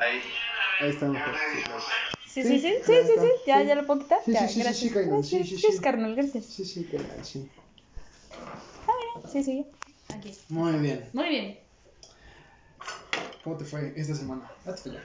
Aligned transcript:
Ahí. 0.00 0.20
Ahí 0.80 0.90
está 0.90 1.06
mejor. 1.08 1.34
Sí. 2.26 2.42
Sí, 2.42 2.42
Sí, 2.44 2.60
sí, 2.60 2.74
sí, 2.84 2.92
sí, 3.06 3.12
sí. 3.20 3.26
Ya, 3.46 3.60
sí. 3.60 3.66
ya 3.68 3.74
lo 3.74 3.86
puedo 3.86 4.00
quitar. 4.00 4.20
Sí, 4.24 4.32
ya, 4.32 4.40
sí, 4.40 4.46
sí, 4.48 4.52
sí, 4.54 4.60
gracias. 4.62 4.78
sí, 4.78 4.90
carnal, 4.94 5.24
sí, 5.24 5.44
sí, 5.44 5.58
sí. 5.58 5.80
carnal, 5.80 6.14
gracias. 6.14 6.44
Sí, 6.46 6.64
sí, 6.64 6.84
carnal, 6.90 7.24
sí. 7.24 7.50
Ah, 8.86 8.92
mira, 9.16 9.28
sí, 9.28 9.42
sí. 9.42 9.66
Aquí. 10.08 10.30
Muy 10.48 10.72
bien. 10.78 11.10
Muy 11.12 11.28
bien. 11.28 11.58
¿Cómo 13.42 13.56
te 13.56 13.64
fue 13.64 13.92
esta 13.96 14.14
semana? 14.14 14.50
Hazte 14.64 14.90
allá. 14.90 15.02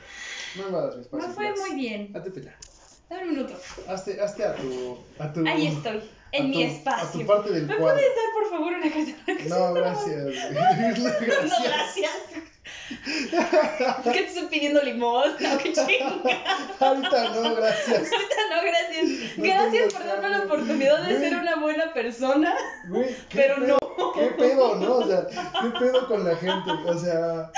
No 0.55 0.67
invadas 0.67 0.95
mi 0.95 1.01
espacio. 1.01 1.27
Me 1.29 1.33
fue 1.33 1.55
muy 1.55 1.75
bien. 1.75 2.11
Hazte 2.15 2.39
allá. 2.39 2.55
Dame 3.09 3.23
un 3.23 3.29
minuto. 3.29 3.59
Hazte, 3.87 4.21
hazte 4.21 4.43
a 4.43 4.55
tu. 4.55 4.97
A 5.19 5.33
tu 5.33 5.47
Ahí 5.47 5.67
estoy, 5.67 6.03
en 6.31 6.45
a 6.45 6.47
mi 6.47 6.53
tu- 6.53 6.61
espacio. 6.61 7.07
A 7.07 7.11
tu 7.11 7.25
parte 7.25 7.51
del 7.51 7.65
¿Me 7.65 7.75
cuadro. 7.75 7.95
puedes 7.95 8.15
dar, 8.15 8.33
por 8.33 8.49
favor, 8.49 8.73
una 8.73 8.91
carta? 8.91 9.49
No, 9.49 9.73
gracias. 9.73 10.25
No, 10.97 11.55
gracias. 11.63 12.11
¿Por 14.03 14.13
qué 14.13 14.21
te 14.21 14.27
estoy 14.27 14.47
pidiendo 14.47 14.81
limón? 14.81 15.31
No, 15.39 15.57
qué 15.57 15.73
chinga. 15.73 16.21
Ahorita 16.79 17.29
no, 17.29 17.55
gracias. 17.55 17.97
Ahorita 18.11 18.35
no, 18.49 18.61
gracias. 18.63 19.37
No 19.37 19.43
Gracias 19.43 19.93
por 19.93 20.05
darme 20.05 20.29
la 20.29 20.39
oportunidad 20.41 21.01
de 21.03 21.15
Güey. 21.15 21.29
ser 21.29 21.37
una 21.39 21.55
buena 21.57 21.93
persona. 21.93 22.55
Güey, 22.87 23.07
¿qué 23.29 23.37
Pero 23.37 23.55
pedo? 23.55 23.77
no. 23.97 24.13
¿Qué 24.13 24.27
pedo, 24.37 24.75
no? 24.75 24.95
O 24.97 25.07
sea, 25.07 25.27
¿qué 25.27 25.79
pedo 25.79 26.07
con 26.07 26.23
la 26.23 26.35
gente? 26.35 26.71
O 26.85 26.97
sea, 26.99 27.51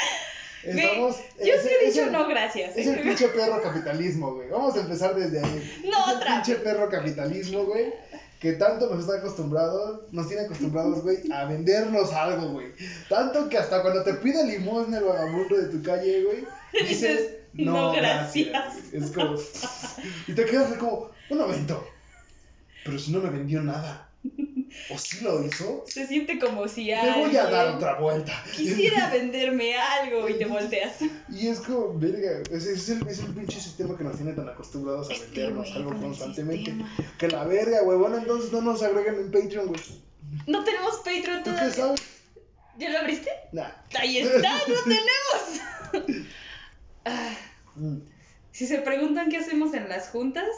estamos. 0.64 1.18
Yo 1.44 1.54
es- 1.54 1.62
sí 1.62 1.70
he 1.82 1.86
dicho 1.88 2.04
el- 2.04 2.12
no, 2.12 2.28
gracias. 2.28 2.76
Es 2.76 2.88
el 2.88 3.00
pinche 3.02 3.28
perro 3.30 3.62
capitalismo, 3.62 4.34
güey. 4.36 4.50
Vamos 4.50 4.76
a 4.76 4.82
empezar 4.82 5.16
desde 5.16 5.40
ahí. 5.40 5.82
No, 5.86 6.00
es 6.00 6.08
el 6.12 6.16
otra. 6.18 6.34
pinche 6.44 6.56
perro 6.58 6.90
capitalismo, 6.90 7.64
güey. 7.66 7.94
Que 8.40 8.54
tanto 8.54 8.88
nos 8.90 9.00
está 9.00 9.18
acostumbrado, 9.18 10.06
nos 10.12 10.28
tiene 10.28 10.44
acostumbrados, 10.44 11.02
güey, 11.02 11.32
a 11.32 11.46
vendernos 11.46 12.14
algo, 12.14 12.52
güey. 12.52 12.68
Tanto 13.10 13.50
que 13.50 13.58
hasta 13.58 13.82
cuando 13.82 14.04
te 14.04 14.14
pide 14.16 14.46
limosna 14.46 15.00
el 15.00 15.06
vagabundo 15.06 15.58
de 15.58 15.66
tu 15.70 15.82
calle, 15.82 16.24
güey, 16.24 16.46
dices, 16.88 17.20
Dices, 17.20 17.32
no, 17.54 17.72
"No, 17.72 17.92
gracias. 17.94 18.50
gracias". 18.50 18.92
güey. 18.92 19.04
Es 19.04 19.12
como. 19.12 19.36
Y 20.28 20.34
te 20.34 20.46
quedas 20.46 20.74
como, 20.78 21.10
un 21.30 21.38
momento. 21.40 21.88
Pero 22.86 23.00
si 23.00 23.12
no 23.12 23.20
me 23.20 23.30
vendió 23.32 23.62
nada. 23.64 24.07
¿O 24.90 24.98
sí 24.98 25.24
lo 25.24 25.44
hizo? 25.46 25.84
Se 25.88 26.08
siente 26.08 26.40
como 26.40 26.68
si 26.68 26.88
Te 26.88 26.96
voy 26.96 27.36
a 27.36 27.44
dar 27.44 27.54
alguien 27.54 27.76
otra 27.78 28.00
vuelta. 28.00 28.44
Quisiera 28.56 29.10
venderme 29.14 29.76
algo 29.78 30.28
y 30.30 30.38
te 30.38 30.46
volteas. 30.46 30.98
Y 31.30 31.48
es 31.48 31.60
como, 31.62 31.98
verga, 31.98 32.44
ese 32.52 32.74
es 32.74 32.90
el, 32.90 33.08
es 33.08 33.20
el 33.20 33.34
pinche 33.34 33.60
sistema 33.60 33.98
que 33.98 34.04
nos 34.04 34.16
tiene 34.18 34.34
tan 34.34 34.50
acostumbrados 34.50 35.10
a 35.10 35.14
Es 35.14 35.20
que, 35.22 35.40
vendernos 35.42 35.72
algo 35.76 35.96
constantemente. 36.00 36.76
Que 37.18 37.28
la 37.28 37.44
verga, 37.46 37.82
güey. 37.82 37.98
Bueno, 37.98 38.18
entonces 38.18 38.52
no 38.52 38.62
nos 38.62 38.82
agreguen 38.84 39.16
en 39.16 39.32
Patreon, 39.32 39.68
güey. 39.68 39.82
No 40.46 40.64
tenemos 40.64 40.98
Patreon 40.98 41.44
¿Tú 41.44 41.52
qué 41.52 41.72
sabes? 41.72 42.02
¿Ya 42.78 42.90
lo 42.90 43.00
abriste? 43.00 43.32
Nah. 43.54 43.72
Ahí 44.00 44.18
está, 44.20 44.52
lo 44.68 44.84
tenemos. 44.84 46.28
Ah, 47.06 47.34
Mm. 47.78 48.00
si 48.52 48.66
se 48.68 48.80
preguntan 48.80 49.30
qué 49.30 49.38
hacemos 49.38 49.74
en 49.74 49.88
las 49.88 50.10
juntas, 50.10 50.50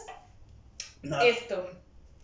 esto. 1.24 1.70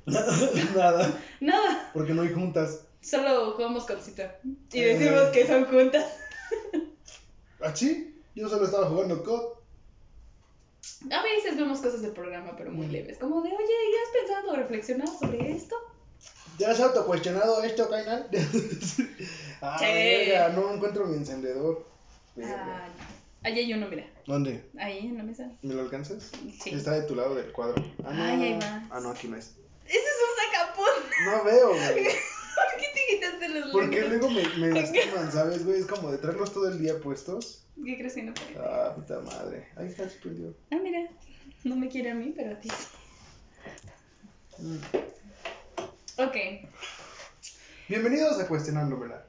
Nada. 0.76 1.20
Nada, 1.40 1.90
Porque 1.94 2.14
no 2.14 2.22
hay 2.22 2.34
juntas. 2.34 2.82
solo 3.02 3.52
jugamos 3.54 3.86
con 3.86 4.00
cita. 4.02 4.40
Y 4.72 4.80
Eh. 4.80 4.96
decimos 4.98 5.30
que 5.32 5.48
son 5.48 5.66
juntas. 5.66 6.06
¿Así? 7.62 8.22
Yo 8.36 8.48
solo 8.50 8.66
estaba 8.66 8.88
jugando 8.88 9.24
COD. 9.24 9.56
A 11.12 11.24
veces 11.24 11.58
vemos 11.58 11.80
cosas 11.82 12.02
del 12.02 12.12
programa, 12.12 12.56
pero 12.58 12.72
muy 12.72 12.88
leves. 12.88 13.18
Como 13.18 13.42
de, 13.42 13.50
oye, 13.50 13.58
¿ya 13.58 14.02
has 14.04 14.22
pensado 14.28 14.52
o 14.54 14.56
reflexionado 14.56 15.18
sobre 15.20 15.52
esto? 15.52 15.76
¿Ya 16.60 16.72
has 16.72 16.80
autocuestionado 16.80 17.64
esto, 17.64 17.90
Kainan? 17.90 18.28
ah, 19.62 19.78
verga, 19.82 20.50
no 20.50 20.74
encuentro 20.74 21.06
mi 21.08 21.18
encendedor. 21.18 21.86
Ah, 22.44 22.88
ahí 23.44 23.60
hay 23.60 23.74
uno, 23.74 23.88
mira. 23.88 24.06
¿Dónde? 24.26 24.70
Ahí 24.78 25.00
en 25.00 25.18
la 25.18 25.24
mesa. 25.24 25.50
¿Me 25.62 25.74
lo 25.74 25.82
alcanzas? 25.82 26.32
Sí. 26.62 26.70
Está 26.72 26.92
de 26.92 27.04
tu 27.04 27.16
lado 27.16 27.36
del 27.36 27.52
cuadro. 27.52 27.84
Ah, 28.06 28.14
no. 28.14 28.24
Ay, 28.24 28.44
ahí 28.44 28.60
va. 28.60 28.88
Ah, 28.92 29.00
no, 29.02 29.10
aquí 29.10 29.28
no 29.28 29.38
es. 29.38 29.56
Ese 29.86 29.98
es 29.98 30.04
un 30.04 30.36
sacapón. 30.52 31.04
No 31.26 31.44
veo, 31.44 31.70
güey. 31.70 32.06
¿Por 32.56 32.80
qué 32.80 32.88
te 32.94 33.16
quitaste 33.16 33.50
los 33.50 33.72
Porque 33.72 34.02
lentes? 34.02 34.10
luego 34.10 34.30
me, 34.30 34.44
me 34.58 34.82
lastiman, 34.82 35.32
¿sabes, 35.32 35.66
güey? 35.66 35.82
Es 35.82 35.86
como 35.88 36.12
de 36.12 36.18
traerlos 36.18 36.54
todo 36.54 36.70
el 36.70 36.80
día 36.80 37.00
puestos. 37.00 37.66
¿Qué 37.84 37.98
crees 37.98 38.14
que 38.14 38.24
no 38.24 38.34
puede? 38.34 38.58
Ah, 38.58 38.94
puta 38.96 39.20
madre. 39.20 39.68
Ahí 39.76 39.88
está, 39.88 40.10
se 40.10 40.18
prendió. 40.20 40.56
Ah, 40.72 40.78
mira. 40.82 41.10
No 41.64 41.76
me 41.76 41.90
quiere 41.90 42.12
a 42.12 42.16
mí, 42.16 42.34
pero 42.36 42.52
a 42.52 42.60
ti. 42.60 42.70
Mm. 44.60 44.78
Ok. 46.18 46.36
Bienvenidos 47.90 48.40
a 48.40 48.48
Cuestionándomela. 48.48 49.26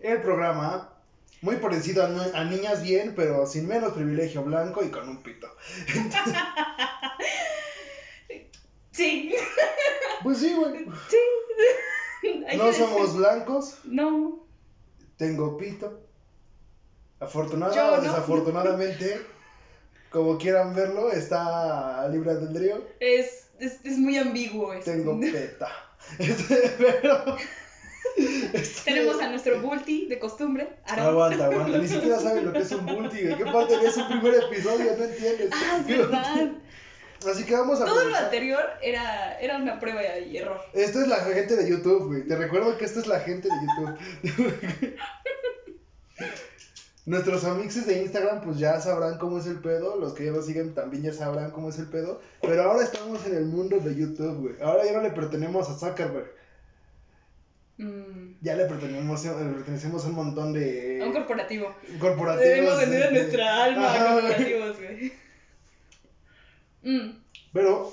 El 0.00 0.22
programa 0.22 0.94
muy 1.42 1.56
parecido 1.56 2.02
a, 2.02 2.06
a 2.06 2.44
Niñas 2.44 2.82
Bien, 2.82 3.14
pero 3.14 3.46
sin 3.46 3.68
menos 3.68 3.92
privilegio 3.92 4.42
blanco 4.42 4.82
y 4.82 4.90
con 4.90 5.08
un 5.08 5.22
pito. 5.22 5.48
Sí. 8.98 9.32
Pues 10.24 10.38
sí, 10.38 10.52
güey. 10.54 10.86
Sí. 11.08 11.16
Hay 12.48 12.56
No 12.56 12.72
somos 12.72 13.16
blancos, 13.16 13.78
No. 13.84 14.44
tengo 15.16 15.56
pito. 15.56 16.00
Afortunada 17.20 17.92
o 17.92 17.96
no. 17.96 18.02
desafortunadamente, 18.02 19.20
como 20.10 20.36
quieran 20.38 20.74
verlo, 20.74 21.12
está 21.12 22.08
libre 22.08 22.32
albedrío. 22.32 22.84
Es, 22.98 23.50
es, 23.60 23.78
es 23.84 23.98
muy 23.98 24.16
ambiguo 24.18 24.72
eso. 24.72 24.90
Tengo 24.90 25.18
peta. 25.20 25.68
Pero. 26.78 27.36
este, 28.52 28.82
Tenemos 28.84 29.20
a 29.20 29.28
nuestro 29.28 29.60
Bulti 29.60 30.06
de 30.06 30.18
costumbre. 30.18 30.76
Aguanta, 30.86 31.46
aguanta. 31.46 31.78
Ni 31.78 31.86
siquiera 31.88 32.18
saben 32.18 32.46
lo 32.46 32.52
que 32.52 32.60
es 32.60 32.72
un 32.72 32.84
multi, 32.84 33.22
güey. 33.22 33.36
¿Qué 33.36 33.44
parte 33.44 33.78
de 33.78 33.90
su 33.92 34.06
primer 34.08 34.34
episodio? 34.34 34.96
No 34.96 35.04
entiendes. 35.04 35.50
Ah, 35.52 35.78
es 35.80 35.86
verdad. 35.86 36.52
Así 37.26 37.44
que 37.44 37.54
vamos 37.54 37.80
a 37.80 37.84
Todo 37.84 38.04
lo 38.04 38.16
anterior 38.16 38.62
era, 38.82 39.38
era 39.40 39.56
una 39.56 39.80
prueba 39.80 40.00
y 40.18 40.36
error. 40.36 40.60
Esto 40.72 41.00
es 41.00 41.08
la 41.08 41.16
gente 41.16 41.56
de 41.56 41.68
YouTube, 41.68 42.06
güey. 42.06 42.26
Te 42.26 42.36
recuerdo 42.36 42.76
que 42.78 42.84
esto 42.84 43.00
es 43.00 43.06
la 43.06 43.20
gente 43.20 43.48
de 43.48 43.54
YouTube. 43.54 44.96
Nuestros 47.06 47.42
amixes 47.44 47.86
de 47.86 48.02
Instagram, 48.02 48.42
pues 48.42 48.58
ya 48.58 48.78
sabrán 48.80 49.16
cómo 49.18 49.38
es 49.38 49.46
el 49.46 49.60
pedo. 49.60 49.96
Los 49.96 50.12
que 50.12 50.26
ya 50.26 50.30
nos 50.30 50.44
siguen 50.46 50.74
también 50.74 51.02
ya 51.02 51.12
sabrán 51.12 51.50
cómo 51.52 51.70
es 51.70 51.78
el 51.78 51.86
pedo. 51.86 52.20
Pero 52.42 52.62
ahora 52.62 52.84
estamos 52.84 53.24
en 53.26 53.34
el 53.34 53.46
mundo 53.46 53.78
de 53.80 53.94
YouTube, 53.96 54.40
güey. 54.40 54.54
Ahora 54.62 54.84
ya 54.84 54.92
no 54.92 55.00
le 55.02 55.10
pertenecemos 55.10 55.70
a 55.70 55.78
Zuckerberg. 55.78 56.36
Mm, 57.78 58.34
Ya 58.42 58.56
le 58.56 58.64
pertenecemos, 58.66 59.24
le 59.24 59.52
pertenecemos 59.54 60.04
a 60.04 60.08
un 60.08 60.14
montón 60.16 60.52
de 60.52 61.00
a 61.00 61.06
un 61.06 61.12
corporativo. 61.12 61.74
corporativos. 62.00 62.58
Hemos 62.58 62.78
vendido 62.78 63.04
este, 63.04 63.14
nuestra 63.14 63.64
alma 63.64 63.86
ajá, 63.86 64.10
a 64.10 64.12
corporativos, 64.14 64.76
güey. 64.78 64.87
Mm, 66.82 67.10
Pero, 67.52 67.92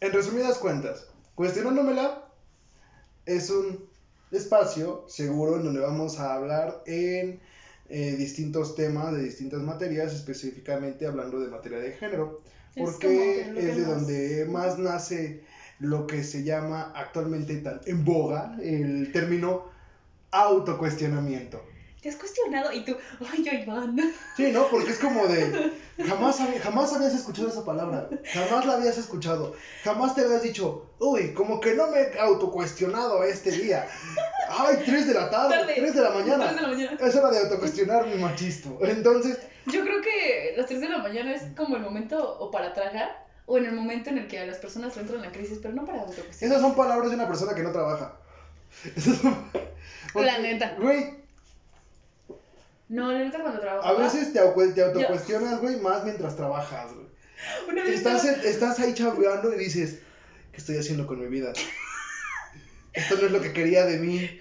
en 0.00 0.12
resumidas 0.12 0.58
cuentas, 0.58 1.06
cuestionándomela 1.34 2.24
es 3.26 3.50
un 3.50 3.88
espacio 4.30 5.04
seguro 5.08 5.56
en 5.56 5.64
donde 5.64 5.80
vamos 5.80 6.18
a 6.20 6.34
hablar 6.34 6.82
en 6.86 7.40
eh, 7.88 8.14
distintos 8.16 8.76
temas 8.76 9.12
de 9.12 9.22
distintas 9.22 9.60
materias, 9.62 10.14
específicamente 10.14 11.06
hablando 11.06 11.40
de 11.40 11.48
materia 11.50 11.78
de 11.78 11.92
género, 11.92 12.40
porque 12.76 13.40
es 13.56 13.76
de 13.76 13.82
más- 13.82 13.88
donde 13.88 14.46
más 14.48 14.78
nace 14.78 15.44
lo 15.80 16.06
que 16.06 16.22
se 16.22 16.44
llama 16.44 16.92
actualmente 16.94 17.56
tan 17.56 17.80
en 17.86 18.04
boga 18.04 18.56
el 18.62 19.10
término 19.12 19.64
autocuestionamiento. 20.30 21.60
¿Te 22.02 22.08
has 22.08 22.16
cuestionado? 22.16 22.72
Y 22.72 22.82
tú, 22.84 22.96
ay, 23.30 23.44
yo, 23.44 23.52
Iván. 23.52 23.94
Sí, 24.36 24.50
¿no? 24.52 24.68
Porque 24.68 24.90
es 24.92 24.98
como 24.98 25.26
de. 25.26 25.72
Jamás, 26.06 26.38
jamás 26.62 26.92
habías 26.94 27.14
escuchado 27.14 27.48
esa 27.48 27.62
palabra. 27.64 28.08
Jamás 28.32 28.64
la 28.64 28.72
habías 28.74 28.96
escuchado. 28.96 29.54
Jamás 29.84 30.14
te 30.14 30.22
habías 30.22 30.42
dicho, 30.42 30.86
uy, 30.98 31.34
como 31.34 31.60
que 31.60 31.74
no 31.74 31.88
me 31.88 32.00
he 32.00 32.18
autocuestionado 32.18 33.22
este 33.24 33.50
día. 33.50 33.86
Ay, 34.48 34.78
3 34.84 35.08
de 35.08 35.14
la 35.14 35.28
tarde, 35.28 35.56
Tarde. 35.58 35.74
3 35.76 35.94
de 35.94 36.00
la 36.00 36.10
mañana. 36.10 36.44
Tres 36.46 36.56
de 36.56 36.62
la 36.62 36.68
mañana. 36.68 36.98
Es 37.00 37.16
hora 37.16 37.30
de 37.30 37.38
autocuestionar 37.40 38.06
mi 38.06 38.14
machisto. 38.14 38.78
Entonces, 38.80 39.38
Yo 39.66 39.82
creo 39.82 40.00
que 40.00 40.54
las 40.56 40.66
3 40.66 40.80
de 40.80 40.88
la 40.88 40.98
mañana 40.98 41.34
es 41.34 41.42
como 41.54 41.76
el 41.76 41.82
momento 41.82 42.38
o 42.40 42.50
para 42.50 42.72
tragar 42.72 43.26
o 43.44 43.58
en 43.58 43.66
el 43.66 43.72
momento 43.72 44.08
en 44.08 44.16
el 44.18 44.26
que 44.26 44.38
a 44.38 44.46
las 44.46 44.56
personas 44.56 44.96
entran 44.96 45.20
la 45.20 45.32
crisis, 45.32 45.58
pero 45.60 45.74
no 45.74 45.84
para 45.84 46.00
autocuestionar. 46.00 46.56
esas 46.56 46.62
son 46.66 46.74
palabras 46.74 47.10
de 47.10 47.16
una 47.16 47.28
persona 47.28 47.54
que 47.54 47.62
no 47.62 47.72
trabaja. 47.72 48.16
Esas 48.96 49.18
son- 49.18 49.50
La 50.14 50.38
neta. 50.38 50.76
Güey, 50.80 51.19
No, 52.90 53.12
la 53.12 53.20
neta 53.20 53.40
cuando 53.40 53.60
trabajo. 53.60 53.86
a 53.86 53.92
veces 53.94 54.32
te, 54.32 54.40
te 54.40 54.82
autocuestionas, 54.82 55.60
güey, 55.60 55.76
más 55.80 56.04
mientras 56.04 56.36
trabajas, 56.36 56.92
güey. 56.92 57.06
Una 57.68 57.84
vez 57.84 57.94
Estás, 57.94 58.24
estaba- 58.24 58.44
estás 58.48 58.80
ahí 58.80 58.92
chambeando 58.94 59.54
y 59.54 59.58
dices, 59.58 60.00
¿qué 60.52 60.58
estoy 60.58 60.76
haciendo 60.76 61.06
con 61.06 61.20
mi 61.20 61.26
vida? 61.28 61.52
Esto 62.92 63.16
no 63.16 63.26
es 63.26 63.32
lo 63.32 63.40
que 63.40 63.52
quería 63.52 63.86
de 63.86 63.98
mí. 63.98 64.40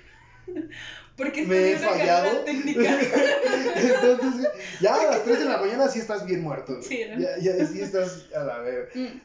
Porque 1.15 1.45
me 1.45 1.73
he 1.73 1.77
fallado. 1.77 2.43
Entonces, 2.47 4.47
ya 4.81 4.95
a 4.95 5.11
las 5.11 5.23
3 5.23 5.39
de 5.39 5.45
la 5.45 5.57
mañana 5.57 5.87
sí 5.87 5.99
estás 5.99 6.25
bien 6.25 6.41
muerto. 6.41 6.73
güey. 6.77 6.83
Sí, 6.87 7.03
¿no? 7.09 7.19
ya, 7.19 7.37
ya 7.37 7.65
sí 7.67 7.81
estás 7.81 8.25
a 8.35 8.43
la 8.43 8.59
verga. 8.59 8.89
Mm, 8.95 9.21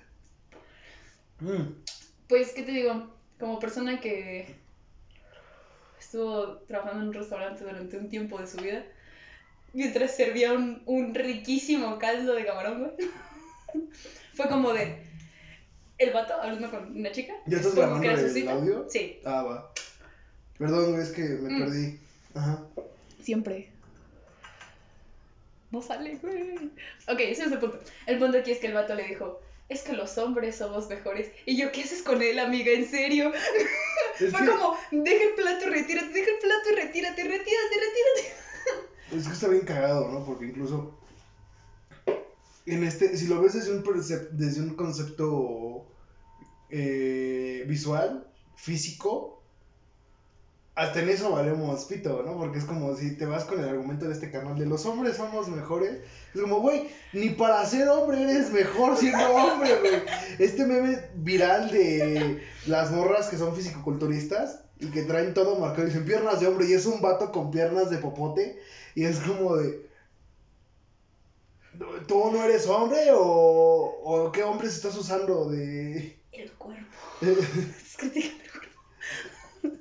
Mm. 1.40 1.82
Pues, 2.28 2.52
¿qué 2.52 2.62
te 2.62 2.70
digo? 2.70 3.12
Como 3.40 3.58
persona 3.58 4.00
que 4.00 4.54
estuvo 5.98 6.58
trabajando 6.68 7.02
en 7.02 7.08
un 7.08 7.14
restaurante 7.14 7.64
durante 7.64 7.98
un 7.98 8.08
tiempo 8.08 8.38
de 8.40 8.46
su 8.46 8.58
vida, 8.58 8.84
mientras 9.74 10.16
servía 10.16 10.52
un, 10.52 10.82
un 10.86 11.14
riquísimo 11.14 11.98
caldo 11.98 12.34
de 12.34 12.44
camarón, 12.46 12.84
güey. 12.94 13.08
Fue 14.34 14.48
como 14.48 14.72
de. 14.72 15.02
El 15.98 16.12
vato 16.12 16.34
hablando 16.34 16.70
con 16.70 16.96
una 16.96 17.12
chica. 17.12 17.34
¿Ya 17.46 17.58
estás 17.58 17.74
grabando 17.74 18.08
el 18.10 18.48
audio? 18.48 18.86
Sí, 18.88 19.20
Ah, 19.24 19.42
va. 19.42 19.72
Perdón, 20.58 21.00
es 21.00 21.10
que 21.10 21.22
me 21.22 21.50
Mm. 21.50 21.58
perdí. 21.60 21.98
Ajá. 22.34 22.62
siempre. 23.22 23.68
No 25.70 25.82
sale, 25.82 26.16
güey. 26.22 26.70
Ok, 27.08 27.20
ese 27.20 27.44
es 27.44 27.52
el 27.52 27.58
punto. 27.58 27.78
El 28.06 28.18
punto 28.18 28.38
aquí 28.38 28.50
es 28.52 28.58
que 28.58 28.66
el 28.68 28.74
vato 28.74 28.94
le 28.94 29.08
dijo. 29.08 29.40
Es 29.68 29.82
que 29.82 29.92
los 29.94 30.18
hombres 30.18 30.56
somos 30.56 30.88
mejores. 30.88 31.30
Y 31.46 31.56
yo, 31.56 31.72
¿qué 31.72 31.82
haces 31.82 32.02
con 32.02 32.22
él, 32.22 32.38
amiga? 32.38 32.70
¿En 32.72 32.86
serio? 32.88 33.32
Fue 34.18 34.28
que, 34.30 34.46
como, 34.46 34.76
deja 34.90 35.24
el 35.24 35.34
plato 35.34 35.66
y 35.66 35.70
retírate, 35.70 36.08
deja 36.12 36.30
el 36.30 36.38
plato 36.38 36.70
y 36.70 36.74
retírate, 36.76 37.22
retírate, 37.22 37.74
retírate. 37.74 38.34
es 39.12 39.26
que 39.26 39.32
está 39.32 39.48
bien 39.48 39.64
cagado, 39.64 40.08
¿no? 40.10 40.24
Porque 40.24 40.46
incluso. 40.46 40.98
En 42.66 42.82
este, 42.82 43.16
si 43.16 43.26
lo 43.26 43.42
ves 43.42 43.52
desde 43.52 43.72
un, 43.76 43.84
percep- 43.84 44.30
desde 44.30 44.62
un 44.62 44.74
concepto 44.74 45.84
eh, 46.70 47.64
visual, 47.68 48.26
físico, 48.56 49.42
hasta 50.74 51.02
en 51.02 51.10
eso 51.10 51.30
valemos 51.30 51.84
pito, 51.84 52.22
¿no? 52.24 52.36
Porque 52.38 52.58
es 52.58 52.64
como 52.64 52.96
si 52.96 53.16
te 53.16 53.26
vas 53.26 53.44
con 53.44 53.60
el 53.60 53.68
argumento 53.68 54.06
de 54.06 54.14
este 54.14 54.30
canal 54.30 54.58
de 54.58 54.66
los 54.66 54.86
hombres 54.86 55.16
somos 55.16 55.48
mejores. 55.48 56.00
Es 56.34 56.40
como, 56.40 56.60
güey, 56.60 56.88
ni 57.12 57.30
para 57.30 57.64
ser 57.66 57.86
hombre 57.88 58.22
eres 58.22 58.50
mejor 58.50 58.96
siendo 58.96 59.24
hombre, 59.30 59.78
güey. 59.80 60.02
Este 60.38 60.66
meme 60.66 61.00
viral 61.16 61.70
de 61.70 62.42
las 62.66 62.90
morras 62.90 63.28
que 63.28 63.36
son 63.36 63.54
fisicoculturistas 63.54 64.63
y 64.80 64.86
que 64.90 65.02
traen 65.02 65.34
todo 65.34 65.56
marcado 65.56 65.84
y 65.84 65.90
dicen 65.90 66.04
piernas 66.04 66.40
de 66.40 66.46
hombre 66.46 66.66
y 66.66 66.72
es 66.72 66.86
un 66.86 67.00
vato 67.00 67.32
con 67.32 67.50
piernas 67.50 67.90
de 67.90 67.98
popote 67.98 68.58
y 68.94 69.04
es 69.04 69.20
como 69.20 69.56
de... 69.56 69.88
¿Tú 72.06 72.30
no 72.30 72.44
eres 72.44 72.68
hombre 72.68 73.10
o, 73.12 73.20
o 73.20 74.32
qué 74.32 74.44
hombres 74.44 74.74
estás 74.74 74.96
usando 74.96 75.50
de...? 75.50 76.18
El 76.32 76.52
cuerpo. 76.52 76.84
Es 77.20 78.02
el 78.02 78.32
cuerpo. 79.60 79.78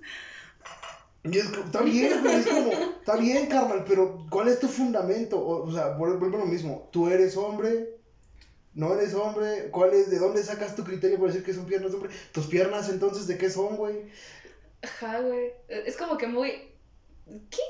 Y 1.23 1.37
es 1.37 1.45
está 1.45 1.81
bien, 1.81 2.21
güey, 2.21 2.35
es 2.35 2.47
como, 2.47 2.71
está 2.71 3.15
bien, 3.15 3.47
carnal, 3.47 3.85
pero 3.87 4.25
¿cuál 4.29 4.49
es 4.49 4.59
tu 4.59 4.67
fundamento? 4.67 5.39
O, 5.39 5.67
o 5.67 5.71
sea, 5.71 5.89
vuelvo 5.95 6.19
vuelvo 6.19 6.37
a 6.37 6.41
lo 6.41 6.45
mismo, 6.47 6.89
¿tú 6.91 7.07
eres 7.07 7.37
hombre? 7.37 7.95
¿No 8.73 8.93
eres 8.93 9.13
hombre? 9.13 9.69
¿Cuál 9.71 9.93
es, 9.93 10.09
de 10.09 10.19
dónde 10.19 10.43
sacas 10.43 10.75
tu 10.75 10.83
criterio 10.83 11.17
para 11.17 11.31
decir 11.31 11.45
que 11.45 11.53
son 11.53 11.65
piernas 11.65 11.91
de 11.91 11.97
hombre? 11.97 12.11
¿Tus 12.33 12.47
piernas 12.47 12.89
entonces 12.89 13.25
de 13.27 13.37
qué 13.37 13.49
son, 13.49 13.77
güey? 13.77 14.09
Ajá, 14.83 15.19
güey. 15.19 15.51
Es 15.67 15.97
como 15.97 16.17
que 16.17 16.27
muy. 16.27 16.51
¿Qué? 17.49 17.61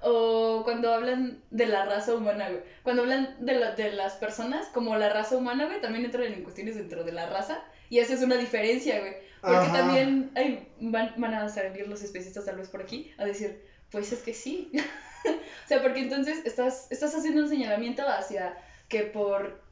O 0.00 0.62
cuando 0.64 0.92
hablan 0.92 1.42
de 1.50 1.66
la 1.66 1.84
raza 1.86 2.14
humana, 2.14 2.48
güey. 2.50 2.62
Cuando 2.82 3.02
hablan 3.02 3.36
de, 3.44 3.54
la- 3.54 3.72
de 3.74 3.92
las 3.92 4.14
personas 4.14 4.66
como 4.68 4.96
la 4.96 5.08
raza 5.10 5.36
humana, 5.36 5.66
güey, 5.66 5.80
también 5.80 6.04
entran 6.04 6.24
en 6.24 6.42
cuestiones 6.42 6.76
dentro 6.76 7.04
de 7.04 7.12
la 7.12 7.26
raza. 7.28 7.62
Y 7.90 7.98
esa 7.98 8.14
es 8.14 8.22
una 8.22 8.36
diferencia, 8.36 9.00
güey. 9.00 9.14
Porque 9.40 9.56
Ajá. 9.56 9.72
también 9.78 10.30
hay, 10.34 10.68
van, 10.80 11.14
van 11.18 11.34
a 11.34 11.48
salir 11.48 11.86
los 11.88 12.02
especistas 12.02 12.44
tal 12.46 12.56
vez 12.56 12.68
por 12.68 12.82
aquí 12.82 13.12
a 13.18 13.24
decir, 13.24 13.62
pues 13.90 14.10
es 14.12 14.20
que 14.22 14.32
sí. 14.34 14.70
o 15.26 15.68
sea, 15.68 15.82
porque 15.82 16.00
entonces 16.00 16.44
estás, 16.44 16.90
estás 16.90 17.14
haciendo 17.14 17.42
un 17.42 17.48
señalamiento 17.48 18.06
hacia 18.08 18.56
que 18.88 19.02
por 19.04 19.62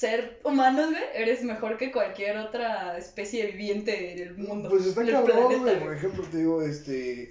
ser 0.00 0.40
humanos, 0.44 0.90
güey, 0.90 1.02
eres 1.14 1.42
mejor 1.44 1.76
que 1.76 1.92
cualquier 1.92 2.38
otra 2.38 2.96
especie 2.96 3.48
viviente 3.48 4.12
en 4.12 4.28
el 4.28 4.34
mundo. 4.38 4.70
Pues 4.70 4.86
está 4.86 5.04
cabrón, 5.04 5.60
güey. 5.60 5.78
Por 5.78 5.94
ejemplo, 5.94 6.24
te 6.24 6.38
digo, 6.38 6.62
este. 6.62 7.30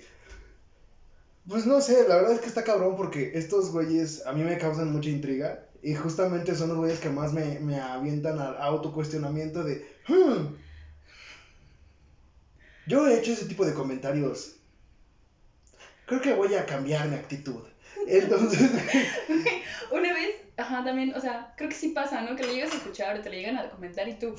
Pues 1.47 1.65
no 1.65 1.81
sé, 1.81 2.07
la 2.07 2.17
verdad 2.17 2.33
es 2.33 2.41
que 2.41 2.45
está 2.47 2.63
cabrón 2.63 2.95
porque 2.95 3.31
estos 3.33 3.71
güeyes 3.71 4.23
a 4.27 4.33
mí 4.33 4.43
me 4.43 4.59
causan 4.59 4.91
mucha 4.91 5.09
intriga. 5.09 5.65
Y 5.81 5.95
justamente 5.95 6.53
son 6.53 6.69
los 6.69 6.77
güeyes 6.77 6.99
que 6.99 7.09
más 7.09 7.33
me, 7.33 7.59
me 7.59 7.79
avientan 7.79 8.37
al 8.37 8.55
autocuestionamiento 8.61 9.63
de. 9.63 9.83
"Hmm, 10.07 10.55
yo 12.85 13.07
he 13.07 13.17
hecho 13.17 13.31
ese 13.31 13.45
tipo 13.45 13.65
de 13.65 13.73
comentarios. 13.73 14.57
Creo 16.05 16.21
que 16.21 16.33
voy 16.33 16.53
a 16.53 16.67
cambiar 16.67 17.07
mi 17.07 17.15
actitud. 17.15 17.63
Entonces. 18.07 18.69
Una 19.91 20.13
vez, 20.13 20.35
ajá, 20.59 20.83
también, 20.83 21.13
o 21.15 21.21
sea, 21.21 21.53
creo 21.57 21.69
que 21.69 21.75
sí 21.75 21.89
pasa, 21.89 22.21
¿no? 22.21 22.35
Que 22.35 22.43
le 22.45 22.53
llegas 22.55 22.71
a 22.73 22.77
escuchar 22.77 23.17
o 23.17 23.21
te 23.21 23.29
le 23.29 23.37
llegan 23.37 23.57
a 23.57 23.69
comentar 23.69 24.07
y 24.07 24.13
tú, 24.19 24.35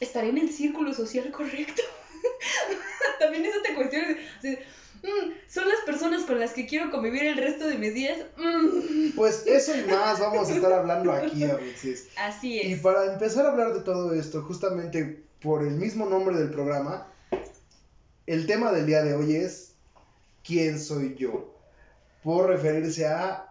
¿estaré 0.00 0.28
en 0.28 0.38
el 0.38 0.50
círculo 0.50 0.92
social 0.94 1.30
correcto? 1.30 1.82
también 3.18 3.44
eso 3.44 3.58
te 3.62 3.74
cuestionas, 3.74 4.16
así, 4.38 4.58
"Mm, 5.02 5.30
son 5.48 5.68
las 5.68 5.80
personas 5.86 6.22
con 6.24 6.38
las 6.38 6.52
que 6.52 6.66
quiero 6.66 6.90
convivir 6.90 7.24
el 7.24 7.36
resto 7.36 7.66
de 7.66 7.78
mis 7.78 7.94
días. 7.94 8.18
Mm". 8.36 9.10
Pues 9.16 9.46
eso 9.46 9.76
y 9.76 9.84
más 9.90 10.18
vamos 10.20 10.48
a 10.48 10.54
estar 10.54 10.72
hablando 10.72 11.12
aquí 11.12 11.44
a 11.44 11.54
veces. 11.54 12.08
Así 12.16 12.60
Y 12.60 12.72
es. 12.74 12.80
para 12.80 13.12
empezar 13.12 13.46
a 13.46 13.50
hablar 13.50 13.72
de 13.74 13.80
todo 13.80 14.12
esto, 14.14 14.42
justamente 14.42 15.22
por 15.40 15.62
el 15.62 15.74
mismo 15.74 16.06
nombre 16.06 16.36
del 16.36 16.50
programa, 16.50 17.06
el 18.26 18.46
tema 18.46 18.72
del 18.72 18.86
día 18.86 19.02
de 19.02 19.14
hoy 19.14 19.36
es 19.36 19.72
¿Quién 20.44 20.78
soy 20.80 21.14
yo? 21.16 21.54
Por 22.22 22.46
referirse 22.48 23.06
a 23.06 23.47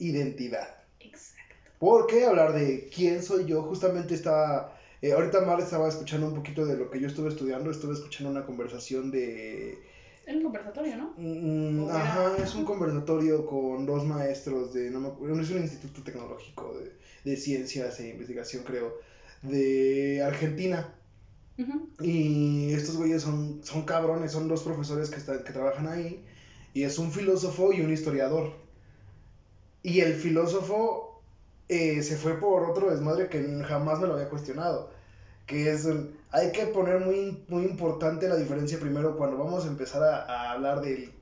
identidad. 0.00 0.74
Exacto. 0.98 1.54
¿Por 1.78 2.06
qué 2.06 2.24
hablar 2.24 2.52
de 2.52 2.88
quién 2.94 3.22
soy 3.22 3.44
yo? 3.46 3.62
Justamente 3.62 4.14
estaba, 4.14 4.76
eh, 5.00 5.12
ahorita 5.12 5.42
Mar 5.42 5.60
estaba 5.60 5.88
escuchando 5.88 6.26
un 6.26 6.34
poquito 6.34 6.66
de 6.66 6.76
lo 6.76 6.90
que 6.90 7.00
yo 7.00 7.06
estuve 7.06 7.28
estudiando, 7.28 7.70
estuve 7.70 7.94
escuchando 7.94 8.30
una 8.30 8.44
conversación 8.44 9.10
de... 9.10 9.78
En 10.26 10.38
un 10.38 10.42
conversatorio, 10.44 10.96
¿no? 10.96 11.14
Mm, 11.16 11.84
¿O 11.84 11.90
era? 11.90 12.02
ajá, 12.02 12.36
es 12.42 12.54
un 12.54 12.64
conversatorio 12.64 13.46
con 13.46 13.86
dos 13.86 14.04
maestros 14.04 14.72
de, 14.74 14.90
no 14.90 15.00
me 15.00 15.08
acuerdo, 15.08 15.40
es 15.40 15.50
un 15.50 15.62
instituto 15.62 16.02
tecnológico 16.02 16.78
de, 16.78 16.92
de 17.24 17.36
ciencias 17.36 18.00
e 18.00 18.10
investigación, 18.10 18.64
creo, 18.64 18.98
de 19.42 20.22
Argentina. 20.22 20.94
Y 22.00 22.72
estos 22.72 22.96
güeyes 22.96 23.22
son, 23.22 23.60
son 23.62 23.82
cabrones, 23.82 24.32
son 24.32 24.48
dos 24.48 24.62
profesores 24.62 25.10
que, 25.10 25.16
están, 25.16 25.44
que 25.44 25.52
trabajan 25.52 25.88
ahí. 25.88 26.24
Y 26.72 26.84
es 26.84 26.98
un 26.98 27.12
filósofo 27.12 27.72
y 27.72 27.82
un 27.82 27.92
historiador. 27.92 28.52
Y 29.82 30.00
el 30.00 30.14
filósofo 30.14 31.22
eh, 31.68 32.02
se 32.02 32.16
fue 32.16 32.34
por 32.38 32.68
otro 32.70 32.90
desmadre 32.90 33.28
que 33.28 33.42
jamás 33.66 33.98
me 34.00 34.06
lo 34.06 34.14
había 34.14 34.28
cuestionado. 34.28 34.90
Que 35.46 35.70
es, 35.70 35.86
hay 36.30 36.52
que 36.52 36.66
poner 36.66 37.00
muy, 37.00 37.44
muy 37.48 37.64
importante 37.64 38.28
la 38.28 38.36
diferencia 38.36 38.78
primero 38.78 39.16
cuando 39.16 39.36
vamos 39.38 39.64
a 39.64 39.68
empezar 39.68 40.02
a, 40.02 40.24
a 40.24 40.52
hablar 40.52 40.80
del 40.80 41.12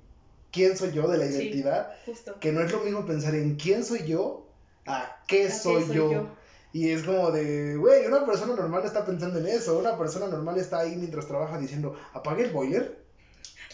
quién 0.53 0.77
soy 0.77 0.93
yo, 0.93 1.09
de 1.09 1.19
la 1.19 1.27
Sí. 1.27 1.35
identidad. 1.35 1.91
Justo. 2.05 2.35
Que 2.41 2.53
no 2.53 2.61
es 2.61 2.73
lo 2.73 2.81
mismo 2.81 3.07
pensar 3.07 3.35
en 3.35 3.57
quién 3.57 3.85
soy 3.85 4.05
yo 4.07 4.47
a 4.87 5.23
qué, 5.27 5.45
¿A 5.45 5.47
qué 5.47 5.51
soy, 5.53 5.85
soy 5.85 5.97
yo. 5.97 6.11
yo? 6.13 6.29
Y 6.73 6.91
es 6.91 7.03
como 7.05 7.31
de, 7.31 7.77
güey, 7.77 8.07
una 8.07 8.27
persona 8.27 8.55
normal 8.55 8.85
está 8.85 9.05
pensando 9.07 9.39
en 9.39 9.47
eso. 9.47 9.79
Una 9.79 9.97
persona 9.97 10.27
normal 10.27 10.59
está 10.59 10.81
ahí 10.81 10.97
mientras 10.97 11.27
trabaja 11.27 11.59
diciendo, 11.59 11.95
apague 12.13 12.45
el 12.45 12.51
boiler. 12.53 12.99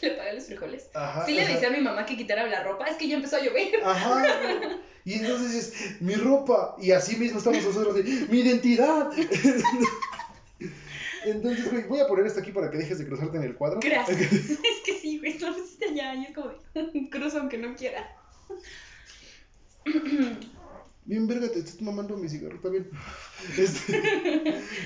Le 0.05 0.11
pagué 0.13 0.35
los 0.35 0.45
frijoles. 0.45 0.89
Ajá. 0.95 1.25
Sí 1.27 1.35
le 1.35 1.47
decía 1.47 1.69
a 1.69 1.71
mi 1.71 1.81
mamá 1.81 2.05
que 2.05 2.17
quitara 2.17 2.47
la 2.47 2.63
ropa, 2.63 2.87
es 2.87 2.97
que 2.97 3.09
ya 3.09 3.17
empezó 3.17 3.37
a 3.37 3.41
llover. 3.41 3.73
Ajá. 3.83 4.23
Y 5.05 5.15
entonces 5.15 5.55
es 5.55 6.01
mi 6.01 6.15
ropa. 6.15 6.77
Y 6.81 6.93
así 6.93 7.17
mismo 7.17 7.39
estamos 7.39 7.65
nosotros 7.65 7.95
de 7.95 8.03
mi 8.31 8.41
identidad. 8.41 9.11
Entonces, 11.25 11.71
güey, 11.71 11.85
voy 11.85 12.01
a 12.01 12.07
poner 12.07 12.27
esto 12.27 12.41
aquí 12.41 12.53
para 12.53 12.71
que 12.71 12.77
dejes 12.77 12.99
de 12.99 13.07
cruzarte 13.07 13.37
en 13.39 13.45
el 13.45 13.55
cuadro. 13.55 13.81
Gracias. 13.81 14.21
es 14.33 14.59
que 14.85 14.99
sí, 15.01 15.19
güey, 15.19 15.39
lo 15.39 15.55
pusiste 15.55 15.87
allá 15.87 16.15
y 16.15 16.25
es 16.27 16.35
como 16.35 16.53
cruzo 17.11 17.41
aunque 17.41 17.59
no 17.59 17.75
quiera. 17.75 18.15
Bien, 21.07 21.27
verga, 21.27 21.49
te 21.49 21.59
estás 21.59 21.83
mamando 21.83 22.17
mi 22.17 22.29
cigarro, 22.29 22.57
está 22.57 22.69
bien. 22.71 22.89
Este, 23.59 23.99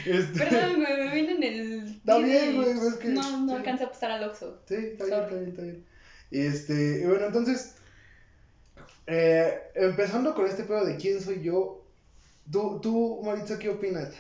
este, 0.05 0.39
Perdón, 0.39 0.77
güey, 0.83 0.97
me 0.99 1.15
viene 1.15 1.33
en 1.37 1.43
el. 1.45 1.87
Está 1.97 2.19
bien, 2.19 2.57
güey, 2.57 2.71
es 2.71 2.95
que- 2.95 3.09
No, 3.09 3.41
no 3.41 3.49
sí. 3.53 3.55
alcanza 3.57 3.85
a 3.85 3.91
pasar 3.91 4.11
al 4.11 4.25
Oxxo. 4.25 4.61
Sí, 4.67 4.75
está 4.75 5.05
bien, 5.05 5.21
está 5.23 5.35
bien, 5.37 5.49
está 5.51 5.63
bien. 5.63 5.85
Este, 6.31 7.01
y 7.03 7.07
bueno, 7.07 7.27
entonces, 7.27 7.75
eh, 9.07 9.55
empezando 9.77 10.35
con 10.35 10.47
este 10.47 10.65
pedo 10.65 10.85
de 10.85 10.97
quién 10.97 11.21
soy 11.21 11.41
yo, 11.43 11.85
tú, 12.51 12.81
tú 12.83 13.21
Maritza, 13.25 13.59
¿qué 13.59 13.69
opinas? 13.71 14.13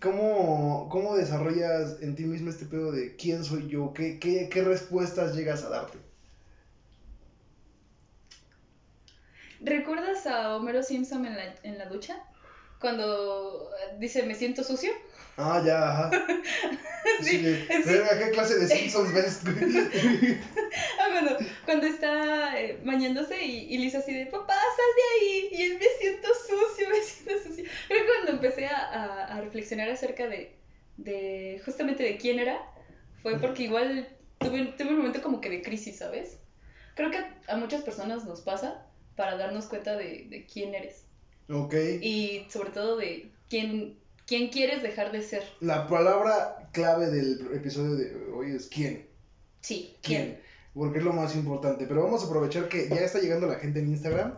¿Cómo, 0.00 0.88
¿Cómo 0.90 1.16
desarrollas 1.16 2.00
en 2.00 2.14
ti 2.14 2.24
mismo 2.24 2.50
este 2.50 2.66
pedo 2.66 2.92
de 2.92 3.16
quién 3.16 3.44
soy 3.44 3.68
yo? 3.68 3.92
¿Qué, 3.92 4.18
qué, 4.18 4.48
qué 4.50 4.62
respuestas 4.62 5.34
llegas 5.34 5.62
a 5.64 5.68
darte? 5.70 5.98
¿Recuerdas 9.64 10.26
a 10.26 10.56
Homero 10.56 10.82
Simpson 10.82 11.24
en 11.24 11.36
la, 11.36 11.54
en 11.62 11.78
la 11.78 11.86
ducha? 11.86 12.18
Cuando 12.80 13.70
dice, 13.98 14.22
me 14.24 14.34
siento 14.34 14.62
sucio. 14.62 14.90
Ah, 15.36 15.60
ya, 15.64 15.88
ajá. 15.88 16.10
Sí, 17.20 17.38
sí. 17.38 17.66
¿qué 18.18 18.30
clase 18.30 18.56
de 18.56 18.66
Simpsons 18.66 19.12
ves? 19.12 19.40
Ah, 20.98 21.08
bueno, 21.10 21.36
cuando 21.64 21.86
está 21.86 22.58
eh, 22.58 22.78
bañándose 22.82 23.42
y, 23.44 23.72
y 23.72 23.78
Lisa 23.78 23.98
así 23.98 24.12
de, 24.12 24.26
papá, 24.26 24.54
sal 24.54 24.86
de 24.96 25.02
ahí. 25.12 25.48
Y 25.52 25.62
él, 25.62 25.78
me 25.78 25.86
siento 25.98 26.28
sucio, 26.34 26.88
me 26.88 27.00
siento 27.00 27.42
sucio. 27.42 27.64
Creo 27.88 28.00
que 28.00 28.06
cuando 28.06 28.30
empecé 28.32 28.66
a, 28.66 28.82
a- 28.82 29.22
a 29.24 29.40
reflexionar 29.40 29.88
acerca 29.88 30.26
de, 30.26 30.50
de, 30.96 31.60
justamente 31.64 32.02
de 32.02 32.16
quién 32.16 32.38
era, 32.38 32.58
fue 33.22 33.36
porque 33.38 33.62
igual 33.64 34.08
tuve, 34.38 34.64
tuve 34.76 34.90
un 34.90 34.96
momento 34.98 35.20
como 35.20 35.40
que 35.40 35.48
de 35.50 35.62
crisis, 35.62 35.96
¿sabes? 35.96 36.38
Creo 36.94 37.10
que 37.10 37.22
a 37.48 37.56
muchas 37.56 37.82
personas 37.82 38.24
nos 38.24 38.40
pasa 38.40 38.74
para 39.16 39.36
darnos 39.36 39.66
cuenta 39.66 39.96
de, 39.96 40.26
de 40.28 40.46
quién 40.46 40.74
eres. 40.74 41.04
Ok. 41.50 41.74
Y 42.00 42.46
sobre 42.50 42.70
todo 42.70 42.96
de 42.96 43.30
quién, 43.48 43.98
quién 44.26 44.48
quieres 44.48 44.82
dejar 44.82 45.12
de 45.12 45.22
ser. 45.22 45.44
La 45.60 45.86
palabra 45.86 46.68
clave 46.72 47.06
del 47.10 47.54
episodio 47.54 47.94
de 47.96 48.32
hoy 48.32 48.52
es 48.52 48.66
quién. 48.66 49.06
Sí, 49.60 49.96
¿Quién? 50.02 50.22
quién. 50.22 50.44
Porque 50.74 50.98
es 50.98 51.04
lo 51.04 51.12
más 51.12 51.36
importante. 51.36 51.86
Pero 51.86 52.02
vamos 52.02 52.24
a 52.24 52.26
aprovechar 52.26 52.68
que 52.68 52.88
ya 52.88 52.96
está 52.96 53.20
llegando 53.20 53.46
la 53.46 53.54
gente 53.54 53.78
en 53.78 53.88
Instagram 53.88 54.36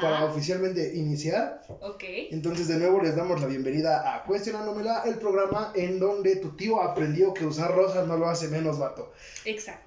para 0.00 0.24
oficialmente 0.24 0.96
iniciar. 0.96 1.62
Ok. 1.68 2.02
Entonces, 2.32 2.66
de 2.66 2.78
nuevo, 2.78 3.00
les 3.00 3.14
damos 3.14 3.40
la 3.40 3.46
bienvenida 3.46 4.16
a 4.16 4.24
Cuestionándomela, 4.24 5.04
el 5.06 5.14
programa 5.18 5.72
en 5.76 6.00
donde 6.00 6.36
tu 6.36 6.56
tío 6.56 6.82
aprendió 6.82 7.32
que 7.32 7.46
usar 7.46 7.72
rosas 7.72 8.06
no 8.08 8.16
lo 8.16 8.28
hace 8.28 8.48
menos 8.48 8.80
vato. 8.80 9.12
Exacto. 9.44 9.85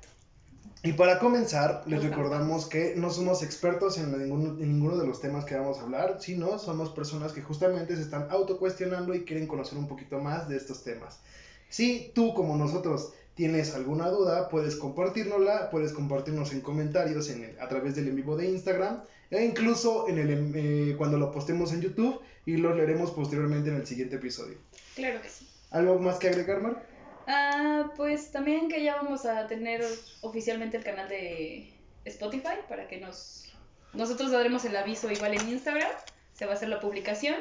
Y 0.81 0.93
para 0.93 1.19
comenzar, 1.19 1.83
les 1.87 2.01
recordamos 2.03 2.65
que 2.67 2.93
no 2.95 3.09
somos 3.09 3.43
expertos 3.43 3.97
en 3.97 4.17
ninguno, 4.17 4.51
en 4.61 4.71
ninguno 4.71 4.95
de 4.97 5.05
los 5.05 5.19
temas 5.19 5.43
que 5.43 5.55
vamos 5.55 5.77
a 5.79 5.81
hablar, 5.81 6.17
sino 6.21 6.57
somos 6.57 6.89
personas 6.91 7.33
que 7.33 7.41
justamente 7.41 7.95
se 7.97 8.01
están 8.01 8.27
autocuestionando 8.29 9.13
y 9.13 9.25
quieren 9.25 9.45
conocer 9.45 9.77
un 9.77 9.89
poquito 9.89 10.19
más 10.19 10.47
de 10.47 10.55
estos 10.55 10.83
temas. 10.85 11.19
Si 11.67 12.11
tú, 12.15 12.33
como 12.33 12.55
nosotros, 12.55 13.11
tienes 13.35 13.75
alguna 13.75 14.07
duda, 14.09 14.47
puedes 14.47 14.77
compartirnosla, 14.77 15.69
puedes 15.69 15.91
compartirnos 15.91 16.53
en 16.53 16.61
comentarios 16.61 17.29
en 17.29 17.43
el- 17.43 17.59
a 17.59 17.67
través 17.67 17.95
del 17.95 18.07
en 18.07 18.15
vivo 18.15 18.37
de 18.37 18.49
Instagram 18.49 19.01
e 19.31 19.43
incluso 19.43 20.07
en 20.07 20.17
el, 20.17 20.29
en- 20.31 20.53
eh, 20.55 20.95
cuando 20.97 21.17
lo 21.17 21.31
postemos 21.31 21.73
en 21.73 21.81
YouTube 21.81 22.19
y 22.45 22.55
lo 22.55 22.73
leeremos 22.73 23.11
posteriormente 23.11 23.69
en 23.69 23.75
el 23.75 23.85
siguiente 23.85 24.15
episodio. 24.15 24.57
Claro 24.95 25.21
que 25.21 25.29
sí. 25.29 25.45
¿Algo 25.71 25.99
más 25.99 26.17
que 26.19 26.29
agregar, 26.29 26.61
Mar? 26.61 26.83
Ah, 27.31 27.91
pues 27.95 28.31
también 28.31 28.69
que 28.69 28.83
ya 28.83 28.95
vamos 28.95 29.23
a 29.27 29.45
tener 29.45 29.85
oficialmente 30.21 30.77
el 30.77 30.83
canal 30.83 31.07
de 31.07 31.71
Spotify 32.05 32.55
para 32.67 32.87
que 32.87 32.99
nos... 32.99 33.53
Nosotros 33.93 34.31
daremos 34.31 34.65
el 34.65 34.75
aviso 34.75 35.11
igual 35.11 35.35
en 35.35 35.47
Instagram, 35.47 35.91
se 36.33 36.45
va 36.47 36.53
a 36.53 36.55
hacer 36.55 36.69
la 36.69 36.79
publicación. 36.79 37.35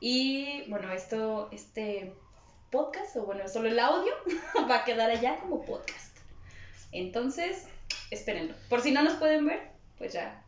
Y 0.00 0.68
bueno, 0.68 0.92
esto, 0.92 1.48
este 1.50 2.12
podcast, 2.70 3.16
o 3.16 3.22
bueno, 3.24 3.48
solo 3.48 3.70
el 3.70 3.78
audio, 3.78 4.12
va 4.70 4.80
a 4.80 4.84
quedar 4.84 5.10
allá 5.10 5.38
como 5.40 5.64
podcast. 5.64 6.14
Entonces, 6.92 7.64
espérenlo. 8.10 8.54
Por 8.68 8.82
si 8.82 8.92
no 8.92 9.02
nos 9.02 9.14
pueden 9.14 9.46
ver, 9.46 9.70
pues 9.96 10.12
ya, 10.12 10.44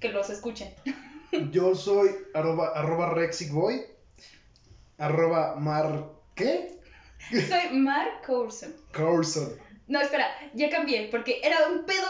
que 0.00 0.08
los 0.08 0.30
escuchen. 0.30 0.72
Yo 1.52 1.74
soy 1.74 2.08
arroba, 2.32 2.68
arroba 2.68 3.10
Rexicboy, 3.10 3.84
arroba 4.96 5.56
Mar... 5.56 6.16
¿Qué? 6.34 6.75
Soy 7.30 7.78
Mar 7.78 8.22
Coulson. 8.24 8.74
Carson. 8.92 9.52
No, 9.88 10.00
espera, 10.00 10.26
ya 10.54 10.68
cambié, 10.68 11.08
porque 11.10 11.40
era 11.42 11.68
un 11.68 11.84
pedo 11.84 12.06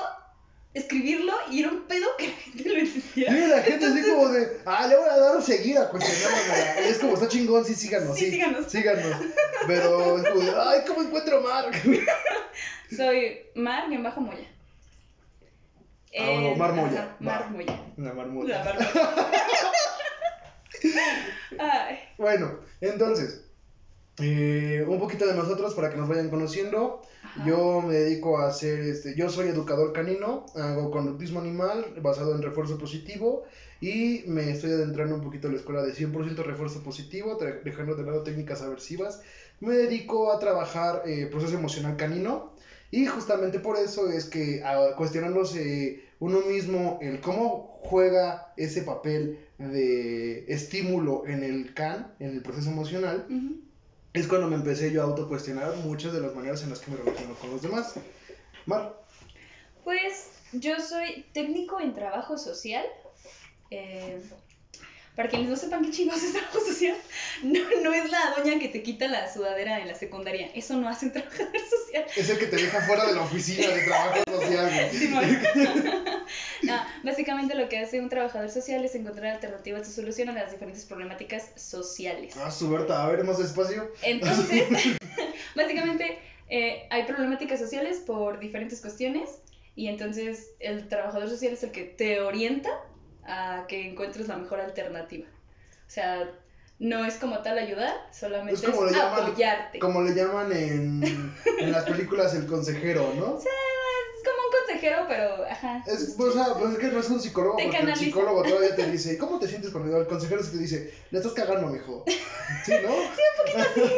escribirlo 0.74 1.32
y 1.50 1.60
era 1.60 1.70
un 1.70 1.82
pedo 1.86 2.06
que 2.18 2.28
la 2.28 2.34
gente 2.34 2.68
lo 2.68 2.78
entendiera. 2.78 3.32
Sí, 3.32 3.46
la 3.48 3.62
gente 3.62 3.86
así 3.86 4.02
como 4.10 4.28
de, 4.28 4.60
ah, 4.66 4.86
le 4.86 4.96
voy 4.96 5.08
a 5.08 5.16
dar 5.16 5.42
seguir 5.42 5.78
a 5.78 5.88
cuestionándomela. 5.88 6.80
Y 6.82 6.90
es 6.90 6.98
como, 6.98 7.14
está 7.14 7.28
chingón, 7.28 7.64
sí, 7.64 7.74
síganos. 7.74 8.16
Sí, 8.16 8.30
síganos. 8.30 8.70
Síganos. 8.70 9.16
Pero 9.66 10.18
es 10.18 10.28
como 10.28 10.40
de, 10.40 10.54
ay, 10.58 10.80
¿cómo 10.86 11.02
encuentro 11.02 11.40
Mar? 11.40 11.70
Soy 12.96 13.40
Mar-Moya. 13.54 14.52
Ah, 16.18 16.30
bueno, 16.30 16.54
Mar 16.56 16.72
Moya, 16.72 17.00
va. 17.00 17.16
Mar 17.20 17.50
Moya. 17.50 17.80
La 17.96 18.12
marmota. 18.14 18.48
La 18.48 18.64
Mar 18.64 18.78
Moya. 18.78 19.32
Ay, 21.58 21.98
Bueno, 22.18 22.60
entonces, 22.80 23.45
eh, 24.18 24.84
un 24.86 24.98
poquito 24.98 25.26
de 25.26 25.34
nosotros 25.34 25.74
para 25.74 25.90
que 25.90 25.96
nos 25.96 26.08
vayan 26.08 26.30
conociendo. 26.30 27.02
ajá. 27.22 27.46
Yo 27.46 27.82
me 27.82 27.94
dedico 27.94 28.38
a 28.38 28.48
hacer, 28.48 28.80
este, 28.80 29.14
yo 29.14 29.28
soy 29.28 29.48
educador 29.48 29.92
canino, 29.92 30.46
hago 30.54 30.90
conductismo 30.90 31.40
animal 31.40 31.94
basado 32.00 32.34
en 32.34 32.42
refuerzo 32.42 32.78
positivo 32.78 33.44
y 33.80 34.22
me 34.26 34.50
estoy 34.50 34.70
adentrando 34.70 35.14
un 35.16 35.20
poquito 35.20 35.48
a 35.48 35.50
la 35.50 35.58
escuela 35.58 35.82
de 35.82 35.92
100% 35.92 36.42
refuerzo 36.42 36.82
positivo, 36.82 37.38
dejando 37.62 37.94
de 37.94 38.04
lado 38.04 38.22
técnicas 38.22 38.62
aversivas. 38.62 39.20
Me 39.60 39.74
dedico 39.74 40.32
a 40.32 40.38
trabajar 40.38 41.02
eh, 41.04 41.26
proceso 41.30 41.54
emocional 41.54 41.96
canino 41.96 42.52
y 42.90 43.04
justamente 43.06 43.58
por 43.58 43.76
eso 43.76 44.10
es 44.10 44.24
que 44.24 44.62
ah, 44.64 44.94
cuestionándose 44.96 46.04
uno 46.20 46.40
mismo 46.40 46.98
el 47.02 47.20
cómo 47.20 47.78
juega 47.82 48.52
ese 48.56 48.82
papel 48.82 49.38
de 49.58 50.44
estímulo 50.48 51.26
en 51.26 51.42
el 51.42 51.74
can, 51.74 52.14
en 52.18 52.32
el 52.34 52.42
proceso 52.42 52.70
emocional, 52.70 53.26
Ujú. 53.28 53.65
Es 54.20 54.26
cuando 54.28 54.48
me 54.48 54.56
empecé 54.56 54.92
yo 54.92 55.02
a 55.02 55.04
autocuestionar 55.04 55.74
muchas 55.76 56.12
de 56.12 56.20
las 56.20 56.34
maneras 56.34 56.62
en 56.62 56.70
las 56.70 56.80
que 56.80 56.90
me 56.90 56.96
relaciono 56.96 57.34
con 57.34 57.50
los 57.50 57.62
demás. 57.62 57.94
Mar, 58.66 59.00
Pues 59.84 60.30
yo 60.52 60.80
soy 60.80 61.26
técnico 61.32 61.80
en 61.80 61.94
trabajo 61.94 62.38
social. 62.38 62.84
Eh, 63.70 64.20
para 65.16 65.30
quienes 65.30 65.48
no 65.48 65.56
sepan 65.56 65.82
qué 65.82 65.90
chingados 65.90 66.22
es 66.22 66.32
trabajo 66.32 66.60
social, 66.60 66.94
no, 67.42 67.60
no 67.82 67.94
es 67.94 68.10
la 68.10 68.34
doña 68.36 68.58
que 68.60 68.68
te 68.68 68.82
quita 68.82 69.08
la 69.08 69.32
sudadera 69.32 69.80
en 69.80 69.88
la 69.88 69.94
secundaria. 69.94 70.50
Eso 70.54 70.76
no 70.76 70.88
hace 70.88 71.06
un 71.06 71.12
trabajador 71.12 71.52
social. 71.86 72.04
es 72.14 72.28
el 72.28 72.38
que 72.38 72.46
te 72.46 72.56
deja 72.56 72.82
fuera 72.82 73.06
de 73.06 73.14
la 73.14 73.22
oficina 73.22 73.68
de 73.68 73.82
trabajo 73.82 74.22
social. 74.26 74.90
No, 76.62 76.74
básicamente 77.04 77.54
lo 77.54 77.68
que 77.68 77.78
hace 77.78 78.00
un 78.00 78.08
trabajador 78.08 78.50
social 78.50 78.84
es 78.84 78.94
encontrar 78.94 79.34
alternativas 79.34 79.86
de 79.86 79.94
solución 79.94 80.28
a 80.30 80.32
las 80.32 80.50
diferentes 80.50 80.84
problemáticas 80.84 81.50
sociales. 81.54 82.34
Ah, 82.36 82.50
su 82.50 82.68
Berta, 82.68 83.04
a 83.04 83.08
ver, 83.08 83.22
más 83.22 83.38
despacio. 83.38 83.92
Entonces, 84.02 84.64
básicamente 85.54 86.18
eh, 86.48 86.86
hay 86.90 87.04
problemáticas 87.04 87.60
sociales 87.60 87.98
por 87.98 88.40
diferentes 88.40 88.80
cuestiones 88.80 89.30
y 89.76 89.86
entonces 89.86 90.50
el 90.58 90.88
trabajador 90.88 91.28
social 91.28 91.52
es 91.52 91.62
el 91.62 91.70
que 91.70 91.84
te 91.84 92.20
orienta 92.20 92.70
a 93.26 93.66
que 93.66 93.90
encuentres 93.90 94.28
la 94.28 94.36
mejor 94.36 94.60
alternativa. 94.60 95.26
O 95.86 95.90
sea, 95.90 96.30
no 96.78 97.04
es 97.04 97.16
como 97.16 97.38
tal 97.40 97.58
ayudar, 97.58 97.94
solamente 98.12 98.54
Es 98.54 98.62
es, 98.62 98.70
como 98.70 98.84
le 98.84 98.92
llaman- 98.92 99.22
apoyarte. 99.24 99.78
Como 99.78 100.02
le 100.02 100.12
llaman 100.14 100.52
en, 100.52 101.02
en 101.58 101.72
las 101.72 101.84
películas 101.84 102.34
el 102.34 102.46
consejero, 102.46 103.12
¿no? 103.14 103.38
Es 103.38 104.24
como 104.24 104.42
un 104.46 104.52
consejero, 104.66 105.04
pero 105.06 105.44
ajá. 105.44 105.82
Es, 105.86 106.14
o 106.18 106.30
sea, 106.32 106.54
pues 106.58 106.72
es 106.72 106.78
que 106.78 106.88
no 106.88 106.98
es 106.98 107.08
un 107.08 107.20
psicólogo, 107.20 107.56
porque 107.56 107.78
el 107.78 107.96
psicólogo 107.96 108.42
todavía 108.42 108.74
te 108.74 108.90
dice, 108.90 109.12
¿y 109.12 109.16
cómo 109.16 109.38
te 109.38 109.46
sientes 109.48 109.70
cuando 109.70 109.96
el 110.00 110.06
consejero 110.06 110.42
se 110.42 110.50
te 110.50 110.58
dice, 110.58 110.92
le 111.10 111.18
estás 111.18 111.32
cagando, 111.32 111.68
mijo? 111.68 112.04
¿Sí, 112.64 112.72
no? 112.82 112.90
Sí, 112.92 113.22
un 113.30 113.36
poquito 113.38 113.58
así. 113.58 113.92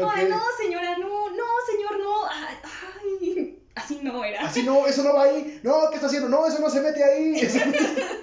Ay, 0.14 0.26
no, 0.28 0.40
señora, 0.58 0.96
no, 0.98 1.28
no, 1.30 1.44
señor, 1.70 1.98
no. 1.98 2.26
Ay, 2.28 2.56
ay, 2.64 3.58
así 3.86 4.00
no 4.02 4.24
era. 4.24 4.40
Así 4.42 4.62
no, 4.64 4.86
eso 4.86 5.02
no 5.02 5.14
va 5.14 5.24
ahí. 5.24 5.60
No, 5.62 5.88
¿qué 5.90 5.96
está 5.96 6.08
haciendo? 6.08 6.28
No, 6.28 6.46
eso 6.46 6.58
no 6.58 6.68
se 6.68 6.80
mete 6.80 7.02
ahí. 7.02 7.34
Lee 7.36 7.46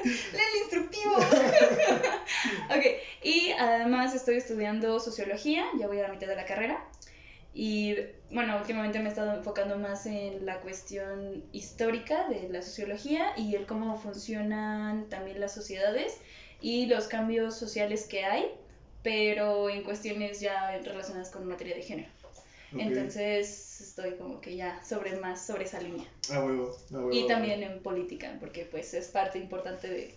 el 0.03 0.61
instructivo. 0.61 1.15
ok, 2.69 2.85
y 3.23 3.51
además 3.51 4.13
estoy 4.13 4.35
estudiando 4.35 4.99
sociología, 4.99 5.65
ya 5.79 5.87
voy 5.87 5.99
a 5.99 6.03
la 6.03 6.09
mitad 6.09 6.27
de 6.27 6.35
la 6.35 6.45
carrera. 6.45 6.85
Y 7.53 7.95
bueno, 8.31 8.57
últimamente 8.57 8.99
me 8.99 9.05
he 9.05 9.09
estado 9.09 9.35
enfocando 9.35 9.77
más 9.77 10.05
en 10.05 10.45
la 10.45 10.59
cuestión 10.59 11.43
histórica 11.51 12.27
de 12.27 12.49
la 12.49 12.61
sociología 12.61 13.33
y 13.37 13.55
el 13.55 13.65
cómo 13.65 13.95
funcionan 13.97 15.07
también 15.07 15.39
las 15.39 15.53
sociedades 15.53 16.17
y 16.61 16.87
los 16.87 17.07
cambios 17.07 17.55
sociales 17.55 18.07
que 18.07 18.25
hay, 18.25 18.47
pero 19.03 19.69
en 19.69 19.83
cuestiones 19.83 20.39
ya 20.39 20.77
relacionadas 20.79 21.29
con 21.29 21.45
materia 21.45 21.75
de 21.75 21.83
género. 21.83 22.09
Entonces 22.79 23.81
estoy 23.81 24.15
como 24.15 24.41
que 24.41 24.55
ya 24.55 24.81
sobre 24.83 25.15
más 25.17 25.45
sobre 25.45 25.65
esa 25.65 25.79
línea. 25.81 26.07
A 26.31 26.43
huevo, 26.43 26.75
a 26.91 26.95
huevo. 26.95 27.11
Y 27.11 27.27
también 27.27 27.63
en 27.63 27.81
política, 27.81 28.37
porque 28.39 28.65
pues 28.65 28.93
es 28.93 29.07
parte 29.07 29.39
importante 29.39 29.87
de 29.89 30.15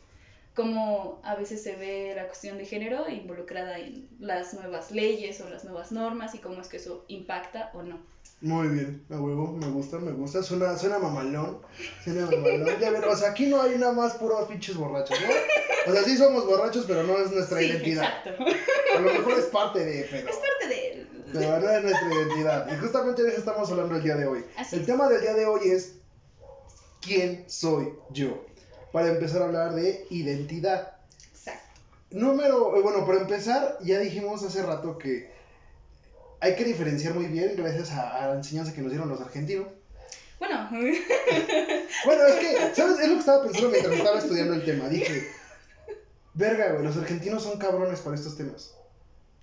cómo 0.54 1.20
a 1.22 1.34
veces 1.34 1.62
se 1.62 1.76
ve 1.76 2.12
la 2.16 2.26
cuestión 2.26 2.56
de 2.58 2.64
género 2.64 3.08
involucrada 3.10 3.78
en 3.78 4.08
las 4.18 4.54
nuevas 4.54 4.90
leyes 4.90 5.40
o 5.42 5.50
las 5.50 5.64
nuevas 5.64 5.92
normas 5.92 6.34
y 6.34 6.38
cómo 6.38 6.60
es 6.62 6.68
que 6.68 6.78
eso 6.78 7.04
impacta 7.08 7.70
o 7.74 7.82
no. 7.82 7.98
Muy 8.40 8.68
bien, 8.68 9.02
a 9.10 9.18
huevo, 9.18 9.52
me 9.52 9.66
gusta, 9.68 9.98
me 9.98 10.12
gusta. 10.12 10.42
Suena, 10.42 10.76
suena 10.76 10.98
mamalón. 10.98 11.58
Suena 12.04 12.26
mamalón. 12.26 12.80
Ya 12.80 12.90
ven, 12.90 13.04
o 13.04 13.16
sea, 13.16 13.30
aquí 13.30 13.46
no 13.46 13.62
hay 13.62 13.78
nada 13.78 13.92
más 13.92 14.14
puros 14.14 14.46
pinches 14.48 14.76
borrachos, 14.76 15.18
¿no? 15.20 15.90
O 15.90 15.94
sea, 15.94 16.02
sí 16.04 16.16
somos 16.16 16.46
borrachos, 16.46 16.84
pero 16.86 17.02
no 17.04 17.16
es 17.18 17.30
nuestra 17.32 17.60
Sí, 17.60 17.66
identidad. 17.66 18.04
exacto. 18.04 18.44
A 18.96 19.00
lo 19.00 19.12
mejor 19.12 19.38
es 19.38 19.46
parte 19.46 19.84
de, 19.84 20.06
pero. 20.10 20.28
Es 20.28 20.36
parte 20.36 20.68
de... 20.68 21.06
Pero 21.38 21.60
no 21.60 21.70
es 21.70 21.82
nuestra 21.82 22.14
identidad. 22.14 22.72
Y 22.72 22.76
justamente 22.78 23.22
de 23.22 23.28
eso 23.30 23.38
estamos 23.38 23.70
hablando 23.70 23.96
el 23.96 24.02
día 24.02 24.16
de 24.16 24.26
hoy. 24.26 24.44
Así 24.56 24.76
el 24.76 24.80
es. 24.82 24.86
tema 24.86 25.08
del 25.08 25.20
día 25.20 25.34
de 25.34 25.46
hoy 25.46 25.70
es 25.70 25.92
¿quién 27.00 27.44
soy 27.48 27.92
yo? 28.10 28.44
Para 28.92 29.08
empezar 29.08 29.42
a 29.42 29.46
hablar 29.46 29.74
de 29.74 30.06
identidad. 30.10 30.96
Exacto. 31.32 31.80
Número, 32.10 32.76
eh, 32.76 32.82
bueno, 32.82 33.06
para 33.06 33.20
empezar, 33.20 33.78
ya 33.82 33.98
dijimos 33.98 34.42
hace 34.42 34.62
rato 34.62 34.98
que 34.98 35.30
hay 36.40 36.54
que 36.54 36.64
diferenciar 36.64 37.14
muy 37.14 37.26
bien, 37.26 37.54
gracias 37.56 37.90
a, 37.92 38.24
a 38.24 38.28
la 38.28 38.34
enseñanza 38.36 38.72
que 38.72 38.80
nos 38.82 38.90
dieron 38.90 39.08
los 39.08 39.20
argentinos. 39.20 39.66
Bueno, 40.38 40.68
Bueno, 42.04 42.26
es 42.26 42.34
que, 42.36 42.74
¿sabes? 42.74 42.98
Es 43.00 43.08
lo 43.08 43.14
que 43.14 43.20
estaba 43.20 43.42
pensando 43.42 43.70
mientras 43.70 43.94
estaba 43.96 44.18
estudiando 44.18 44.54
el 44.54 44.64
tema. 44.64 44.88
Dije, 44.88 45.26
verga, 46.34 46.72
güey, 46.72 46.84
los 46.84 46.96
argentinos 46.96 47.42
son 47.42 47.58
cabrones 47.58 48.00
para 48.00 48.16
estos 48.16 48.36
temas. 48.36 48.74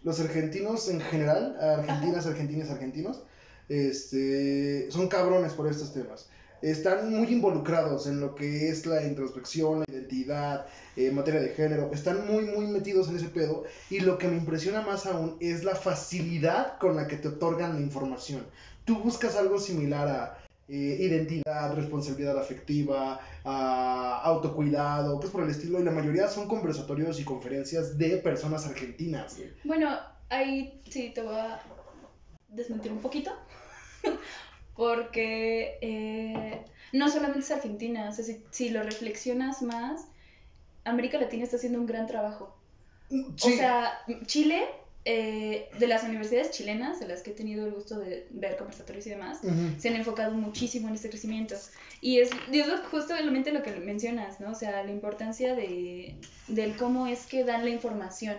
Los 0.03 0.19
argentinos 0.19 0.89
en 0.89 0.99
general, 0.99 1.57
argentinas, 1.59 2.25
argentinas, 2.25 2.69
argentinos, 2.69 3.23
este, 3.69 4.91
son 4.91 5.07
cabrones 5.07 5.53
por 5.53 5.67
estos 5.67 5.93
temas. 5.93 6.29
están 6.61 7.11
muy 7.11 7.27
involucrados 7.27 8.07
en 8.07 8.21
lo 8.21 8.35
que 8.35 8.69
es 8.69 8.85
la 8.85 9.03
introspección, 9.03 9.79
la 9.79 9.93
identidad, 9.93 10.65
eh, 10.95 11.11
materia 11.11 11.41
de 11.41 11.49
género, 11.49 11.91
están 11.93 12.25
muy, 12.25 12.45
muy 12.45 12.67
metidos 12.67 13.09
en 13.09 13.17
ese 13.17 13.27
pedo 13.27 13.65
y 13.89 13.99
lo 13.99 14.17
que 14.17 14.29
me 14.29 14.37
impresiona 14.37 14.81
más 14.81 15.05
aún 15.05 15.35
es 15.41 15.65
la 15.65 15.75
facilidad 15.75 16.77
con 16.79 16.95
la 16.95 17.07
que 17.07 17.17
te 17.17 17.27
otorgan 17.29 17.73
la 17.75 17.81
información. 17.81 18.45
Tú 18.85 18.99
buscas 18.99 19.35
algo 19.35 19.59
similar 19.59 20.07
a 20.07 20.42
eh, 20.69 20.97
identidad, 20.99 21.75
responsabilidad 21.75 22.37
afectiva, 22.39 23.19
a 23.43 24.21
autocuidado, 24.23 25.19
pues 25.19 25.31
por 25.31 25.43
el 25.43 25.49
estilo, 25.49 25.79
y 25.79 25.83
la 25.83 25.91
mayoría 25.91 26.27
son 26.27 26.47
conversatorios 26.47 27.19
y 27.19 27.23
conferencias 27.23 27.97
de 27.97 28.17
personas 28.17 28.65
argentinas. 28.65 29.37
güey. 29.37 29.49
Bueno, 29.63 29.99
ahí 30.29 30.81
sí 30.89 31.11
te 31.13 31.21
voy 31.21 31.35
a 31.35 31.61
desmentir 32.49 32.91
un 32.91 32.99
poquito. 32.99 33.31
Porque 34.75 35.77
eh, 35.81 36.65
no 36.93 37.09
solamente 37.09 37.39
es 37.39 37.51
Argentina, 37.51 38.09
o 38.09 38.11
sea, 38.11 38.25
si, 38.25 38.43
si 38.49 38.69
lo 38.69 38.81
reflexionas 38.81 39.61
más, 39.61 40.07
América 40.83 41.19
Latina 41.19 41.43
está 41.43 41.57
haciendo 41.57 41.79
un 41.79 41.85
gran 41.85 42.07
trabajo. 42.07 42.57
Sí, 43.09 43.53
O 43.53 43.55
sea, 43.55 43.99
Chile, 44.25 44.65
eh, 45.05 45.69
de 45.79 45.87
las 45.87 46.03
universidades 46.03 46.51
chilenas, 46.51 46.99
de 46.99 47.07
las 47.07 47.21
que 47.21 47.31
he 47.31 47.33
tenido 47.33 47.65
el 47.65 47.73
gusto 47.73 47.99
de 47.99 48.25
ver 48.29 48.55
conversatorios 48.55 49.05
y 49.07 49.09
demás, 49.09 49.39
ujú. 49.43 49.77
se 49.77 49.89
han 49.89 49.95
enfocado 49.95 50.33
muchísimo 50.33 50.87
en 50.87 50.95
este 50.95 51.09
crecimiento. 51.09 51.55
Y 51.99 52.19
es, 52.19 52.29
y 52.51 52.59
es 52.59 52.67
justamente 52.89 53.51
lo 53.51 53.63
que 53.63 53.71
mencionas, 53.71 54.39
¿no? 54.39 54.51
O 54.51 54.55
sea, 54.55 54.83
la 54.83 54.91
importancia 54.91 55.55
de, 55.55 56.15
del 56.47 56.75
cómo 56.77 57.07
es 57.07 57.25
que 57.25 57.43
dan 57.43 57.65
la 57.65 57.71
información, 57.71 58.37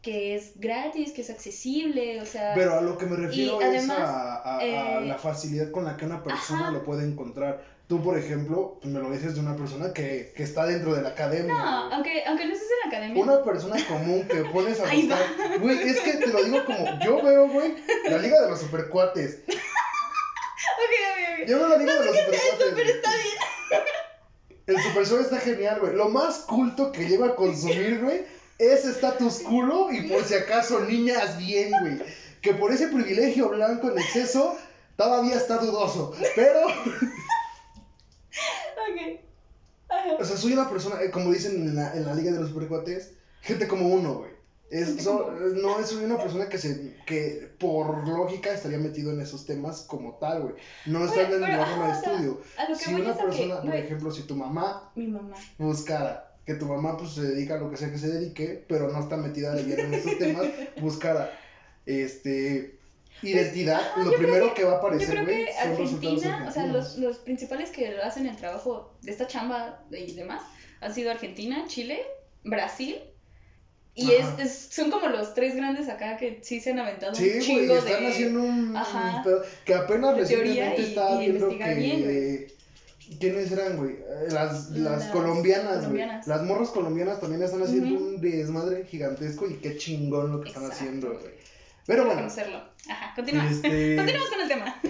que 0.00 0.34
es 0.34 0.58
gratis, 0.58 1.12
que 1.12 1.20
es 1.20 1.30
accesible, 1.30 2.20
o 2.22 2.26
sea... 2.26 2.54
Pero 2.54 2.78
a 2.78 2.80
lo 2.80 2.96
que 2.98 3.06
me 3.06 3.14
refiero 3.16 3.60
es 3.60 3.66
además, 3.68 3.98
a, 4.00 4.34
a- 4.36 4.58
a 4.58 4.64
eh, 5.00 5.06
la 5.06 5.16
facilidad 5.18 5.70
con 5.70 5.84
la 5.84 5.96
que 5.96 6.06
una 6.06 6.22
persona 6.22 6.62
ajá. 6.62 6.70
lo 6.72 6.84
puede 6.84 7.04
encontrar. 7.06 7.62
Tú, 7.92 8.02
por 8.02 8.16
ejemplo, 8.16 8.78
me 8.84 9.00
lo 9.00 9.10
dices 9.10 9.34
de 9.34 9.40
una 9.40 9.54
persona 9.54 9.92
que, 9.92 10.32
que 10.34 10.44
está 10.44 10.64
dentro 10.64 10.94
de 10.94 11.02
la 11.02 11.10
academia. 11.10 11.52
no, 11.52 11.82
güey. 11.82 11.92
aunque, 11.92 12.24
aunque 12.26 12.46
no 12.46 12.54
estés 12.54 12.68
en 12.70 12.90
la 12.90 12.96
academia. 12.96 13.22
Una 13.22 13.44
persona 13.44 13.86
común 13.86 14.26
que 14.26 14.44
pones 14.46 14.80
a 14.80 14.84
buscar. 14.94 15.58
Güey, 15.60 15.90
es 15.90 16.00
que 16.00 16.12
te 16.14 16.28
lo 16.28 16.42
digo 16.42 16.64
como. 16.64 16.86
Yo 17.04 17.22
veo, 17.22 17.50
güey, 17.50 17.74
la 18.08 18.16
Liga 18.16 18.40
de 18.40 18.48
los 18.48 18.60
Supercuates. 18.60 19.40
Ok, 20.72 20.94
ok, 21.12 21.42
ok. 21.42 21.48
Yo 21.48 21.58
veo 21.58 21.68
la 21.68 21.76
Liga 21.76 21.92
de 21.92 22.06
los 22.06 22.16
Supercuates. 22.16 22.72
Pero 22.76 22.88
está 22.88 23.10
bien. 23.12 23.82
El 24.68 24.80
Super 24.80 25.06
Show 25.06 25.20
está 25.20 25.38
genial, 25.38 25.80
güey. 25.80 25.94
Lo 25.94 26.08
más 26.08 26.38
culto 26.38 26.92
que 26.92 27.06
llego 27.06 27.26
a 27.26 27.36
consumir, 27.36 28.00
güey, 28.02 28.24
es 28.58 28.86
status 28.86 29.40
culo 29.40 29.92
y 29.92 30.08
por 30.08 30.24
si 30.24 30.32
acaso 30.32 30.80
niñas 30.80 31.36
bien, 31.36 31.72
güey. 31.82 31.98
Que 32.40 32.54
por 32.54 32.72
ese 32.72 32.88
privilegio 32.88 33.50
blanco 33.50 33.90
en 33.90 33.98
exceso 33.98 34.56
todavía 34.96 35.34
está 35.34 35.58
dudoso. 35.58 36.14
Pero, 36.36 36.60
Ok. 38.32 39.20
Ajá. 39.88 40.16
o 40.18 40.24
sea, 40.24 40.36
soy 40.36 40.52
una 40.54 40.70
persona, 40.70 41.02
eh, 41.02 41.10
como 41.10 41.30
dicen 41.30 41.52
en 41.68 41.76
la, 41.76 41.92
en 41.94 42.06
la 42.06 42.14
Liga 42.14 42.32
de 42.32 42.38
los 42.40 42.48
Supercuates, 42.48 43.10
gente 43.42 43.66
como 43.68 43.88
uno, 43.88 44.14
güey. 44.14 44.30
Es, 44.70 44.86
Gente 44.86 45.02
so- 45.02 45.24
como 45.24 45.38
no 45.38 45.78
es 45.80 45.92
una 45.92 46.16
persona 46.16 46.48
que 46.48 46.56
se 46.56 46.96
que 47.04 47.50
por 47.58 48.08
lógica 48.08 48.54
estaría 48.54 48.78
metido 48.78 49.10
en 49.12 49.20
esos 49.20 49.44
temas 49.44 49.82
como 49.82 50.14
tal, 50.14 50.40
güey. 50.40 50.54
No 50.86 51.04
está 51.04 51.22
en 51.22 51.32
el 51.34 51.40
programa 51.40 51.88
de 51.88 51.94
sea, 51.94 52.12
estudio. 52.12 52.40
A 52.56 52.62
lo 52.70 52.78
que 52.78 52.84
Si 52.84 52.94
una 52.94 53.14
que, 53.14 53.22
persona, 53.22 53.60
por 53.60 53.74
ejemplo, 53.74 54.10
si 54.10 54.22
tu 54.22 54.34
mamá 54.34 54.90
mi 54.94 55.08
mamá. 55.08 55.36
buscara 55.58 56.32
que 56.46 56.54
tu 56.54 56.64
mamá 56.66 56.96
pues 56.96 57.10
se 57.10 57.20
dedica 57.22 57.54
a 57.54 57.58
lo 57.58 57.70
que 57.70 57.76
sea 57.76 57.90
que 57.90 57.98
se 57.98 58.08
dedique, 58.08 58.64
pero 58.66 58.88
no 58.90 58.98
está 58.98 59.18
metida 59.18 59.52
de 59.54 59.62
lleno 59.64 59.82
en 59.82 59.94
estos 59.94 60.16
temas, 60.18 60.46
buscara 60.80 61.38
este 61.84 62.78
identidad, 63.22 63.80
ajá, 63.80 63.98
lo 63.98 64.04
yo 64.04 64.10
creo 64.16 64.18
primero 64.20 64.48
que- 64.48 64.54
que 64.62 64.64
va 64.64 64.72
a 64.74 64.76
aparecer, 64.78 65.24
güey, 65.24 65.46
son 65.46 65.70
Argentina, 65.72 66.44
o 66.48 66.50
sea, 66.52 66.66
los, 66.66 66.96
los 66.98 67.18
principales 67.18 67.70
que 67.70 67.96
hacen 68.00 68.26
el 68.26 68.36
trabajo 68.36 68.92
de 69.02 69.10
esta 69.12 69.26
chamba 69.26 69.84
y 69.90 70.12
demás 70.14 70.42
han 70.80 70.94
sido 70.94 71.10
Argentina, 71.10 71.64
Chile, 71.68 72.02
Brasil. 72.44 72.96
Y 73.94 74.10
es, 74.12 74.24
es- 74.38 74.68
son 74.72 74.90
como 74.90 75.06
los 75.08 75.34
tres 75.34 75.54
grandes 75.54 75.88
acá 75.90 76.16
que 76.16 76.38
sí 76.42 76.60
se 76.60 76.70
han 76.70 76.78
aventado 76.78 77.14
Sí, 77.14 77.30
un 77.36 77.40
chingo 77.42 77.74
están 77.76 78.02
de... 78.02 78.08
haciendo 78.08 78.42
un, 78.42 78.74
Ajá. 78.74 79.22
que 79.66 79.74
apenas 79.74 80.16
recientemente 80.16 80.80
y- 80.80 80.84
estaba 80.86 81.22
y 81.22 81.30
viendo 81.30 81.48
que 81.50 81.74
bien, 81.74 82.46
¿Quiénes 83.20 83.52
eran, 83.52 83.76
güey? 83.76 83.92
Eh, 83.96 84.28
Las, 84.30 84.70
las, 84.70 85.04
colombianas, 85.08 85.90
güey. 85.90 86.02
Las 86.24 86.42
morras 86.44 86.70
colombianas 86.70 87.20
también 87.20 87.42
están 87.42 87.62
haciendo 87.62 87.94
Ujú. 87.96 88.04
un 88.04 88.20
desmadre 88.22 88.86
gigantesco 88.86 89.46
y 89.46 89.56
qué 89.56 89.76
chingón 89.76 90.32
lo 90.32 90.40
que 90.40 90.48
están 90.48 90.64
Exacto, 90.64 90.84
haciendo, 90.86 91.08
güey. 91.20 91.34
Pero 91.86 92.04
bueno, 92.04 92.20
conocerlo. 92.20 92.62
Ajá, 92.88 93.12
continúa. 93.14 93.48
este... 93.50 93.96
Continuamos 93.96 94.30
con 94.30 94.40
el 94.40 94.48
tema. 94.48 94.80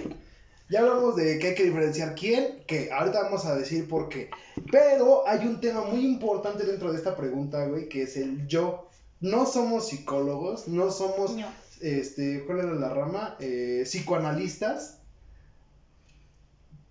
Ya 0.69 0.79
hablamos 0.79 1.15
de 1.15 1.37
que 1.39 1.49
hay 1.49 1.55
que 1.55 1.65
diferenciar 1.65 2.15
quién, 2.15 2.63
que 2.65 2.91
ahorita 2.91 3.23
vamos 3.23 3.45
a 3.45 3.55
decir 3.55 3.87
por 3.87 4.09
qué. 4.09 4.29
Pero 4.71 5.27
hay 5.27 5.45
un 5.45 5.59
tema 5.59 5.81
muy 5.83 6.05
importante 6.05 6.65
dentro 6.65 6.91
de 6.91 6.97
esta 6.97 7.15
pregunta, 7.15 7.65
güey, 7.65 7.89
que 7.89 8.03
es 8.03 8.17
el 8.17 8.47
yo. 8.47 8.89
No 9.19 9.45
somos 9.45 9.89
psicólogos, 9.89 10.67
no 10.67 10.91
somos, 10.91 11.35
No. 11.35 11.47
este, 11.81 12.43
¿cuál 12.45 12.59
era 12.59 12.73
la 12.73 12.89
rama? 12.89 13.35
Eh, 13.39 13.83
psicoanalistas. 13.85 14.99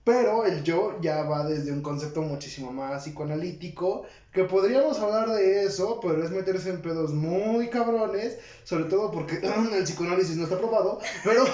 Pero 0.04 0.44
el 0.44 0.64
yo 0.64 0.98
ya 1.00 1.22
va 1.22 1.44
desde 1.44 1.70
un 1.70 1.80
concepto 1.80 2.22
muchísimo 2.22 2.72
más 2.72 3.04
psicoanalítico, 3.04 4.04
que 4.32 4.44
podríamos 4.44 4.98
hablar 4.98 5.30
de 5.30 5.64
eso, 5.64 6.00
pero 6.00 6.24
es 6.24 6.30
meterse 6.30 6.70
en 6.70 6.82
pedos 6.82 7.12
muy 7.12 7.68
cabrones, 7.68 8.38
sobre 8.64 8.84
todo 8.84 9.10
porque 9.12 9.36
el 9.76 9.84
psicoanálisis 9.84 10.36
no 10.36 10.44
está 10.44 10.58
probado, 10.58 10.98
pero 11.22 11.44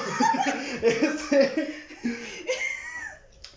este 0.82 1.88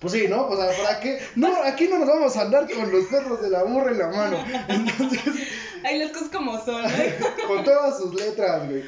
pues 0.01 0.13
sí, 0.13 0.27
¿no? 0.27 0.47
O 0.47 0.57
sea, 0.57 0.75
¿para 0.83 0.99
qué? 0.99 1.19
No, 1.35 1.61
aquí 1.63 1.87
no 1.87 1.99
nos 1.99 2.07
vamos 2.07 2.35
a 2.35 2.41
andar 2.41 2.67
con 2.67 2.91
los 2.91 3.05
perros 3.05 3.39
de 3.39 3.51
la 3.51 3.61
burra 3.63 3.91
en 3.91 3.99
la 3.99 4.07
mano. 4.07 4.43
Entonces, 4.67 5.47
Ahí 5.83 5.99
las 5.99 6.11
cosas 6.11 6.29
como 6.29 6.59
son, 6.63 6.81
¿no? 6.81 6.89
con 7.47 7.63
todas 7.63 7.99
sus 7.99 8.13
letras, 8.15 8.67
güey. 8.67 8.83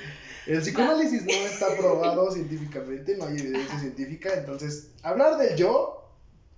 El 0.48 0.60
psicoanálisis 0.62 1.24
no 1.24 1.32
está 1.32 1.76
probado 1.78 2.32
científicamente, 2.32 3.16
no 3.18 3.26
hay 3.26 3.38
evidencia 3.38 3.80
científica, 3.80 4.34
entonces, 4.36 4.90
hablar 5.02 5.38
del 5.38 5.56
yo, 5.56 6.04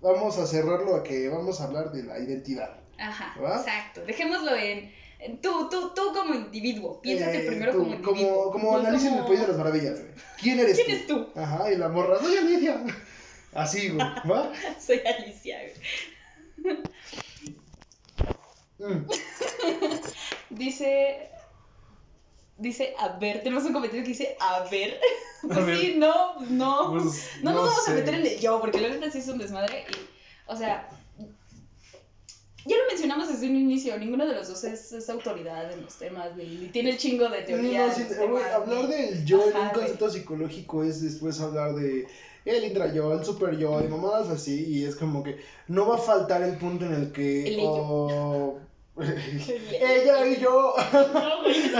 vamos 0.01 0.37
a 0.39 0.47
cerrarlo 0.47 0.95
a 0.95 1.03
que 1.03 1.29
vamos 1.29 1.61
a 1.61 1.65
hablar 1.65 1.91
de 1.91 2.03
la 2.03 2.19
identidad. 2.19 2.79
Ajá, 2.97 3.39
¿Va? 3.41 3.57
exacto. 3.57 4.01
Dejémoslo 4.05 4.55
en, 4.55 4.91
en 5.19 5.41
tú, 5.41 5.69
tú, 5.69 5.93
tú 5.93 6.13
como 6.13 6.33
individuo. 6.33 7.01
Piénsate 7.01 7.43
Eh, 7.43 7.47
primero 7.47 7.71
tú, 7.73 7.77
como 7.79 7.91
individuo. 7.93 8.11
Como, 8.11 8.51
como 8.51 8.65
como- 8.73 8.77
el 8.87 9.25
país 9.25 9.39
de 9.41 9.47
las 9.47 9.57
maravillas, 9.57 9.99
güey. 9.99 10.11
¿Quién 10.41 10.59
eres 10.59 10.77
¿Quién 10.79 11.05
tú? 11.07 11.19
es 11.23 11.33
tú? 11.33 11.39
Ajá, 11.39 11.71
y 11.71 11.77
la 11.77 11.89
morra, 11.89 12.19
soy 12.19 12.37
Alicia. 12.37 12.83
Así, 13.53 13.89
güey, 13.89 13.99
¿va? 14.29 14.51
Soy 14.79 14.99
Alicia. 15.05 15.59
güey. 16.63 16.77
Mm. 18.79 19.07
Dice. 20.49 21.29
Dice, 22.57 22.93
a 22.97 23.17
ver, 23.17 23.43
tenemos 23.43 23.65
un 23.65 23.73
comentario 23.73 24.03
que 24.03 24.09
dice, 24.11 24.37
a 24.39 24.61
ver. 24.69 24.99
Pues 25.41 25.57
A 25.57 25.59
ver. 25.65 25.77
sí, 25.77 25.95
no, 25.97 26.39
no. 26.49 26.91
Pues, 26.91 27.31
no 27.41 27.51
nos 27.53 27.65
vamos 27.65 27.85
sé. 27.85 27.91
a 27.91 27.95
meter 27.95 28.13
en 28.15 28.25
el 28.25 28.39
yo, 28.39 28.59
porque 28.61 28.79
la 28.81 28.89
neta 28.89 29.11
sí 29.11 29.17
es 29.19 29.27
un 29.27 29.37
desmadre. 29.37 29.85
Y, 29.89 30.09
o 30.47 30.55
sea, 30.55 30.89
ya 32.65 32.77
lo 32.77 32.87
mencionamos 32.87 33.27
desde 33.27 33.47
un 33.47 33.55
inicio, 33.57 33.97
ninguno 33.99 34.25
de 34.25 34.33
los 34.33 34.47
dos 34.47 34.63
es, 34.63 34.91
es 34.91 35.09
autoridad 35.09 35.71
en 35.71 35.83
los 35.83 35.97
temas, 35.97 36.35
ni, 36.35 36.45
ni 36.57 36.69
tiene 36.69 36.91
el 36.91 36.97
chingo 36.97 37.29
de 37.29 37.41
teoría. 37.43 37.87
No, 37.87 37.91
sí, 37.93 38.03
temas, 38.07 38.51
hablar 38.51 38.87
ni- 38.87 38.87
del 38.87 39.23
yo 39.25 39.49
en 39.49 39.57
un 39.57 39.57
Ajá, 39.67 39.71
concepto 39.71 40.09
psicológico 40.09 40.83
es 40.83 41.01
después 41.01 41.39
hablar 41.41 41.75
de 41.75 42.07
el 42.45 42.63
intrayo, 42.63 43.13
el 43.13 43.23
super 43.23 43.55
yo 43.57 43.81
y 43.83 43.87
mamadas 43.87 44.29
así 44.29 44.65
y 44.67 44.83
es 44.85 44.95
como 44.95 45.21
que 45.23 45.37
no 45.67 45.87
va 45.87 45.95
a 45.95 45.97
faltar 45.99 46.41
el 46.43 46.57
punto 46.57 46.85
en 46.85 46.93
el 46.93 47.11
que 47.11 47.45
El 47.47 47.59
oh, 47.59 48.59
ella 48.97 50.27
y 50.27 50.37
yo 50.39 50.73
No, 50.93 51.41
güey, 51.43 51.71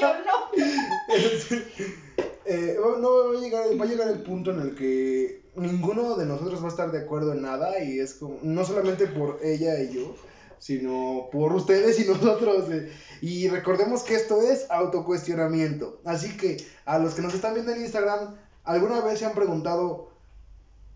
yo 0.00 0.14
no. 0.24 0.50
eh, 2.44 2.76
no 3.00 3.32
va 3.32 3.38
a 3.38 3.40
llegar 3.40 3.80
va 3.80 3.84
a 3.84 3.88
llegar 3.88 4.08
el 4.08 4.22
punto 4.22 4.50
en 4.50 4.60
el 4.60 4.74
que 4.74 5.42
ninguno 5.54 6.16
de 6.16 6.26
nosotros 6.26 6.62
va 6.62 6.66
a 6.66 6.70
estar 6.70 6.92
de 6.92 7.00
acuerdo 7.00 7.32
en 7.32 7.42
nada 7.42 7.82
y 7.82 7.98
es 8.00 8.14
como 8.14 8.38
no 8.42 8.64
solamente 8.64 9.06
por 9.06 9.38
ella 9.42 9.80
y 9.80 9.92
yo 9.94 10.14
sino 10.62 11.28
por 11.32 11.52
ustedes 11.54 11.98
y 11.98 12.04
nosotros. 12.08 12.70
eh. 12.70 12.92
Y 13.20 13.48
recordemos 13.48 14.04
que 14.04 14.14
esto 14.14 14.40
es 14.40 14.70
autocuestionamiento. 14.70 16.00
Así 16.04 16.36
que 16.36 16.64
a 16.84 17.00
los 17.00 17.14
que 17.14 17.22
nos 17.22 17.34
están 17.34 17.54
viendo 17.54 17.72
en 17.72 17.80
Instagram, 17.80 18.36
¿alguna 18.62 19.00
vez 19.00 19.18
se 19.18 19.26
han 19.26 19.34
preguntado 19.34 20.10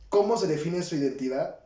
cómo 0.09 0.37
se 0.37 0.47
define 0.47 0.85
su 0.85 0.95
identidad? 0.95 1.59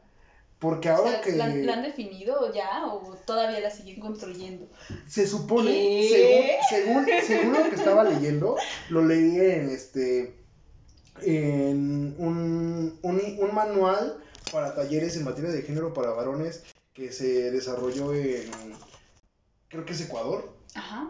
Porque 0.60 0.90
O 0.90 0.96
ahora 0.96 1.10
sea, 1.12 1.20
que 1.22 1.32
¿la, 1.32 1.48
la 1.48 1.72
han 1.72 1.82
definido 1.82 2.52
ya 2.52 2.86
o 2.86 3.16
todavía 3.26 3.60
la 3.60 3.70
siguen 3.70 3.98
construyendo? 3.98 4.68
se 5.08 5.26
supone, 5.26 6.06
según, 6.08 6.46
según, 6.68 7.06
según 7.26 7.52
lo 7.54 7.70
que 7.70 7.76
estaba 7.76 8.04
leyendo, 8.04 8.56
lo 8.90 9.04
leí 9.04 9.40
en 9.40 9.70
este 9.70 10.34
en 11.22 12.14
un, 12.18 12.98
un, 13.02 13.20
un 13.38 13.54
manual 13.54 14.22
para 14.52 14.74
talleres 14.74 15.16
en 15.16 15.24
materia 15.24 15.50
de 15.50 15.62
género 15.62 15.92
para 15.94 16.10
varones 16.10 16.62
que 16.92 17.10
se 17.12 17.50
desarrolló 17.50 18.12
en 18.14 18.50
creo 19.68 19.84
que 19.84 19.92
es 19.94 20.00
Ecuador. 20.02 20.54
Ajá. 20.74 21.08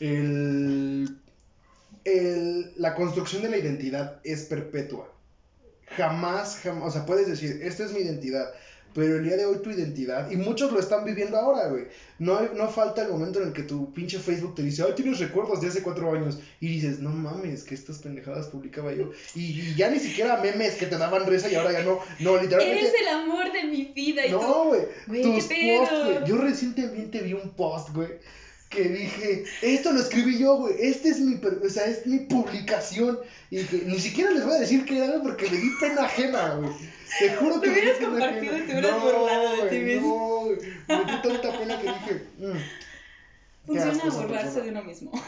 El, 0.00 1.18
el- 2.04 2.72
la 2.76 2.94
construcción 2.94 3.42
de 3.42 3.48
la 3.50 3.56
identidad 3.58 4.20
es 4.24 4.42
perpetua. 4.44 5.08
jamás, 5.96 6.56
jamás, 6.62 6.88
o 6.88 6.90
sea, 6.90 7.06
puedes 7.06 7.26
decir, 7.26 7.60
esta 7.62 7.84
es 7.84 7.92
mi 7.92 8.00
identidad, 8.00 8.52
pero 8.94 9.16
el 9.16 9.24
día 9.24 9.36
de 9.36 9.46
hoy 9.46 9.58
tu 9.62 9.70
identidad, 9.70 10.30
y 10.30 10.36
muchos 10.36 10.72
lo 10.72 10.80
están 10.80 11.04
viviendo 11.04 11.38
ahora, 11.38 11.68
güey. 11.68 11.84
No, 12.18 12.40
no 12.54 12.68
falta 12.68 13.02
el 13.02 13.10
momento 13.10 13.40
en 13.40 13.48
el 13.48 13.52
que 13.52 13.62
tu 13.62 13.92
pinche 13.92 14.18
Facebook 14.18 14.54
te 14.54 14.62
dice, 14.62 14.84
ay, 14.86 14.92
tienes 14.94 15.18
recuerdos 15.18 15.60
de 15.60 15.68
hace 15.68 15.82
cuatro 15.82 16.12
años. 16.12 16.38
Y 16.60 16.68
dices, 16.68 17.00
no 17.00 17.10
mames, 17.10 17.64
que 17.64 17.74
estas 17.74 17.98
pendejadas 17.98 18.46
publicaba 18.46 18.92
yo. 18.92 19.10
Y, 19.34 19.60
y 19.60 19.74
ya 19.74 19.90
ni 19.90 19.98
siquiera 19.98 20.40
memes 20.40 20.74
que 20.74 20.86
te 20.86 20.98
daban 20.98 21.26
risa 21.26 21.50
y 21.50 21.54
ahora 21.54 21.72
ya 21.72 21.82
no. 21.82 22.00
No, 22.20 22.40
literalmente. 22.40 22.80
Eres 22.80 22.94
el 23.00 23.08
amor 23.08 23.52
de 23.52 23.64
mi 23.64 23.84
vida. 23.86 24.26
Y 24.26 24.30
No, 24.30 24.66
güey. 24.66 25.22
Tus 25.22 25.44
posts, 25.44 26.04
güey. 26.04 26.24
Yo 26.26 26.36
recientemente 26.38 27.20
vi 27.22 27.32
un 27.32 27.50
post, 27.50 27.90
güey. 27.94 28.08
Que 28.72 28.88
dije, 28.88 29.44
esto 29.60 29.92
lo 29.92 30.00
escribí 30.00 30.38
yo, 30.38 30.56
güey. 30.56 30.74
Este 30.78 31.10
es 31.10 31.20
mi, 31.20 31.34
o 31.34 31.68
sea, 31.68 31.84
es 31.86 32.06
mi 32.06 32.20
publicación. 32.20 33.18
Y 33.50 33.64
que 33.64 33.82
ni 33.84 33.98
siquiera 33.98 34.30
les 34.30 34.44
voy 34.44 34.56
a 34.56 34.60
decir 34.60 34.84
qué 34.86 35.04
era, 35.04 35.22
porque 35.22 35.50
me 35.50 35.58
di 35.58 35.70
pena 35.78 36.04
ajena, 36.04 36.54
güey. 36.54 36.72
Te 37.18 37.34
juro 37.34 37.60
que 37.60 37.68
di 37.68 37.74
hubieras 37.74 37.98
compartido 37.98 38.58
y 38.58 38.60
te 38.62 38.72
hubieras 38.72 39.02
burlado 39.02 39.64
de 39.64 39.70
ti 39.70 39.78
mismo. 39.78 40.48
No. 40.88 40.98
Me 40.98 41.12
di 41.12 41.22
tanta 41.22 41.58
pena 41.58 41.80
que 41.80 41.86
dije, 41.86 42.26
mm, 42.38 42.58
Funciona 43.66 44.04
burlarse 44.04 44.60
de 44.62 44.70
uno 44.70 44.82
mismo. 44.82 45.12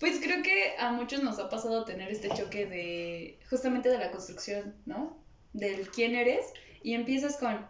Pues 0.00 0.18
creo 0.20 0.42
que 0.42 0.74
a 0.78 0.92
muchos 0.92 1.22
nos 1.22 1.38
ha 1.38 1.48
pasado 1.48 1.84
tener 1.84 2.10
este 2.10 2.28
choque 2.28 2.66
de 2.66 3.38
justamente 3.48 3.88
de 3.88 3.96
la 3.96 4.10
construcción, 4.10 4.74
¿no? 4.84 5.16
Del 5.52 5.88
quién 5.88 6.14
eres 6.14 6.44
y 6.82 6.94
empiezas 6.94 7.36
con, 7.36 7.64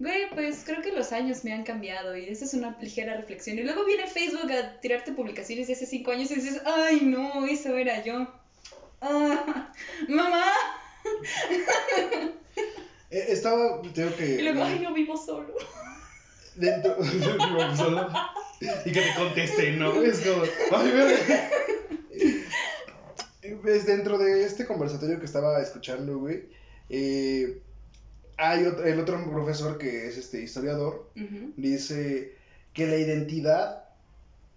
güey, 0.00 0.28
pues 0.34 0.62
creo 0.64 0.82
que 0.82 0.90
los 0.90 1.12
años 1.12 1.44
me 1.44 1.52
han 1.52 1.62
cambiado 1.62 2.16
y 2.16 2.24
esa 2.24 2.44
es 2.46 2.54
una 2.54 2.76
ligera 2.80 3.16
reflexión. 3.16 3.58
Y 3.58 3.62
luego 3.62 3.84
viene 3.84 4.08
Facebook 4.08 4.50
a 4.50 4.80
tirarte 4.80 5.12
publicaciones 5.12 5.68
de 5.68 5.74
hace 5.74 5.86
cinco 5.86 6.10
años 6.10 6.30
y 6.32 6.36
dices, 6.36 6.60
ay, 6.64 7.02
no, 7.02 7.46
eso 7.46 7.76
era 7.76 8.02
yo. 8.02 8.26
Ah, 9.00 9.72
mamá. 10.08 10.44
Eh, 13.12 13.24
Estaba, 13.30 13.82
tengo 13.92 14.14
que. 14.14 14.36
Y 14.36 14.42
luego, 14.42 14.62
ay, 14.62 14.78
no 14.78 14.94
vivo 14.94 15.16
solo. 15.16 15.52
Dentro. 16.54 16.94
Vivo 17.00 17.76
solo. 17.76 18.08
y 18.84 18.92
que 18.92 19.00
te 19.00 19.14
conteste, 19.16 19.72
¿no? 19.72 20.00
Es 20.00 20.20
como. 20.20 20.44
¡Ay, 20.70 20.90
verga! 20.92 21.50
Pues 23.62 23.84
dentro 23.86 24.16
de 24.16 24.44
este 24.44 24.64
conversatorio 24.64 25.18
que 25.18 25.26
estaba 25.26 25.60
escuchando, 25.60 26.18
güey. 26.18 26.44
eh, 26.88 27.60
hay 28.40 28.64
otro, 28.64 28.84
el 28.86 28.98
otro 28.98 29.30
profesor 29.30 29.78
que 29.78 30.06
es 30.08 30.16
este 30.16 30.40
historiador. 30.42 31.10
Dice 31.56 32.32
que 32.72 32.86
la 32.86 32.96
identidad 32.96 33.84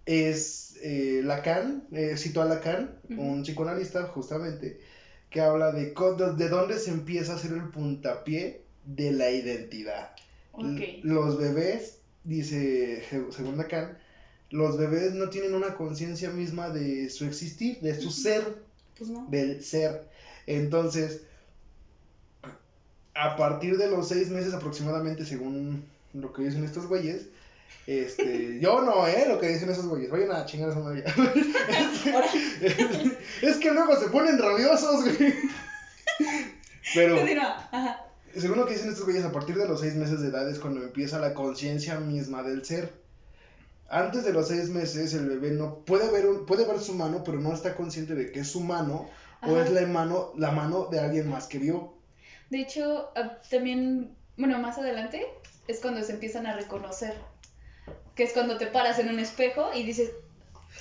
es 0.06 0.76
eh, 0.82 1.20
Lacan, 1.24 1.84
eh, 1.92 2.16
citó 2.16 2.42
a 2.42 2.46
Lacan, 2.46 2.98
un 3.10 3.42
psicoanalista 3.42 4.04
justamente, 4.04 4.78
que 5.30 5.40
habla 5.40 5.72
de, 5.72 5.94
de 6.36 6.48
dónde 6.48 6.78
se 6.78 6.90
empieza 6.90 7.32
a 7.32 7.36
hacer 7.36 7.52
el 7.52 7.68
puntapié 7.70 8.62
de 8.84 9.12
la 9.12 9.30
identidad. 9.30 10.10
Ok. 10.52 10.62
L- 10.64 11.00
Los 11.02 11.38
bebés, 11.38 11.98
dice 12.24 13.02
según 13.30 13.56
Lacan, 13.56 13.98
los 14.50 14.76
bebés 14.78 15.12
no 15.14 15.30
tienen 15.30 15.54
una 15.54 15.74
conciencia 15.74 16.30
misma 16.30 16.70
de 16.70 17.08
su 17.10 17.24
existir, 17.24 17.80
de 17.80 17.98
su 18.00 18.10
ser, 18.10 18.62
Pues 18.96 19.10
no. 19.10 19.26
del 19.28 19.64
ser. 19.64 20.08
Entonces, 20.46 21.22
a 23.14 23.36
partir 23.36 23.76
de 23.78 23.88
los 23.88 24.08
seis 24.08 24.28
meses 24.30 24.52
aproximadamente, 24.54 25.24
según 25.24 25.84
lo 26.12 26.32
que 26.32 26.42
dicen 26.42 26.64
estos 26.64 26.86
güeyes, 26.86 27.26
este, 27.86 28.58
yo 28.62 28.80
no, 28.82 29.06
eh, 29.06 29.26
lo 29.28 29.38
que 29.40 29.48
dicen 29.48 29.68
esos 29.70 29.86
güeyes, 29.86 30.10
vayan 30.10 30.32
a 30.32 30.44
chingar 30.46 30.70
a 30.70 30.74
su 30.74 30.80
madre. 30.80 31.04
Es 33.42 33.56
que 33.58 33.70
luego 33.72 33.96
se 33.96 34.08
ponen 34.08 34.38
rabiosos, 34.38 35.02
güey. 35.04 35.34
Pero, 36.94 37.16
según 38.36 38.58
lo 38.58 38.66
que 38.66 38.74
dicen 38.74 38.88
estos 38.90 39.04
güeyes, 39.04 39.24
a 39.24 39.32
partir 39.32 39.56
de 39.56 39.66
los 39.68 39.80
seis 39.80 39.94
meses 39.94 40.20
de 40.20 40.28
edad 40.28 40.48
es 40.48 40.58
cuando 40.58 40.82
empieza 40.82 41.18
la 41.18 41.34
conciencia 41.34 41.98
misma 42.00 42.42
del 42.42 42.64
ser. 42.64 42.92
Antes 43.88 44.24
de 44.24 44.32
los 44.32 44.48
seis 44.48 44.68
meses, 44.70 45.12
el 45.14 45.28
bebé 45.28 45.50
no 45.52 45.76
puede 45.84 46.10
ver, 46.10 46.26
un- 46.26 46.46
puede 46.46 46.64
ver 46.66 46.80
su 46.80 46.94
mano, 46.94 47.22
pero 47.24 47.38
no 47.38 47.52
está 47.52 47.74
consciente 47.74 48.14
de 48.14 48.32
que 48.32 48.40
es 48.40 48.48
su 48.48 48.60
mano 48.60 49.08
o 49.42 49.58
es 49.58 49.70
la 49.70 49.86
mano, 49.86 50.32
la 50.36 50.50
mano 50.50 50.88
de 50.90 51.00
alguien 51.00 51.28
más 51.28 51.46
que 51.46 51.58
vio. 51.58 51.93
De 52.50 52.60
hecho, 52.60 53.10
ah, 53.16 53.38
también, 53.50 54.14
bueno, 54.36 54.58
más 54.58 54.78
adelante 54.78 55.26
es 55.68 55.80
cuando 55.80 56.02
se 56.02 56.12
empiezan 56.12 56.46
a 56.46 56.54
reconocer. 56.54 57.14
Que 58.14 58.24
es 58.24 58.32
cuando 58.32 58.58
te 58.58 58.66
paras 58.66 58.98
en 58.98 59.08
un 59.08 59.18
espejo 59.18 59.70
y 59.74 59.82
dices, 59.82 60.12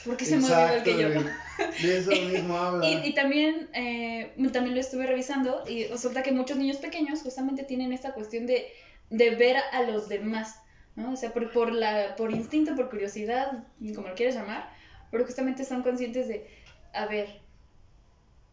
¿por 0.05 0.17
qué 0.17 0.25
se 0.25 0.37
mueve 0.37 0.63
igual 0.65 0.83
que 0.83 0.97
yo? 0.97 1.09
De 1.09 1.97
eso 1.97 2.11
mismo 2.31 2.57
habla. 2.57 2.87
Y, 2.87 3.07
y 3.07 3.13
también, 3.13 3.69
eh, 3.73 4.33
también 4.51 4.75
lo 4.75 4.81
estuve 4.81 5.07
revisando 5.07 5.63
y 5.67 5.85
resulta 5.85 6.21
que 6.21 6.31
muchos 6.31 6.57
niños 6.57 6.77
pequeños 6.77 7.21
justamente 7.21 7.63
tienen 7.63 7.91
esta 7.91 8.13
cuestión 8.13 8.45
de, 8.45 8.67
de 9.09 9.31
ver 9.31 9.57
a 9.71 9.81
los 9.83 10.09
demás, 10.09 10.59
¿no? 10.95 11.13
O 11.13 11.15
sea, 11.15 11.33
por, 11.33 11.51
por, 11.51 11.71
la, 11.71 12.15
por 12.15 12.31
instinto, 12.31 12.75
por 12.75 12.89
curiosidad, 12.89 13.63
como 13.95 14.09
lo 14.09 14.15
quieras 14.15 14.35
llamar, 14.35 14.69
pero 15.11 15.25
justamente 15.25 15.63
son 15.63 15.83
conscientes 15.83 16.27
de, 16.27 16.47
a 16.93 17.05
ver, 17.05 17.41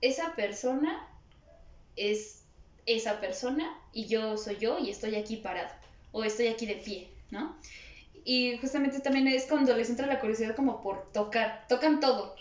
esa 0.00 0.34
persona 0.34 1.06
es 1.96 2.39
esa 2.86 3.20
persona 3.20 3.76
y 3.92 4.06
yo 4.06 4.36
soy 4.36 4.56
yo 4.58 4.78
y 4.78 4.90
estoy 4.90 5.16
aquí 5.16 5.36
parado 5.36 5.70
o 6.12 6.24
estoy 6.24 6.48
aquí 6.48 6.66
de 6.66 6.76
pie, 6.76 7.08
¿no? 7.30 7.56
Y 8.24 8.58
justamente 8.58 9.00
también 9.00 9.26
es 9.28 9.46
cuando 9.46 9.74
les 9.76 9.88
entra 9.88 10.06
la 10.06 10.20
curiosidad 10.20 10.54
como 10.54 10.82
por 10.82 11.10
tocar, 11.12 11.64
tocan 11.68 12.00
todo, 12.00 12.34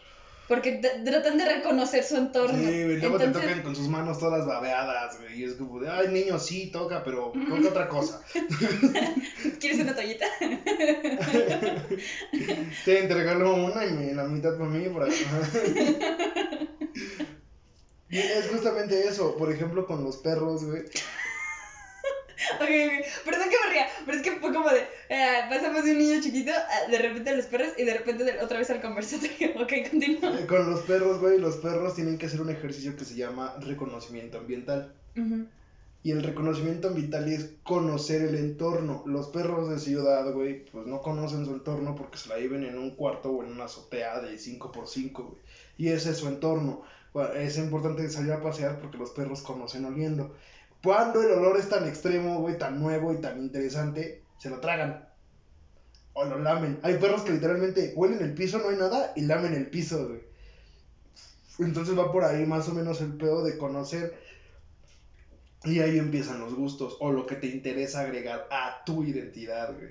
porque 0.49 0.81
tratan 1.05 1.37
de 1.37 1.45
reconocer 1.45 2.03
su 2.03 2.17
entorno. 2.17 2.57
Sí, 2.57 2.83
güey, 2.83 2.97
luego 2.97 3.19
te 3.19 3.25
Entonces, 3.25 3.49
tocan 3.49 3.63
con 3.63 3.75
sus 3.75 3.87
manos 3.87 4.17
todas 4.17 4.47
babeadas, 4.47 5.21
güey. 5.21 5.39
Y 5.39 5.43
es 5.43 5.53
como 5.53 5.79
de, 5.79 5.87
ay, 5.87 6.07
niño, 6.07 6.39
sí, 6.39 6.71
toca, 6.71 7.03
pero 7.03 7.31
toca 7.31 7.69
otra 7.69 7.87
cosa. 7.87 8.19
¿Quieres 9.59 9.79
una 9.79 9.93
toallita? 9.93 10.25
Te 12.85 12.99
entregalo 12.99 13.53
una 13.53 13.85
y 13.85 14.11
la 14.13 14.23
mitad 14.23 14.57
para 14.57 14.71
mí. 14.71 14.89
Por 14.89 15.03
acá. 15.03 15.13
Es 18.09 18.47
justamente 18.49 19.07
eso. 19.07 19.35
Por 19.37 19.51
ejemplo, 19.51 19.85
con 19.85 20.03
los 20.03 20.17
perros, 20.17 20.63
güey. 20.65 20.83
Ok, 22.55 22.61
ok, 22.63 23.25
perdón 23.25 23.49
que 23.49 23.55
me 23.67 23.73
ría, 23.73 23.87
pero 24.05 24.17
es 24.17 24.23
que 24.23 24.31
fue 24.39 24.53
como 24.53 24.69
de, 24.69 24.79
eh, 25.09 25.41
pasamos 25.49 25.83
de 25.83 25.91
un 25.91 25.97
niño 25.99 26.21
chiquito 26.21 26.51
a 26.51 26.89
de 26.89 26.97
repente 26.97 27.29
a 27.31 27.35
los 27.35 27.45
perros 27.45 27.73
y 27.77 27.83
de 27.83 27.93
repente 27.93 28.23
de- 28.23 28.39
otra 28.41 28.57
vez 28.57 28.69
al 28.69 28.81
conversatorio. 28.81 29.49
Ok, 29.61 29.73
continúa. 29.91 30.39
Eh, 30.39 30.45
Con 30.47 30.69
los 30.71 30.81
perros, 30.81 31.19
güey, 31.19 31.37
los 31.37 31.57
perros 31.57 31.95
tienen 31.95 32.17
que 32.17 32.25
hacer 32.27 32.41
un 32.41 32.49
ejercicio 32.49 32.95
que 32.95 33.03
se 33.05 33.15
llama 33.15 33.55
reconocimiento 33.59 34.37
ambiental. 34.39 34.93
Ujú. 35.17 35.45
Y 36.01 36.11
el 36.11 36.23
reconocimiento 36.23 36.87
ambiental 36.87 37.27
es 37.31 37.51
conocer 37.63 38.21
el 38.21 38.35
entorno. 38.35 39.03
Los 39.05 39.27
perros 39.27 39.69
de 39.69 39.77
ciudad, 39.77 40.31
güey, 40.31 40.65
pues 40.65 40.87
no 40.87 41.01
conocen 41.01 41.45
su 41.45 41.51
entorno 41.51 41.93
porque 41.95 42.17
se 42.17 42.29
la 42.29 42.35
viven 42.37 42.63
en 42.63 42.77
un 42.79 42.95
cuarto 42.95 43.31
o 43.31 43.43
en 43.43 43.51
una 43.51 43.65
azotea 43.65 44.21
de 44.21 44.37
5x5, 44.37 45.11
güey. 45.11 45.41
Y 45.77 45.89
ese 45.89 46.11
es 46.11 46.17
su 46.17 46.27
entorno. 46.29 46.83
Bueno, 47.13 47.33
es 47.33 47.57
importante 47.57 48.09
salir 48.09 48.31
a 48.31 48.41
pasear 48.41 48.79
porque 48.79 48.97
los 48.97 49.11
perros 49.11 49.41
conocen 49.41 49.85
oliendo. 49.85 50.35
Cuando 50.83 51.21
el 51.21 51.31
olor 51.31 51.57
es 51.57 51.69
tan 51.69 51.87
extremo, 51.87 52.39
güey, 52.39 52.57
tan 52.57 52.79
nuevo 52.79 53.13
y 53.13 53.17
tan 53.17 53.39
interesante, 53.39 54.23
se 54.37 54.49
lo 54.49 54.59
tragan. 54.59 55.07
O 56.13 56.25
lo 56.25 56.39
lamen. 56.39 56.79
Hay 56.83 56.97
perros 56.97 57.21
que 57.21 57.33
literalmente 57.33 57.93
huelen 57.95 58.21
el 58.21 58.33
piso, 58.33 58.59
no 58.59 58.69
hay 58.69 58.77
nada, 58.77 59.13
y 59.15 59.21
lamen 59.21 59.53
el 59.53 59.69
piso, 59.69 60.07
güey. 60.07 60.21
Entonces 61.59 61.97
va 61.97 62.11
por 62.11 62.23
ahí 62.23 62.45
más 62.45 62.69
o 62.69 62.73
menos 62.73 63.01
el 63.01 63.17
pedo 63.17 63.43
de 63.43 63.57
conocer 63.57 64.17
y 65.65 65.79
ahí 65.81 65.97
empiezan 65.97 66.39
los 66.39 66.55
gustos 66.55 66.95
o 67.01 67.11
lo 67.11 67.25
que 67.25 67.35
te 67.35 67.47
interesa 67.47 68.01
agregar 68.01 68.47
a 68.49 68.83
tu 68.85 69.03
identidad, 69.03 69.75
güey. 69.75 69.89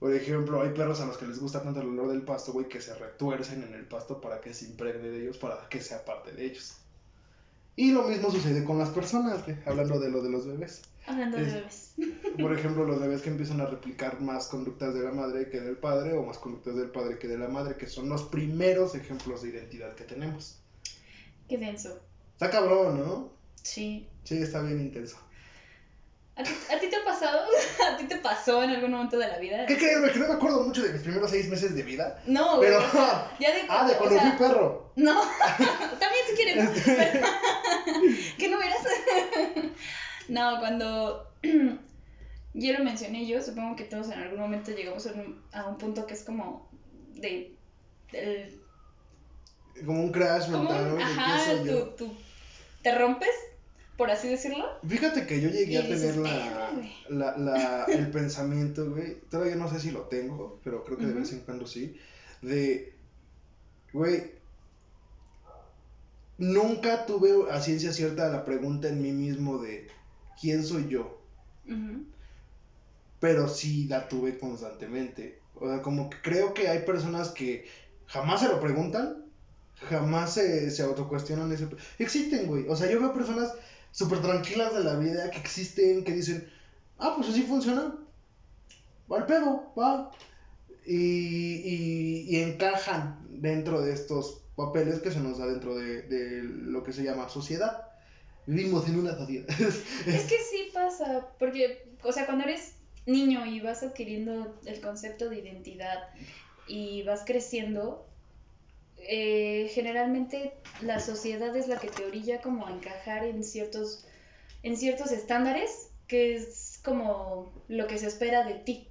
Por 0.00 0.14
ejemplo, 0.14 0.62
hay 0.62 0.70
perros 0.70 1.00
a 1.02 1.06
los 1.06 1.18
que 1.18 1.26
les 1.26 1.38
gusta 1.38 1.62
tanto 1.62 1.82
el 1.82 1.88
olor 1.88 2.08
del 2.08 2.22
pasto, 2.22 2.52
güey, 2.52 2.66
que 2.66 2.80
se 2.80 2.94
retuercen 2.94 3.62
en 3.62 3.74
el 3.74 3.84
pasto 3.84 4.18
para 4.18 4.40
que 4.40 4.54
se 4.54 4.64
impregne 4.64 5.10
de 5.10 5.22
ellos, 5.22 5.36
para 5.36 5.68
que 5.68 5.82
sea 5.82 6.02
parte 6.06 6.32
de 6.32 6.46
ellos. 6.46 6.78
Y 7.76 7.92
lo 7.92 8.04
mismo 8.04 8.30
sucede 8.30 8.64
con 8.64 8.78
las 8.78 8.88
personas, 8.88 9.44
güey, 9.44 9.58
hablando 9.66 10.00
de 10.00 10.10
lo 10.10 10.22
de 10.22 10.30
los 10.30 10.46
bebés. 10.46 10.82
Hablando 11.06 11.36
de 11.36 11.44
bebés. 11.44 11.94
Por 12.40 12.52
ejemplo, 12.58 12.84
los 12.84 12.98
bebés 12.98 13.20
que 13.20 13.28
empiezan 13.28 13.60
a 13.60 13.66
replicar 13.66 14.22
más 14.22 14.48
conductas 14.48 14.94
de 14.94 15.02
la 15.02 15.12
madre 15.12 15.50
que 15.50 15.60
del 15.60 15.76
padre, 15.76 16.14
o 16.14 16.24
más 16.24 16.38
conductas 16.38 16.76
del 16.76 16.90
padre 16.90 17.18
que 17.18 17.28
de 17.28 17.36
la 17.36 17.48
madre, 17.48 17.76
que 17.76 17.86
son 17.86 18.08
los 18.08 18.22
primeros 18.22 18.94
ejemplos 18.94 19.42
de 19.42 19.50
identidad 19.50 19.94
que 19.94 20.04
tenemos. 20.04 20.58
Qué 21.46 21.58
denso. 21.58 22.00
Está 22.32 22.48
cabrón, 22.48 23.00
¿no? 23.00 23.32
Sí. 23.62 24.08
Sí, 24.24 24.38
está 24.38 24.62
bien 24.62 24.80
intenso. 24.80 25.18
¿A 26.40 26.42
ti, 26.42 26.50
a 26.74 26.78
ti 26.80 26.86
te 26.88 26.96
ha 26.96 27.04
pasado? 27.04 27.46
¿A 27.92 27.96
ti 27.96 28.04
te 28.04 28.16
pasó 28.16 28.62
en 28.62 28.70
algún 28.70 28.90
momento 28.92 29.18
de 29.18 29.28
la 29.28 29.38
vida? 29.38 29.66
¿Qué 29.66 29.76
crees, 29.76 30.00
güey? 30.00 30.12
Que 30.12 30.18
no 30.20 30.28
me 30.28 30.34
acuerdo 30.34 30.62
mucho 30.62 30.82
de 30.82 30.92
mis 30.92 31.02
primeros 31.02 31.30
seis 31.30 31.48
meses 31.48 31.74
de 31.74 31.82
vida. 31.82 32.22
No, 32.26 32.56
güey. 32.56 32.70
Pero. 32.70 32.84
o 32.86 32.90
sea, 32.90 33.36
ya 33.38 33.52
de 33.54 33.62
Ah, 33.68 33.86
de 33.86 33.94
o 33.94 33.98
cuando 33.98 34.18
sea, 34.18 34.30
fui 34.32 34.46
perro. 34.46 34.92
No, 34.96 35.20
también 36.00 36.24
si 36.28 36.34
quieres. 36.36 36.68
Pero- 36.84 37.26
¿Qué 38.38 38.48
no 38.48 38.58
verás? 38.58 38.78
no, 40.28 40.58
cuando 40.60 41.32
yo 42.54 42.72
lo 42.72 42.84
mencioné 42.84 43.26
yo, 43.26 43.42
supongo 43.42 43.76
que 43.76 43.84
todos 43.84 44.08
en 44.10 44.20
algún 44.20 44.40
momento 44.40 44.70
llegamos 44.72 45.06
a 45.06 45.12
un, 45.12 45.44
a 45.52 45.66
un 45.66 45.78
punto 45.78 46.06
que 46.06 46.14
es 46.14 46.24
como 46.24 46.70
de, 47.14 47.56
del- 48.12 48.60
Como 49.84 50.00
un 50.04 50.12
crash 50.12 50.48
mental, 50.48 50.98
ajá, 51.00 51.38
tu, 51.64 51.96
tu 51.96 52.12
te 52.82 52.96
rompes, 52.96 53.28
por 54.00 54.10
así 54.10 54.28
decirlo. 54.28 54.64
Fíjate 54.88 55.26
que 55.26 55.42
yo 55.42 55.50
llegué 55.50 55.76
a 55.76 55.82
tener 55.82 56.16
la, 56.16 56.72
la, 57.10 57.36
la, 57.36 57.84
el 57.88 58.10
pensamiento, 58.10 58.90
güey, 58.90 59.20
todavía 59.28 59.56
no 59.56 59.68
sé 59.68 59.78
si 59.78 59.90
lo 59.90 60.04
tengo, 60.04 60.58
pero 60.64 60.82
creo 60.84 60.96
que 60.96 61.04
de 61.04 61.12
vez 61.12 61.30
en 61.34 61.40
cuando 61.40 61.66
sí, 61.66 61.98
de, 62.40 62.94
güey, 63.92 64.32
nunca 66.38 67.04
tuve 67.04 67.52
a 67.52 67.60
ciencia 67.60 67.92
cierta 67.92 68.30
la 68.30 68.46
pregunta 68.46 68.88
en 68.88 69.02
mí 69.02 69.12
mismo 69.12 69.58
de 69.58 69.88
quién 70.40 70.64
soy 70.64 70.88
yo, 70.88 71.20
pero 73.18 73.48
sí 73.48 73.84
la 73.86 74.08
tuve 74.08 74.38
constantemente. 74.38 75.40
O 75.56 75.68
sea, 75.68 75.82
como 75.82 76.08
que 76.08 76.16
creo 76.22 76.54
que 76.54 76.68
hay 76.68 76.86
personas 76.86 77.28
que 77.32 77.68
jamás 78.06 78.40
se 78.40 78.48
lo 78.48 78.62
preguntan, 78.62 79.26
jamás 79.90 80.32
se, 80.32 80.70
se 80.70 80.82
autocuestionan 80.82 81.52
ese... 81.52 81.68
Existen, 81.98 82.46
güey. 82.46 82.66
O 82.66 82.74
sea, 82.76 82.90
yo 82.90 82.98
veo 82.98 83.12
personas 83.12 83.52
súper 83.90 84.20
tranquilas 84.20 84.74
de 84.74 84.84
la 84.84 84.96
vida 84.96 85.30
que 85.30 85.38
existen, 85.38 86.04
que 86.04 86.12
dicen, 86.12 86.50
ah, 86.98 87.14
pues 87.16 87.28
así 87.28 87.42
funciona. 87.42 87.94
Va 89.10 89.18
al 89.18 89.26
pedo, 89.26 89.72
va. 89.78 90.10
Y, 90.86 90.96
y, 90.96 92.26
y 92.28 92.36
encajan 92.42 93.26
dentro 93.28 93.80
de 93.82 93.92
estos 93.92 94.42
papeles 94.56 95.00
que 95.00 95.10
se 95.10 95.20
nos 95.20 95.38
da 95.38 95.46
dentro 95.46 95.74
de, 95.74 96.02
de 96.02 96.42
lo 96.42 96.82
que 96.82 96.92
se 96.92 97.02
llama 97.02 97.28
sociedad. 97.28 97.86
Vivimos 98.46 98.88
en 98.88 98.98
una 98.98 99.16
sociedad. 99.16 99.46
Es 100.06 100.24
que 100.24 100.38
sí 100.50 100.70
pasa, 100.72 101.28
porque, 101.38 101.94
o 102.02 102.12
sea, 102.12 102.26
cuando 102.26 102.44
eres 102.44 102.74
niño 103.06 103.46
y 103.46 103.60
vas 103.60 103.82
adquiriendo 103.82 104.58
el 104.66 104.80
concepto 104.80 105.28
de 105.28 105.40
identidad 105.40 106.08
y 106.66 107.02
vas 107.02 107.22
creciendo, 107.24 108.06
eh, 109.08 109.70
generalmente 109.72 110.54
la 110.82 111.00
sociedad 111.00 111.54
es 111.56 111.68
la 111.68 111.78
que 111.78 111.88
te 111.88 112.04
orilla 112.04 112.40
como 112.40 112.66
a 112.66 112.70
encajar 112.70 113.24
en 113.24 113.44
ciertos, 113.44 114.06
en 114.62 114.76
ciertos 114.76 115.12
estándares, 115.12 115.90
que 116.06 116.36
es 116.36 116.80
como 116.84 117.52
lo 117.68 117.86
que 117.86 117.98
se 117.98 118.06
espera 118.06 118.44
de 118.44 118.54
ti. 118.54 118.88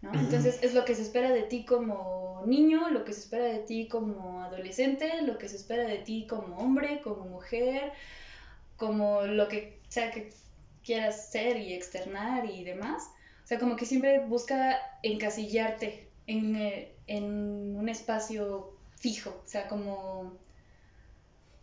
¿no? 0.00 0.12
Entonces 0.14 0.60
es 0.62 0.74
lo 0.74 0.84
que 0.84 0.94
se 0.94 1.02
espera 1.02 1.30
de 1.30 1.42
ti 1.42 1.64
como 1.64 2.42
niño, 2.46 2.88
lo 2.90 3.04
que 3.04 3.12
se 3.12 3.20
espera 3.20 3.44
de 3.44 3.58
ti 3.58 3.88
como 3.88 4.42
adolescente, 4.42 5.22
lo 5.22 5.38
que 5.38 5.48
se 5.48 5.56
espera 5.56 5.84
de 5.84 5.98
ti 5.98 6.26
como 6.28 6.56
hombre, 6.58 7.00
como 7.02 7.24
mujer, 7.24 7.92
como 8.76 9.22
lo 9.22 9.48
que 9.48 9.80
sea 9.88 10.10
que 10.10 10.30
quieras 10.84 11.30
ser 11.30 11.58
y 11.58 11.74
externar 11.74 12.46
y 12.46 12.64
demás. 12.64 13.10
O 13.44 13.46
sea, 13.46 13.58
como 13.58 13.76
que 13.76 13.86
siempre 13.86 14.20
busca 14.20 14.78
encasillarte 15.02 16.08
en, 16.26 16.56
eh, 16.56 16.92
en 17.06 17.76
un 17.76 17.88
espacio 17.88 18.77
fijo. 18.98 19.30
O 19.44 19.48
sea, 19.48 19.68
como... 19.68 20.36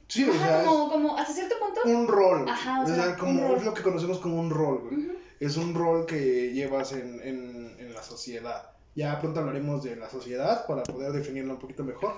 Sí, 0.07 0.23
o 0.23 0.31
Ajá, 0.33 0.45
sea, 0.47 0.65
como, 0.65 0.89
como 0.89 1.17
hasta 1.17 1.33
cierto 1.33 1.55
punto. 1.59 1.81
un 1.85 2.07
rol. 2.07 2.47
Ajá, 2.47 2.81
o 2.81 2.83
o 2.83 2.87
sea, 2.87 2.95
sea, 2.95 3.17
como 3.17 3.55
es 3.55 3.63
lo 3.63 3.73
que 3.73 3.81
conocemos 3.81 4.19
como 4.19 4.39
un 4.39 4.49
rol, 4.51 4.81
güey. 4.83 4.97
Ujú. 5.07 5.17
Es 5.39 5.57
un 5.57 5.73
rol 5.73 6.05
que 6.05 6.53
llevas 6.53 6.91
en, 6.93 7.19
en, 7.21 7.75
en 7.79 7.93
la 7.93 8.03
sociedad. 8.03 8.69
Ya 8.95 9.19
pronto 9.19 9.39
hablaremos 9.41 9.83
de 9.83 9.95
la 9.95 10.09
sociedad 10.09 10.65
para 10.67 10.83
poder 10.83 11.11
definirla 11.11 11.53
un 11.53 11.59
poquito 11.59 11.83
mejor. 11.83 12.13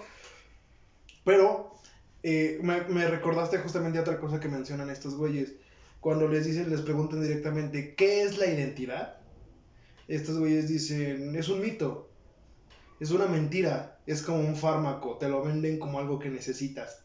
Pero 1.24 1.74
eh, 2.24 2.60
me, 2.62 2.82
me 2.82 3.08
recordaste 3.08 3.58
justamente 3.60 4.00
otra 4.00 4.20
cosa 4.20 4.40
que 4.40 4.50
mencionan 4.50 4.90
estos 4.90 5.16
güeyes. 5.16 5.54
Cuando 6.00 6.28
les 6.28 6.46
dicen, 6.46 6.70
les 6.70 6.82
preguntan 6.82 7.22
directamente, 7.22 7.96
¿qué 7.96 8.22
es 8.22 8.38
la 8.38 8.46
identidad? 8.46 9.18
Estos 10.08 10.38
güeyes 10.38 10.68
dicen, 10.70 11.36
es 11.36 11.50
un 11.50 11.60
mito, 11.62 12.10
es 13.00 13.12
una 13.12 13.26
mentira, 13.28 14.00
es 14.06 14.22
como 14.22 14.40
un 14.40 14.56
fármaco, 14.56 15.18
te 15.18 15.30
lo 15.30 15.44
venden 15.44 15.80
como 15.80 16.00
algo 16.00 16.20
que 16.20 16.30
necesitas 16.30 17.00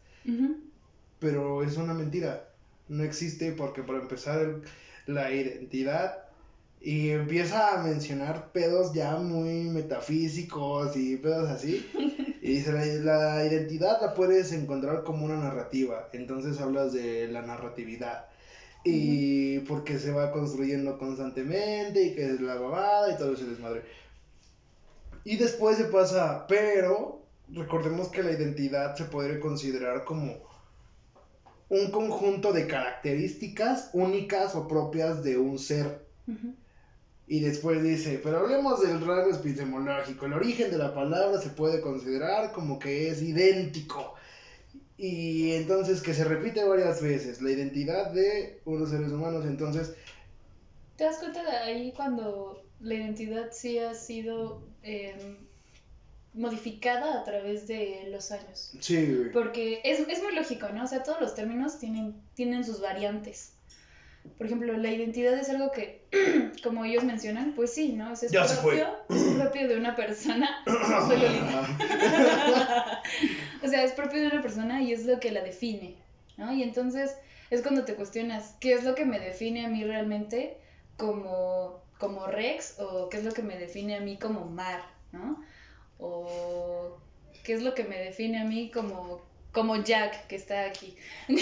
pero 1.19 1.63
es 1.63 1.77
una 1.77 1.93
mentira. 1.93 2.49
No 2.89 3.03
existe 3.03 3.51
porque 3.53 3.83
para 3.83 3.99
empezar 3.99 4.39
el- 4.41 4.61
la 5.05 5.31
identidad 5.31 6.25
y 6.81 7.09
empieza 7.09 7.73
a 7.79 7.83
mencionar 7.83 8.51
pedos 8.51 8.93
ya 8.93 9.15
muy 9.17 9.69
metafísicos 9.69 10.95
y 10.97 11.17
pedos 11.17 11.49
así. 11.49 11.85
Y 12.41 12.55
dice, 12.55 12.73
la, 12.73 12.83
la 13.35 13.45
identidad 13.45 14.01
la 14.01 14.13
puedes 14.13 14.51
encontrar 14.51 15.03
como 15.03 15.23
una 15.23 15.37
narrativa. 15.37 16.09
Entonces 16.11 16.59
hablas 16.59 16.91
de 16.91 17.29
la 17.29 17.41
narratividad. 17.41 18.25
Y 18.83 19.59
porque 19.59 19.97
se 19.97 20.11
va 20.11 20.33
construyendo 20.33 20.97
constantemente 20.97 22.03
y 22.03 22.13
que 22.15 22.25
es 22.25 22.41
la 22.41 22.55
babada 22.55 23.13
y 23.13 23.17
todo 23.17 23.33
ese 23.33 23.45
desmadre. 23.45 23.83
Y 25.23 25.37
después 25.37 25.77
se 25.77 25.85
pasa, 25.85 26.45
pero 26.47 27.21
recordemos 27.49 28.09
que 28.09 28.23
la 28.23 28.31
identidad 28.31 28.95
se 28.95 29.05
puede 29.05 29.39
considerar 29.39 30.03
como 30.03 30.35
un 31.69 31.91
conjunto 31.91 32.51
de 32.53 32.67
características 32.67 33.89
únicas 33.93 34.55
o 34.55 34.67
propias 34.67 35.23
de 35.23 35.37
un 35.37 35.57
ser. 35.57 36.05
Y 37.25 37.39
después 37.39 37.81
dice, 37.81 38.19
pero 38.21 38.39
hablemos 38.39 38.81
del 38.81 39.05
rasgo 39.05 39.31
epistemológico. 39.35 40.25
El 40.25 40.33
origen 40.33 40.71
de 40.71 40.77
la 40.77 40.93
palabra 40.93 41.39
se 41.39 41.49
puede 41.49 41.81
considerar 41.81 42.51
como 42.51 42.79
que 42.79 43.09
es 43.09 43.21
idéntico. 43.21 44.13
Y 44.97 45.53
entonces 45.53 46.01
que 46.01 46.13
se 46.13 46.25
repite 46.25 46.63
varias 46.63 47.01
veces, 47.01 47.41
la 47.41 47.49
identidad 47.49 48.11
de 48.11 48.61
unos 48.65 48.89
seres 48.89 49.11
humanos. 49.11 49.45
Entonces, 49.45 49.95
¿Te 50.97 51.05
das 51.05 51.17
cuenta 51.17 51.43
de 51.43 51.57
ahí 51.57 51.93
cuando 51.95 52.61
la 52.83 52.95
identidad 52.95 53.49
sí 53.51 53.79
ha 53.79 53.93
sido 53.93 54.61
em, 54.83 55.37
modificada 56.33 57.19
a 57.19 57.23
través 57.23 57.67
de 57.67 58.07
los 58.11 58.31
años? 58.31 58.73
sí, 58.79 59.05
güey. 59.15 59.31
Porque 59.31 59.81
es, 59.83 59.99
es 60.07 60.21
muy 60.21 60.33
lógico, 60.35 60.69
¿no? 60.69 60.83
O 60.83 60.87
sea, 60.87 61.03
todos 61.03 61.19
los 61.21 61.35
términos 61.35 61.79
tienen, 61.79 62.15
tienen 62.35 62.63
sus 62.63 62.81
variantes. 62.81 63.53
Por 64.37 64.47
ejemplo, 64.47 64.75
la 64.77 64.89
identidad 64.89 65.37
es 65.37 65.49
algo 65.49 65.71
que, 65.71 66.01
como 66.63 66.85
ellos 66.85 67.03
mencionan, 67.03 67.53
pues 67.55 67.73
sí, 67.73 67.93
¿no? 67.93 68.13
O 68.13 68.15
sea, 68.15 68.27
es, 68.27 68.31
Ya 68.31 68.47
se 68.47 68.55
fue. 68.55 68.77
propio, 68.77 68.95
es 69.09 69.23
propio 69.35 69.67
de 69.67 69.77
una 69.77 69.95
persona. 69.95 70.49
O 73.63 73.67
sea, 73.67 73.83
es 73.83 73.93
propio 73.93 74.21
de 74.21 74.27
una 74.27 74.41
persona 74.41 74.81
y 74.81 74.91
es 74.91 75.05
lo 75.05 75.19
que 75.19 75.31
la 75.31 75.41
define, 75.41 75.95
¿no? 76.37 76.53
Y 76.53 76.63
entonces 76.63 77.15
es 77.49 77.61
cuando 77.61 77.85
te 77.85 77.95
cuestionas, 77.95 78.55
¿qué 78.59 78.73
es 78.73 78.83
lo 78.83 78.95
que 78.95 79.05
me 79.05 79.19
define 79.19 79.65
a 79.65 79.69
mí 79.69 79.83
realmente 79.83 80.57
como, 80.97 81.82
como 82.03 82.27
Rex? 82.27 82.79
¿O 82.79 83.07
qué 83.07 83.15
es 83.15 83.23
lo 83.23 83.31
que 83.31 83.41
me 83.41 83.57
define 83.57 83.95
a 83.95 84.01
mí 84.01 84.17
como 84.17 84.43
Mar, 84.43 84.83
¿no? 85.13 85.41
O 85.99 86.97
qué 87.45 87.53
es 87.53 87.61
lo 87.61 87.73
que 87.73 87.85
me 87.85 87.97
define 87.97 88.41
a 88.41 88.43
mí 88.43 88.69
como, 88.71 89.21
como 89.53 89.81
Jack, 89.81 90.27
que 90.27 90.35
está 90.35 90.65
aquí. 90.65 90.97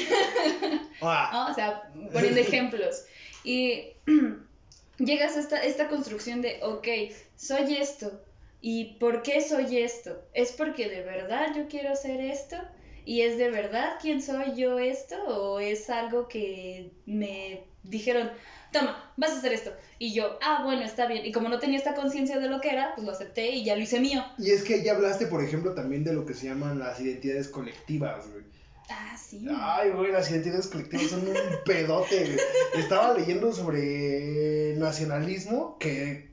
Ah, 1.04 1.32
¿no? 1.34 1.52
O 1.52 1.56
sea, 1.56 1.92
poniendo 2.14 2.40
ejemplos. 2.40 3.06
Y 3.44 3.88
llegas 5.00 5.36
a 5.36 5.40
esta, 5.40 5.64
esta 5.64 5.88
construcción 5.88 6.44
de, 6.44 6.60
ok, 6.62 6.88
soy 7.36 7.78
esto. 7.78 8.22
¿Y 8.62 9.00
por 9.00 9.24
qué 9.24 9.42
soy 9.42 9.80
esto? 9.80 10.24
¿Es 10.36 10.52
porque 10.52 10.90
de 10.90 11.02
verdad 11.02 11.56
yo 11.56 11.68
quiero 11.68 11.96
ser 11.96 12.22
esto? 12.22 12.56
¿Y 13.06 13.22
es 13.22 13.38
de 13.38 13.50
verdad 13.50 13.98
quién 14.02 14.22
soy 14.22 14.56
yo 14.56 14.80
esto? 14.80 15.16
¿O 15.28 15.60
es 15.60 15.90
algo 15.90 16.28
que 16.28 16.92
me 17.06 17.64
dijeron, 17.84 18.30
toma, 18.72 19.14
vas 19.18 19.32
a 19.32 19.38
hacer 19.38 19.54
esto? 19.54 19.72
Y 20.00 20.14
yo, 20.14 20.38
ah, 20.42 20.62
bueno, 20.64 20.84
está 20.84 21.08
bien. 21.08 21.26
Y 21.26 21.32
como 21.32 21.50
no 21.50 21.60
tenía 21.60 21.78
esta 21.78 21.96
conciencia 21.96 22.40
de 22.40 22.48
lo 22.48 22.62
que 22.62 22.70
era, 22.70 22.94
pues 22.96 23.06
lo 23.06 23.14
acepté 23.14 23.52
y 23.52 23.64
ya 23.64 23.76
lo 23.76 23.82
hice 23.82 24.00
mío. 24.00 24.24
y 24.38 24.52
es 24.52 24.64
que 24.64 24.84
ya 24.84 24.94
hablaste, 24.94 25.28
por 25.28 25.44
ejemplo, 25.44 25.74
también 25.74 26.04
de 26.04 26.14
lo 26.14 26.26
que 26.26 26.34
se 26.34 26.48
llaman 26.48 26.80
las 26.80 27.00
identidades 27.00 27.48
colectivas, 27.48 28.30
güey. 28.30 28.44
Ah, 28.90 29.16
sí. 29.18 29.48
Ay, 29.50 29.92
güey, 29.92 30.12
las 30.12 30.30
identidades 30.30 30.68
colectivas 30.68 31.08
son 31.08 31.28
un 31.28 31.36
pedote. 31.66 32.36
Estaba 32.76 33.14
leyendo 33.18 33.54
sobre 33.54 34.76
nacionalismo, 34.78 35.78
que 35.80 36.31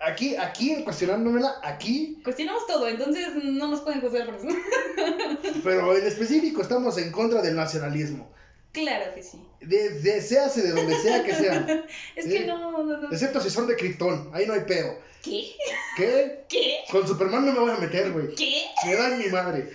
aquí, 0.00 0.36
aquí, 0.36 0.82
cuestionándomela, 0.84 1.56
aquí, 1.62 2.20
Cuestionamos 2.24 2.66
todo, 2.66 2.88
entonces 2.88 3.28
no 3.42 3.68
nos 3.68 3.80
pueden 3.80 4.00
juzgar 4.00 4.26
por 4.26 4.34
eso. 4.36 4.48
pero 5.64 5.96
en 5.96 6.06
específico 6.06 6.62
estamos 6.62 6.98
en 6.98 7.10
contra 7.12 7.42
del 7.42 7.56
nacionalismo. 7.56 8.30
claro 8.72 9.14
que 9.14 9.22
sí. 9.22 9.40
De, 9.60 9.90
deséase 10.00 10.62
de 10.62 10.72
donde 10.72 10.96
sea 10.98 11.24
que 11.24 11.34
sean, 11.34 11.84
Es 12.16 12.26
que 12.26 12.44
no, 12.46 12.70
no, 12.70 12.82
no. 12.84 13.10
excepto 13.10 13.40
si 13.40 13.50
son 13.50 13.66
de 13.66 13.76
Krypton, 13.76 14.30
ahí 14.32 14.46
no 14.46 14.52
hay 14.52 14.60
pedo. 14.60 14.98
¿Qué? 15.22 15.52
¿Qué? 15.96 16.44
¿Qué? 16.48 16.76
Con 16.90 17.06
Superman 17.08 17.46
no 17.46 17.52
me 17.52 17.58
voy 17.60 17.70
a 17.70 17.76
meter, 17.78 18.12
güey. 18.12 18.34
¿Qué? 18.34 18.62
Me 18.84 18.94
dan 18.94 19.18
mi 19.18 19.26
madre. 19.26 19.72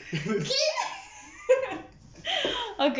Ok. 2.79 2.97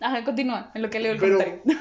Ajá, 0.00 0.24
continúa 0.24 0.70
en 0.74 0.82
lo 0.82 0.90
que 0.90 1.00
leo 1.00 1.12
el 1.12 1.18
Pero- 1.18 1.38
comentario. 1.38 1.78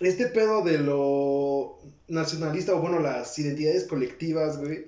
este 0.00 0.26
pedo 0.26 0.62
de 0.62 0.78
lo 0.78 1.78
nacionalista, 2.12 2.74
o 2.74 2.80
bueno, 2.80 3.00
las 3.00 3.38
identidades 3.38 3.84
colectivas, 3.84 4.58
güey, 4.58 4.86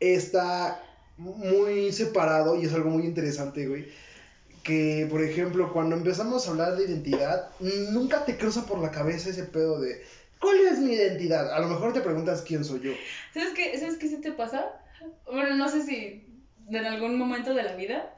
está 0.00 0.82
muy 1.16 1.92
separado 1.92 2.60
y 2.60 2.66
es 2.66 2.74
algo 2.74 2.90
muy 2.90 3.04
interesante, 3.04 3.66
güey. 3.66 3.88
Que, 4.62 5.08
por 5.10 5.22
ejemplo, 5.22 5.72
cuando 5.72 5.96
empezamos 5.96 6.46
a 6.46 6.50
hablar 6.52 6.76
de 6.76 6.84
identidad, 6.84 7.50
nunca 7.90 8.24
te 8.24 8.36
cruza 8.36 8.66
por 8.66 8.78
la 8.80 8.92
cabeza 8.92 9.30
ese 9.30 9.44
pedo 9.44 9.80
de, 9.80 10.02
¿cuál 10.38 10.58
es 10.60 10.78
mi 10.78 10.92
identidad? 10.92 11.52
A 11.52 11.58
lo 11.60 11.68
mejor 11.68 11.92
te 11.92 12.00
preguntas 12.00 12.42
quién 12.42 12.64
soy 12.64 12.80
yo. 12.80 12.92
¿Sabes 13.34 13.54
qué? 13.54 13.76
¿Sabes 13.78 13.96
qué 13.96 14.08
sí 14.08 14.20
te 14.20 14.30
pasa? 14.30 14.80
Bueno, 15.26 15.56
no 15.56 15.68
sé 15.68 15.82
si 15.82 16.24
en 16.68 16.84
algún 16.84 17.18
momento 17.18 17.54
de 17.54 17.62
la 17.64 17.74
vida, 17.74 18.14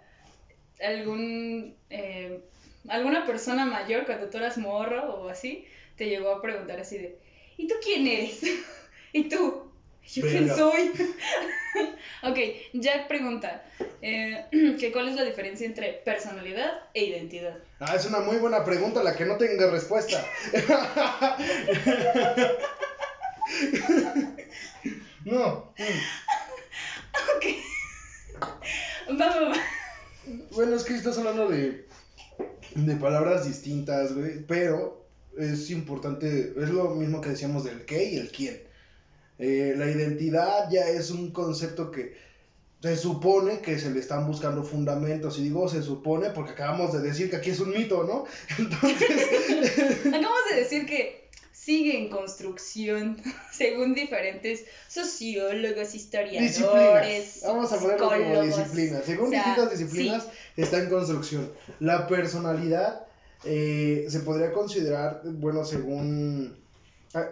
algún, 0.82 1.74
eh, 1.88 2.40
alguna 2.88 3.24
persona 3.24 3.64
mayor 3.64 4.04
cuando 4.04 4.28
tú 4.28 4.36
eras 4.36 4.58
morro 4.58 5.14
o 5.14 5.28
así, 5.28 5.64
te 5.96 6.08
llegó 6.08 6.30
a 6.30 6.42
preguntar 6.42 6.80
así 6.80 6.98
de, 6.98 7.18
¿y 7.56 7.68
tú 7.68 7.74
quién 7.82 8.06
eres? 8.06 8.42
¿Y 9.12 9.28
tú? 9.28 9.64
¿Yo 10.06 10.22
quién 10.22 10.48
soy? 10.48 10.92
ok, 12.22 12.38
Jack 12.74 13.08
pregunta, 13.08 13.64
eh, 14.02 14.44
que 14.78 14.92
¿cuál 14.92 15.08
es 15.08 15.14
la 15.14 15.24
diferencia 15.24 15.66
entre 15.66 15.94
personalidad 16.04 16.82
e 16.92 17.04
identidad? 17.04 17.56
Ah, 17.80 17.94
es 17.96 18.04
una 18.06 18.20
muy 18.20 18.36
buena 18.36 18.62
pregunta 18.64 19.02
la 19.02 19.16
que 19.16 19.24
no 19.24 19.38
tenga 19.38 19.70
respuesta. 19.70 20.22
no. 25.24 25.72
mm. 25.78 26.24
Va, 29.20 29.28
va, 29.28 29.48
va. 29.48 29.56
Bueno, 30.52 30.76
es 30.76 30.84
que 30.84 30.94
estás 30.94 31.18
hablando 31.18 31.48
de, 31.48 31.86
de 32.74 32.96
palabras 32.96 33.46
distintas, 33.46 34.14
güey, 34.14 34.46
pero 34.46 35.03
es 35.38 35.70
importante, 35.70 36.52
es 36.56 36.70
lo 36.70 36.90
mismo 36.94 37.20
que 37.20 37.30
decíamos 37.30 37.64
del 37.64 37.84
qué 37.84 38.10
y 38.10 38.16
el 38.16 38.30
quién. 38.30 38.60
Eh, 39.38 39.74
la 39.76 39.90
identidad 39.90 40.70
ya 40.70 40.88
es 40.88 41.10
un 41.10 41.32
concepto 41.32 41.90
que 41.90 42.14
se 42.80 42.96
supone 42.96 43.60
que 43.60 43.78
se 43.78 43.90
le 43.90 43.98
están 43.98 44.26
buscando 44.26 44.62
fundamentos, 44.62 45.38
y 45.38 45.44
digo 45.44 45.68
se 45.68 45.82
supone 45.82 46.30
porque 46.30 46.52
acabamos 46.52 46.92
de 46.92 47.00
decir 47.00 47.30
que 47.30 47.36
aquí 47.36 47.50
es 47.50 47.60
un 47.60 47.70
mito, 47.70 48.04
¿no? 48.04 48.26
Entonces, 48.58 50.00
Acabamos 50.06 50.50
de 50.50 50.56
decir 50.60 50.86
que 50.86 51.24
sigue 51.50 51.98
en 51.98 52.10
construcción 52.10 53.16
según 53.52 53.94
diferentes 53.94 54.64
sociólogos, 54.88 55.94
historiadores, 55.94 56.56
disciplinas, 56.56 57.40
vamos 57.42 57.72
a 57.72 57.78
ponerlo 57.78 58.08
como 58.10 58.42
disciplinas, 58.42 59.04
según 59.06 59.28
O 59.28 59.30
sea, 59.30 59.44
distintas 59.44 59.78
disciplinas 59.78 60.28
está 60.56 60.78
en 60.78 60.90
construcción. 60.90 61.50
La 61.80 62.06
personalidad 62.06 63.06
eh, 63.44 64.06
se 64.08 64.20
podría 64.20 64.52
considerar, 64.52 65.22
bueno, 65.24 65.64
según 65.64 66.56
ah, 67.14 67.26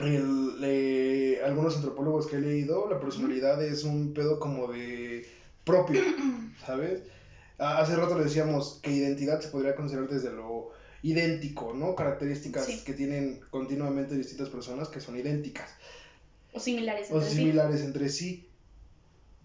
el, 0.00 0.58
eh, 0.62 1.40
algunos 1.44 1.76
antropólogos 1.76 2.26
que 2.26 2.36
he 2.36 2.40
leído, 2.40 2.88
la 2.88 3.00
personalidad 3.00 3.62
es 3.62 3.84
un 3.84 4.12
pedo 4.14 4.38
como 4.38 4.68
de 4.72 5.26
propio, 5.64 6.00
¿sabes? 6.66 7.02
Hace 7.58 7.96
rato 7.96 8.16
le 8.16 8.24
decíamos 8.24 8.78
que 8.82 8.92
identidad 8.92 9.40
se 9.40 9.48
podría 9.48 9.74
considerar 9.74 10.08
desde 10.08 10.30
lo 10.30 10.70
idéntico, 11.02 11.74
¿no? 11.74 11.94
Características 11.96 12.66
Sí. 12.66 12.82
que 12.84 12.92
tienen 12.92 13.40
continuamente 13.50 14.16
distintas 14.16 14.48
personas 14.48 14.88
que 14.88 15.00
son 15.00 15.16
idénticas 15.18 15.70
O 16.52 16.60
similares. 16.60 17.08
o 17.10 17.14
entre 17.16 17.30
sí. 17.30 17.36
similares 17.36 17.80
entre 17.82 18.08
sí. 18.08 18.47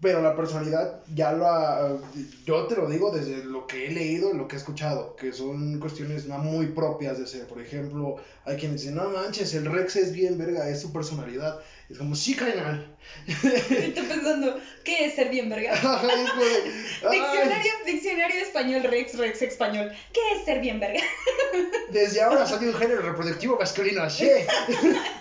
Pero 0.04 0.20
la 0.20 0.36
personalidad 0.36 1.00
ya 1.14 1.32
lo 1.32 1.48
ha, 1.48 1.96
yo 2.44 2.66
te 2.66 2.76
lo 2.76 2.90
digo 2.90 3.10
desde 3.10 3.42
lo 3.42 3.66
que 3.66 3.86
he 3.86 3.90
leído 3.90 4.34
y 4.34 4.36
lo 4.36 4.46
que 4.46 4.56
he 4.56 4.58
escuchado, 4.58 5.16
que 5.16 5.32
son 5.32 5.80
cuestiones 5.80 6.26
muy 6.26 6.66
propias 6.66 7.18
de 7.18 7.26
ser. 7.26 7.46
Por 7.46 7.62
ejemplo, 7.62 8.16
hay 8.44 8.58
quienes 8.58 8.82
dicen, 8.82 8.96
no 8.96 9.08
manches, 9.08 9.54
el 9.54 9.64
Rex 9.64 9.96
es 9.96 10.12
bien 10.12 10.36
verga, 10.36 10.68
es 10.68 10.82
su 10.82 10.92
personalidad. 10.92 11.58
Es 11.88 11.96
como, 11.96 12.14
sí, 12.14 12.34
carnal. 12.34 12.86
Estoy 13.26 14.04
pensando, 14.08 14.56
¿qué 14.84 15.06
es 15.06 15.14
ser 15.14 15.30
bien 15.30 15.48
verga? 15.48 15.72
Es 15.74 15.80
como 15.80 16.44
de, 16.44 16.72
"Ay, 17.08 17.20
Diccionario, 17.20 17.72
diccionario 17.86 18.40
español, 18.42 18.82
Rex, 18.84 19.16
Rex 19.18 19.42
español. 19.42 19.90
¿Qué 20.12 20.20
es 20.34 20.44
ser 20.44 20.60
bien 20.60 20.80
verga? 20.80 21.00
desde 21.90 22.20
ahora 22.22 22.46
soy 22.46 22.66
un 22.66 22.74
género 22.74 23.00
reproductivo 23.02 23.56
masculino, 23.58 24.08
sí. 24.10 24.28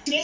¿Qué? 0.06 0.24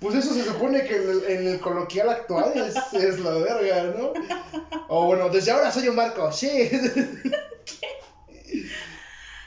Pues 0.00 0.14
eso 0.16 0.32
se 0.34 0.44
supone 0.44 0.84
que 0.84 0.96
en 0.96 1.08
el, 1.08 1.24
en 1.24 1.46
el 1.48 1.60
coloquial 1.60 2.08
actual 2.10 2.52
es, 2.56 2.74
es 3.02 3.18
la 3.20 3.30
verga, 3.30 3.65
¿no? 3.98 4.12
O 4.88 5.06
bueno, 5.06 5.28
desde 5.28 5.50
ahora 5.50 5.72
soy 5.72 5.88
un 5.88 5.96
barco, 5.96 6.30
sí. 6.30 6.70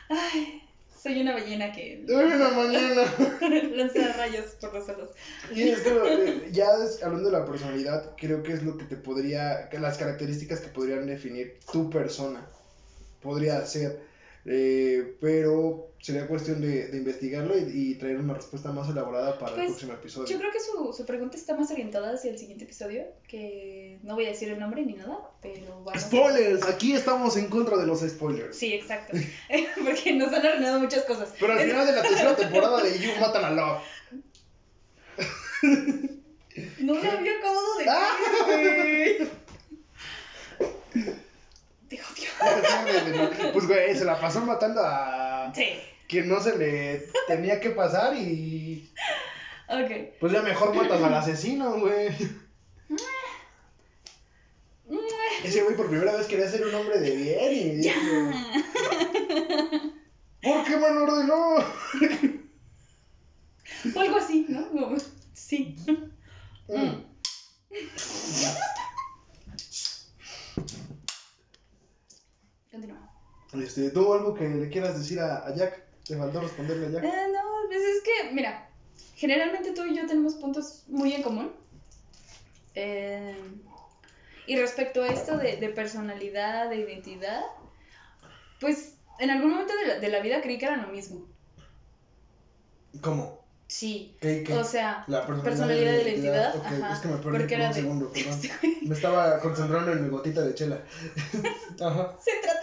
Ay, 0.10 0.62
soy 1.02 1.22
una 1.22 1.34
ballena 1.34 1.72
que 1.72 2.04
Una 2.10 2.50
mañana. 2.50 3.04
lanza 3.76 4.14
rayos 4.18 4.52
por 4.60 4.74
los 4.74 4.90
ojos. 4.90 5.10
Y 5.54 5.70
es 5.70 5.80
que, 5.80 5.90
eh, 5.90 6.50
ya 6.52 6.68
hablando 7.04 7.30
de 7.30 7.38
la 7.40 7.46
personalidad, 7.46 8.16
creo 8.18 8.44
que 8.44 8.54
es 8.54 8.64
lo 8.64 8.78
que 8.78 8.86
te 8.86 8.98
podría, 8.98 9.70
que 9.70 9.80
las 9.80 9.98
características 9.98 10.60
que 10.60 10.68
podrían 10.70 11.06
definir 11.08 11.60
tu 11.72 11.90
persona. 11.90 12.46
Podría 13.22 13.66
ser. 13.66 14.09
Eh, 14.46 15.16
pero 15.22 15.88
sería 16.02 16.28
cuestión 16.28 16.62
de, 16.62 16.88
de 16.88 16.98
investigarlo 16.98 17.58
y, 17.58 17.64
y 17.92 17.96
traer 17.96 18.18
una 18.18 18.34
respuesta 18.34 18.72
más 18.72 18.90
elaborada 18.90 19.38
para 19.38 19.52
el 19.52 19.56
Pues, 19.58 19.68
próximo 19.72 19.94
episodio. 19.94 20.28
Yo 20.30 20.38
creo 20.40 20.52
que 20.52 20.60
su, 20.62 20.94
su 20.94 21.06
pregunta 21.06 21.36
está 21.36 21.56
más 21.58 21.70
orientada 21.72 22.14
hacia 22.14 22.32
el 22.32 22.38
siguiente 22.40 22.64
episodio, 22.64 23.04
que 23.28 24.00
no 24.04 24.16
voy 24.16 24.26
a 24.26 24.30
decir 24.30 24.50
el 24.50 24.60
nombre 24.60 24.84
ni 24.86 24.94
nada, 24.94 25.20
pero 25.42 25.84
vamos 25.84 25.96
a- 25.96 26.00
Spoilers, 26.08 26.64
aquí 26.68 26.94
estamos 26.94 27.36
en 27.36 27.48
contra 27.48 27.76
de 27.78 27.86
los 27.86 28.00
spoilers. 28.00 28.56
Sí, 28.58 28.74
exacto. 28.74 29.18
Porque 29.84 30.14
nos 30.14 30.32
han 30.34 30.46
arruinado 30.46 30.80
muchas 30.80 31.04
cosas. 31.04 31.34
Pero 31.40 31.54
al 31.54 31.60
final 31.60 31.86
de 31.86 31.92
la 31.94 32.02
tercera 32.02 32.36
temporada 32.38 32.82
de 32.82 32.98
You 32.98 33.12
matan 33.20 33.44
a 33.46 33.50
Love. 33.52 33.82
No 36.80 36.94
lo 36.94 37.12
había 37.12 37.38
acabado 37.38 37.78
de 37.78 37.86
Ah. 37.90 38.18
decir. 38.48 39.30
Te 41.90 42.00
odio. 42.02 42.30
Pues 43.54 43.68
güey, 43.68 43.96
se 43.96 44.06
la 44.06 44.20
pasó 44.20 44.42
matando 44.42 44.82
a 44.84 45.52
Sí. 45.56 45.66
quien 46.08 46.30
no 46.30 46.40
se 46.40 46.58
le 46.58 47.08
tenía 47.28 47.60
que 47.60 47.72
pasar 47.72 48.16
y 48.16 48.90
Ok. 49.68 49.92
pues 50.20 50.32
ya 50.32 50.42
mejor 50.42 50.74
matas 50.76 51.02
al 51.02 51.14
asesino, 51.14 51.80
güey. 51.80 52.10
Ese 55.44 55.64
güey 55.64 55.76
por 55.76 55.90
primera 55.90 56.16
vez 56.16 56.28
quería 56.28 56.50
ser 56.50 56.66
un 56.66 56.74
hombre 56.76 57.00
de 57.00 57.16
bien 57.16 57.54
y 57.54 57.76
dijo, 57.76 58.02
¿por 60.42 60.64
qué 60.66 60.76
me 60.78 60.90
lo 60.92 61.04
ordenó? 61.04 61.56
O 63.96 64.00
algo 64.00 64.18
así, 64.18 64.46
¿no? 64.50 64.68
Sí. 65.34 65.76
Mm. 66.68 67.04
Continúa. 72.72 73.10
Este, 73.54 73.90
¿tú 73.90 74.14
algo 74.14 74.34
que 74.34 74.48
le 74.48 74.70
quieras 74.70 74.98
decir 74.98 75.20
a, 75.20 75.46
a 75.48 75.56
Jack? 75.56 75.84
Te 76.08 76.16
faltó 76.18 76.42
responderle 76.42 76.88
a 76.88 76.90
Jack. 76.92 77.04
Eh, 77.04 77.28
no, 77.34 77.68
pues 77.68 77.82
es 77.82 78.04
que, 78.04 78.32
mira, 78.34 78.70
generalmente 79.16 79.72
tú 79.72 79.84
y 79.86 79.96
yo 79.96 80.06
tenemos 80.06 80.36
puntos 80.36 80.84
muy 80.88 81.14
en 81.14 81.24
común. 81.24 81.52
Eh, 82.76 83.36
y 84.48 84.56
respecto 84.58 85.04
a 85.04 85.08
esto 85.10 85.38
de, 85.38 85.58
de 85.58 85.70
personalidad, 85.70 86.70
de 86.70 86.78
identidad, 86.78 87.42
pues 88.60 88.96
en 89.20 89.30
algún 89.32 89.52
momento 89.52 89.74
de 89.78 89.88
la, 89.88 90.00
de 90.00 90.08
la 90.10 90.20
vida 90.22 90.42
creí 90.42 90.58
que 90.58 90.66
eran 90.66 90.82
lo 90.84 90.88
mismo. 90.90 91.26
¿Cómo? 93.02 93.40
Sí. 93.68 94.18
¿Qué, 94.20 94.44
qué? 94.44 94.54
O 94.54 94.64
sea, 94.64 95.04
La 95.08 95.28
personalidad 95.28 95.92
de 95.92 96.04
la 96.04 96.10
identidad. 96.10 96.56
Ajá, 96.56 96.94
es 96.94 97.00
que 97.00 97.08
me 97.08 97.18
perdí 97.18 97.44
por 97.44 97.52
era 97.54 97.68
un 97.68 97.74
de- 97.74 97.82
segundo, 97.82 98.12
perdón. 98.12 98.40
Me 98.88 98.96
estaba 98.96 99.40
concentrando 99.40 99.92
en 99.92 100.04
mi 100.04 100.10
gotita 100.10 100.42
de 100.42 100.56
chela. 100.56 100.82
Ajá. 101.80 102.18
Céntrate. 102.20 102.59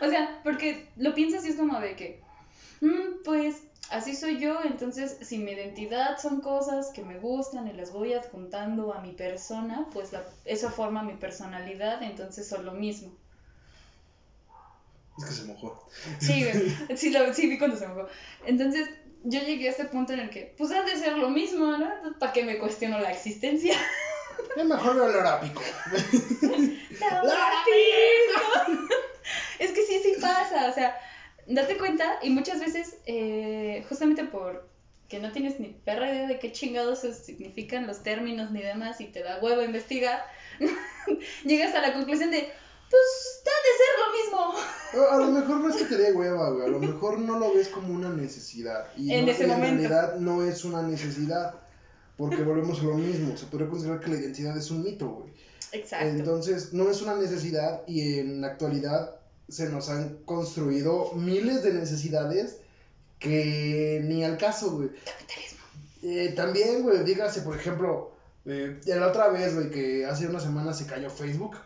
O 0.00 0.08
sea, 0.08 0.40
porque 0.42 0.88
lo 0.96 1.14
piensas 1.14 1.44
y 1.44 1.48
es 1.50 1.56
como 1.56 1.78
de 1.80 1.96
que, 1.96 2.20
mm, 2.80 3.22
pues 3.24 3.62
así 3.90 4.14
soy 4.14 4.38
yo, 4.38 4.60
entonces 4.64 5.16
si 5.22 5.38
mi 5.38 5.52
identidad 5.52 6.18
son 6.18 6.40
cosas 6.40 6.90
que 6.94 7.02
me 7.02 7.18
gustan 7.18 7.66
y 7.68 7.72
las 7.72 7.92
voy 7.92 8.12
adjuntando 8.14 8.92
a 8.94 9.00
mi 9.00 9.12
persona, 9.12 9.86
pues 9.92 10.12
la- 10.12 10.24
eso 10.44 10.70
forma 10.70 11.02
mi 11.02 11.14
personalidad, 11.14 12.02
entonces 12.02 12.48
son 12.48 12.64
lo 12.64 12.72
mismo. 12.72 13.12
Es 15.18 15.24
que 15.24 15.32
se 15.32 15.44
mojó. 15.44 15.86
Sí, 16.18 16.44
güey, 16.44 16.70
sí, 16.96 17.10
lo, 17.10 17.32
sí 17.34 17.46
vi 17.48 17.58
cuando 17.58 17.76
se 17.76 17.86
mojó. 17.88 18.06
Entonces 18.46 18.88
yo 19.24 19.40
llegué 19.40 19.68
a 19.68 19.70
este 19.72 19.84
punto 19.84 20.12
en 20.14 20.20
el 20.20 20.30
que, 20.30 20.54
pues 20.56 20.70
ha 20.72 20.82
de 20.82 20.96
ser 20.96 21.18
lo 21.18 21.28
mismo, 21.28 21.76
¿no? 21.76 21.90
¿Para 22.18 22.32
qué 22.32 22.44
me 22.44 22.58
cuestiono 22.58 22.98
la 23.00 23.10
existencia? 23.10 23.74
Es 24.56 24.64
mejor 24.64 24.94
el 24.96 25.02
olor 25.02 25.26
a 25.26 25.40
pico. 25.40 25.60
Es 29.60 29.70
que 29.72 29.82
sí, 29.86 30.00
sí 30.02 30.14
pasa, 30.20 30.68
o 30.68 30.74
sea, 30.74 30.96
date 31.46 31.76
cuenta 31.78 32.18
y 32.22 32.30
muchas 32.30 32.58
veces, 32.60 32.96
eh, 33.06 33.84
justamente 33.88 34.24
por 34.24 34.68
que 35.08 35.18
no 35.20 35.32
tienes 35.32 35.58
ni 35.60 35.68
perra 35.68 36.10
idea 36.12 36.26
de 36.28 36.38
qué 36.38 36.52
chingados 36.52 37.00
significan 37.00 37.86
los 37.86 38.02
términos 38.02 38.50
ni 38.52 38.62
demás 38.62 39.00
y 39.00 39.06
te 39.06 39.22
da 39.22 39.38
huevo 39.42 39.62
investigar, 39.62 40.24
llegas 41.44 41.74
a 41.74 41.80
la 41.80 41.92
conclusión 41.94 42.30
de, 42.30 42.38
pues, 42.90 43.42
ha 43.44 43.58
de 43.66 43.76
ser 43.76 43.92
lo 43.98 44.52
mismo. 44.52 45.10
A 45.10 45.16
lo 45.18 45.26
mejor 45.32 45.60
no 45.60 45.68
es 45.68 45.76
que 45.76 45.84
te 45.84 45.96
dé 45.96 46.12
hueva, 46.12 46.50
güey. 46.50 46.64
A 46.64 46.68
lo 46.68 46.78
mejor 46.78 47.18
no 47.18 47.38
lo 47.38 47.52
ves 47.54 47.68
como 47.68 47.92
una 47.94 48.08
necesidad. 48.10 48.86
Y, 48.96 49.12
En 49.12 49.26
no- 49.26 49.32
ese 49.32 49.44
y 49.44 49.46
momento. 49.46 49.76
realidad 49.88 50.16
no 50.16 50.42
es 50.44 50.64
una 50.64 50.82
necesidad. 50.82 51.54
Porque 52.16 52.42
volvemos 52.42 52.80
a 52.80 52.84
lo 52.84 52.94
mismo. 52.94 53.34
Se 53.36 53.46
podría 53.46 53.68
considerar 53.70 54.00
que 54.00 54.08
la 54.10 54.16
identidad 54.18 54.56
es 54.56 54.70
un 54.70 54.82
mito, 54.82 55.08
güey. 55.08 55.32
Exacto. 55.72 56.06
Entonces, 56.08 56.72
no 56.74 56.90
es 56.90 57.00
una 57.00 57.14
necesidad 57.14 57.82
y 57.86 58.18
en 58.18 58.40
la 58.42 58.48
actualidad 58.48 59.19
se 59.50 59.68
nos 59.68 59.88
han 59.90 60.18
construido 60.24 61.12
miles 61.14 61.62
de 61.62 61.74
necesidades 61.74 62.58
que 63.18 64.00
ni 64.04 64.24
al 64.24 64.38
caso, 64.38 64.72
güey. 64.72 64.90
Capitalismo. 65.04 65.58
Eh, 66.02 66.32
también, 66.34 66.82
güey, 66.82 67.04
dígase, 67.04 67.42
por 67.42 67.56
ejemplo, 67.56 68.12
eh, 68.46 68.80
la 68.86 69.08
otra 69.08 69.28
vez, 69.28 69.54
güey, 69.54 69.70
que 69.70 70.06
hace 70.06 70.26
una 70.26 70.40
semana 70.40 70.72
se 70.72 70.86
cayó 70.86 71.10
Facebook, 71.10 71.56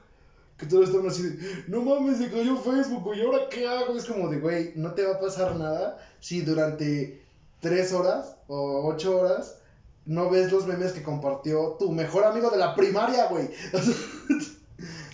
que 0.57 0.66
todos 0.66 0.89
estaban 0.89 1.09
así 1.09 1.22
de, 1.22 1.64
no 1.68 1.82
mames, 1.82 2.18
se 2.18 2.30
cayó 2.30 2.57
Facebook, 2.57 3.05
güey, 3.05 3.22
¿ahora 3.22 3.49
qué 3.49 3.68
hago? 3.68 3.97
Es 3.97 4.07
como 4.07 4.28
de, 4.28 4.41
güey, 4.41 4.72
no 4.74 4.93
te 4.95 5.05
va 5.05 5.14
a 5.14 5.20
pasar 5.20 5.55
nada 5.57 5.99
si 6.20 6.41
durante 6.41 7.22
tres 7.61 7.93
horas 7.93 8.37
o 8.49 8.89
ocho 8.89 9.18
horas 9.18 9.59
no 10.07 10.28
ves 10.30 10.53
los 10.53 10.66
memes 10.66 10.93
que 10.93 11.03
compartió 11.03 11.76
tu 11.78 11.93
mejor 11.93 12.24
amigo 12.24 12.51
de 12.51 12.59
la 12.59 12.74
primaria, 12.74 13.26
güey. 13.26 13.49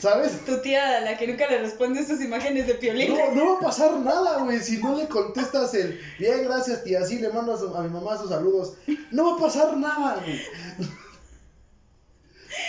¿Sabes? 0.00 0.44
Tu 0.46 0.60
tía, 0.62 0.96
a 0.96 1.00
la 1.00 1.18
que 1.18 1.26
nunca 1.26 1.46
le 1.48 1.58
responde 1.58 2.04
sus 2.06 2.20
imágenes 2.22 2.66
de 2.66 2.74
piolín. 2.74 3.12
No, 3.14 3.32
no 3.34 3.52
va 3.52 3.56
a 3.58 3.60
pasar 3.60 3.98
nada, 3.98 4.38
güey. 4.42 4.58
Si 4.60 4.78
no 4.78 4.96
le 4.96 5.06
contestas 5.08 5.74
el 5.74 6.00
bien, 6.18 6.44
gracias, 6.44 6.82
tía, 6.84 7.04
sí 7.04 7.18
le 7.18 7.28
mando 7.28 7.52
a, 7.54 7.58
su- 7.58 7.74
a 7.76 7.82
mi 7.82 7.90
mamá 7.90 8.16
sus 8.16 8.30
saludos. 8.30 8.74
No 9.10 9.30
va 9.32 9.36
a 9.36 9.40
pasar 9.46 9.76
nada, 9.76 10.22
güey. 10.24 10.40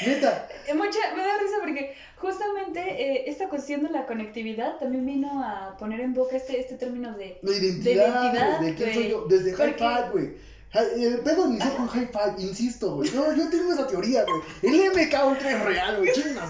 Neta. 0.05 0.47
Eh, 0.67 0.73
Mucha, 0.73 0.99
me 1.15 1.23
da 1.23 1.37
risa 1.41 1.55
porque 1.61 1.95
justamente 2.17 2.79
eh, 2.81 3.23
esta 3.27 3.49
cuestión 3.49 3.83
de 3.83 3.89
la 3.89 4.05
conectividad 4.05 4.77
también 4.77 5.05
vino 5.05 5.43
a 5.43 5.75
poner 5.77 6.01
en 6.01 6.13
boca 6.13 6.35
este, 6.37 6.59
este 6.59 6.75
término 6.75 7.13
de... 7.17 7.39
La 7.41 7.51
identidad, 7.55 8.23
identidad, 8.23 8.57
güey, 8.59 8.69
de 8.71 8.75
quién 8.75 8.93
soy 8.93 9.09
yo. 9.09 9.25
Desde 9.27 9.53
Porque- 9.53 9.73
Five, 9.75 10.09
güey. 10.11 10.51
Hi- 10.73 11.03
El 11.03 11.19
pedo 11.19 11.47
inició 11.47 11.75
con 11.75 11.87
High 11.89 12.07
Five, 12.13 12.35
insisto, 12.39 12.95
güey. 12.95 13.09
No, 13.11 13.35
yo 13.35 13.49
tengo 13.49 13.73
esa 13.73 13.87
teoría, 13.87 14.23
güey. 14.23 14.41
El 14.61 14.91
MK 14.91 15.25
Ultra 15.27 15.51
es 15.51 15.61
real, 15.65 15.97
güey. 15.97 16.11
Chingas. 16.13 16.49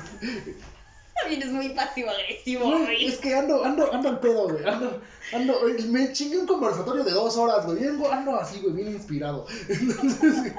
También 1.22 1.42
es 1.42 1.50
muy 1.50 1.70
pasivo-agresivo, 1.70 2.66
Güey, 2.68 2.82
güey. 2.84 3.06
es 3.08 3.18
que 3.18 3.36
ando, 3.36 3.64
ando, 3.64 3.94
ando 3.94 4.10
al 4.10 4.20
pedo, 4.20 4.50
güey. 4.50 4.66
Ando, 4.66 5.02
ando, 5.34 5.60
me 5.90 6.12
chingué 6.14 6.38
un 6.40 6.48
conversatorio 6.48 7.04
de 7.04 7.12
dos 7.12 7.38
horas, 7.38 7.66
güey. 7.66 7.80
Vengo, 7.80 8.12
ando 8.12 8.36
así, 8.38 8.60
güey, 8.60 8.74
bien 8.74 8.88
inspirado. 8.94 9.46
Entonces, 9.70 10.54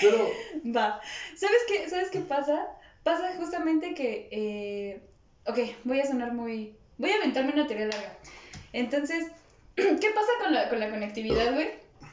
pero, 0.00 0.30
Va. 0.66 1.00
¿Sabes 1.36 1.60
qué, 1.66 1.88
¿Sabes 1.88 2.10
qué 2.10 2.20
pasa? 2.20 2.66
Pasa 3.02 3.34
justamente 3.38 3.94
que. 3.94 4.28
Eh... 4.30 5.02
Ok, 5.46 5.58
voy 5.84 6.00
a 6.00 6.06
sonar 6.06 6.34
muy. 6.34 6.74
Voy 6.98 7.10
a 7.10 7.16
aventarme 7.16 7.52
una 7.52 7.66
teoría 7.66 7.86
larga. 7.86 8.18
Entonces, 8.72 9.28
¿qué 9.76 10.10
pasa 10.14 10.32
con 10.42 10.52
la, 10.52 10.68
con 10.68 10.78
la 10.78 10.90
conectividad, 10.90 11.54
güey? 11.54 11.70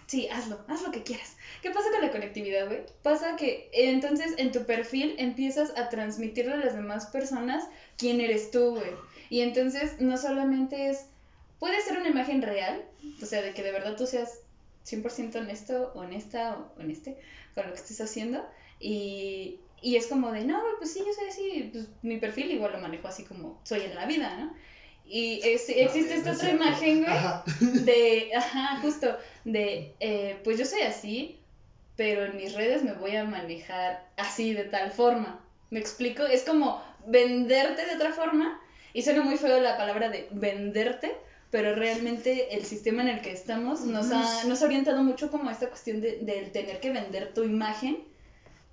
Sí, 0.08 0.30
hazlo, 0.30 0.60
haz 0.68 0.84
lo 0.84 0.92
que 0.92 1.04
quieras. 1.04 1.35
¿Qué 1.62 1.72
pasa 1.72 1.90
con 1.92 2.02
la 2.02 2.12
conectividad, 2.12 2.68
güey? 2.68 2.82
Pasa 3.02 3.36
que 3.36 3.70
entonces 3.74 4.34
en 4.38 4.52
tu 4.52 4.66
perfil 4.66 5.16
empiezas 5.18 5.72
a 5.78 5.90
transmitirle 5.90 6.54
a 6.54 6.58
las 6.58 6.76
demás 6.76 7.08
personas 7.08 7.68
quién 7.98 8.22
eres 8.22 8.52
tú, 8.52 8.72
güey. 8.72 8.92
Y 9.30 9.42
entonces 9.42 10.00
no 10.00 10.18
solamente 10.18 10.90
es. 10.90 11.08
Puede 11.60 11.82
ser 11.82 11.98
una 11.98 12.10
imagen 12.10 12.42
real, 12.42 12.84
o 13.22 13.26
sea, 13.26 13.42
de 13.42 13.54
que 13.54 13.64
de 13.64 13.72
verdad 13.72 13.96
tú 13.96 14.06
seas 14.06 14.40
100% 14.86 15.40
honesto, 15.40 15.92
honesta 15.96 16.58
o 16.58 16.80
honeste 16.82 17.18
con 17.56 17.66
lo 17.66 17.74
que 17.74 17.80
estés 17.80 18.02
haciendo. 18.02 18.46
Y, 18.80 19.60
y 19.82 19.96
es 19.96 20.08
como 20.08 20.32
de, 20.32 20.44
no, 20.46 20.62
pues 20.78 20.92
sí, 20.94 21.00
yo 21.06 21.14
soy 21.14 21.28
así, 21.30 21.70
pues 21.72 21.88
mi 22.04 22.18
perfil 22.18 22.52
igual 22.52 22.74
lo 22.74 22.80
manejo 22.80 23.08
así 23.08 23.24
como 23.24 23.60
soy 23.64 23.82
en 23.82 23.96
la 23.96 24.06
vida, 24.06 24.36
¿no? 24.38 24.54
Y 25.08 25.40
es- 25.44 25.70
existe 25.70 26.16
esta 26.16 26.32
No 26.32 26.36
otra 26.36 26.50
imagen, 26.52 27.04
güey, 27.04 27.84
de, 27.86 28.32
ajá, 28.36 28.80
justo, 28.82 29.16
de, 29.46 29.94
eh, 30.00 30.40
pues 30.44 30.58
yo 30.60 30.66
soy 30.66 30.82
así, 30.82 31.40
pero 31.96 32.26
en 32.26 32.38
mis 32.38 32.54
redes 32.54 32.84
me 32.84 32.94
voy 32.94 33.16
a 33.16 33.26
manejar 33.26 34.06
así, 34.18 34.54
de 34.54 34.66
tal 34.66 34.92
forma. 34.92 35.40
¿Me 35.70 35.80
explico? 35.80 36.24
Es 36.24 36.44
como 36.44 36.82
venderte 37.08 37.86
de 37.86 37.96
otra 37.96 38.12
forma, 38.12 38.60
y 38.94 39.02
suena 39.02 39.24
muy 39.24 39.38
feo 39.38 39.60
la 39.60 39.78
palabra 39.78 40.10
de 40.10 40.28
venderte, 40.32 41.16
pero 41.52 41.76
realmente 41.76 42.56
el 42.56 42.66
sistema 42.66 43.02
en 43.02 43.10
el 43.10 43.22
que 43.22 43.32
estamos 43.32 43.82
nos 43.82 44.12
ha, 44.12 44.44
nos 44.46 44.62
ha 44.62 44.66
orientado 44.66 45.04
mucho 45.04 45.32
como 45.32 45.50
a 45.50 45.54
esta 45.54 45.70
cuestión 45.70 46.02
de, 46.02 46.18
del 46.18 46.52
tener 46.52 46.80
que 46.80 46.92
vender 46.92 47.34
tu 47.34 47.44
imagen 47.44 48.00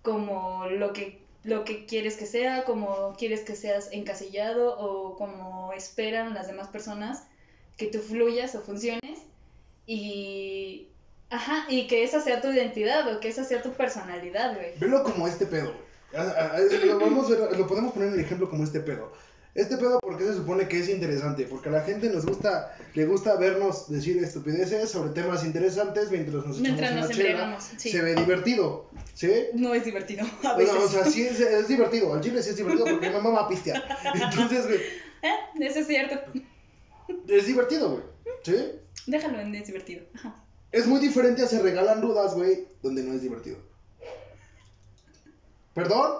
como 0.02 0.66
lo 0.66 0.92
que, 0.92 1.20
lo 1.44 1.64
que 1.64 1.86
quieres 1.86 2.16
que 2.16 2.26
sea, 2.26 2.64
como 2.64 3.14
quieres 3.16 3.42
que 3.42 3.54
seas 3.54 3.88
encasillado 3.92 4.78
o 4.78 5.16
como 5.16 5.72
esperan 5.72 6.34
las 6.34 6.48
demás 6.48 6.68
personas 6.68 7.24
que 7.76 7.86
tú 7.86 7.98
fluyas 7.98 8.54
o 8.54 8.60
funciones 8.60 9.20
y, 9.86 10.88
ajá, 11.32 11.66
y 11.68 11.86
que 11.88 12.04
esa 12.04 12.20
sea 12.20 12.40
tu 12.40 12.48
identidad 12.50 13.12
o 13.12 13.20
que 13.20 13.28
esa 13.28 13.44
sea 13.44 13.62
tu 13.62 13.72
personalidad, 13.72 14.54
güey. 14.54 14.78
Velo 14.78 15.02
como 15.02 15.26
este 15.26 15.46
pedo, 15.46 15.72
güey. 15.72 16.86
Lo, 16.86 16.98
podemos 16.98 17.28
ver- 17.30 17.58
lo 17.58 17.66
podemos 17.66 17.92
poner 17.92 18.08
en 18.08 18.14
el 18.14 18.20
ejemplo 18.20 18.48
como 18.50 18.64
este 18.64 18.80
pedo. 18.80 19.12
Este 19.54 19.76
pedo, 19.76 19.98
porque 20.00 20.24
se 20.24 20.32
supone 20.34 20.66
que 20.66 20.78
es 20.78 20.88
interesante? 20.88 21.44
Porque 21.44 21.68
a 21.68 21.72
la 21.72 21.82
gente 21.82 22.08
nos 22.08 22.24
gusta, 22.24 22.74
le 22.94 23.04
gusta 23.04 23.36
vernos 23.36 23.90
decir 23.90 24.16
estupideces 24.22 24.90
sobre 24.90 25.10
temas 25.12 25.44
interesantes 25.44 26.10
mientras 26.10 26.36
nos 26.46 26.58
echamos 26.58 26.60
Mientras 26.60 26.94
nos 26.94 27.10
chela. 27.10 27.58
sí. 27.76 27.90
Se 27.90 28.00
ve 28.00 28.14
divertido, 28.14 28.88
¿sí? 29.12 29.30
No 29.52 29.74
es 29.74 29.84
divertido, 29.84 30.24
a 30.44 30.56
veces. 30.56 30.72
sea, 30.74 30.82
o 30.84 30.88
sea, 30.88 31.04
sí 31.04 31.22
es, 31.26 31.38
es 31.38 31.68
divertido. 31.68 32.14
Al 32.14 32.22
chile 32.22 32.42
sí 32.42 32.50
es 32.50 32.56
divertido 32.56 32.86
porque 32.86 33.08
mi 33.10 33.14
mamá 33.14 33.28
va 33.30 33.40
a 33.42 33.48
pistear. 33.48 33.82
Entonces, 34.14 34.66
güey, 34.66 34.78
Eh, 35.22 35.34
Eso 35.60 35.80
es 35.80 35.86
cierto. 35.86 36.18
es 37.28 37.46
divertido, 37.46 37.90
güey. 37.90 38.02
¿Sí? 38.44 38.72
Déjalo 39.06 39.38
en 39.40 39.54
es 39.54 39.66
divertido. 39.66 40.02
Ajá. 40.14 40.41
Es 40.72 40.86
muy 40.86 41.00
diferente 41.00 41.42
a 41.42 41.46
se 41.46 41.60
regalan 41.60 42.00
dudas, 42.00 42.34
güey, 42.34 42.66
donde 42.82 43.02
no 43.02 43.12
es 43.12 43.22
divertido. 43.22 43.58
¿Perdón? 45.74 46.12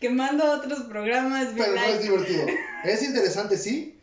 Quemando 0.00 0.52
otros 0.52 0.80
programas, 0.82 1.48
Pero 1.56 1.74
no 1.74 1.82
es 1.82 2.02
divertido. 2.02 2.46
Es 2.84 3.00
interesante, 3.04 3.56
sí, 3.56 3.96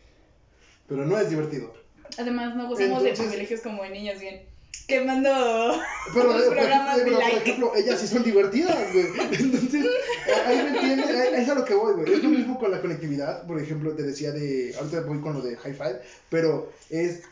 pero 0.87 1.05
no 1.05 1.19
es 1.19 1.29
divertido. 1.29 1.73
Además, 2.17 2.55
no 2.55 2.69
gozamos 2.69 3.03
de 3.03 3.11
privilegios 3.11 3.59
como 3.59 3.83
de 3.83 3.89
niños 3.89 4.19
bien. 4.21 4.41
Quemando 4.87 5.29
Pero, 6.13 6.33
los 6.33 6.43
eh, 6.43 6.49
programas 6.49 6.97
ejemplo, 6.97 7.17
de 7.17 7.23
pero, 7.23 7.29
por 7.29 7.41
ejemplo, 7.41 7.75
ellas 7.75 7.99
sí 7.99 8.07
son 8.07 8.23
divertidas, 8.23 8.93
güey. 8.93 9.05
Entonces, 9.37 9.85
eh, 9.85 10.33
ahí 10.47 10.57
me 10.63 10.69
entiendes, 10.69 11.09
eh, 11.09 11.41
es 11.41 11.49
a 11.49 11.55
lo 11.55 11.65
que 11.65 11.73
voy, 11.73 11.93
güey. 11.93 12.13
Es 12.13 12.23
lo 12.23 12.29
mismo 12.29 12.57
con 12.57 12.71
la 12.71 12.81
conectividad, 12.81 13.45
por 13.45 13.61
ejemplo, 13.61 13.91
te 13.91 14.03
decía 14.03 14.31
de, 14.31 14.73
ahorita 14.77 15.01
voy 15.01 15.19
con 15.19 15.33
lo 15.33 15.41
de 15.41 15.57
High 15.57 15.73
Five, 15.73 16.01
pero 16.29 16.71
es, 16.89 17.23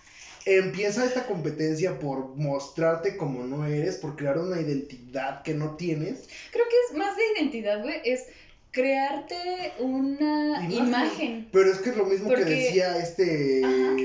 empieza 0.47 1.05
esta 1.05 1.25
competencia 1.27 1.99
por 1.99 2.35
mostrarte 2.35 3.17
como 3.17 3.43
no 3.43 3.65
eres, 3.65 3.97
por 3.97 4.15
crear 4.15 4.37
una 4.37 4.59
identidad 4.61 5.43
que 5.43 5.53
no 5.53 5.75
tienes. 5.75 6.27
Creo 6.51 6.65
que 6.69 6.75
es 6.89 6.97
más 6.97 7.15
de 7.17 7.23
identidad, 7.37 7.81
güey. 7.81 7.95
Es 8.05 8.25
crearte 8.71 9.73
una 9.79 10.63
Imagen. 10.69 10.87
imagen. 10.87 11.49
Pero 11.51 11.71
es 11.71 11.79
que 11.79 11.89
es 11.89 11.97
lo 11.97 12.05
mismo 12.05 12.29
que 12.29 12.45
decía 12.45 12.97
este. 12.97 13.61
Ajá. 13.63 13.95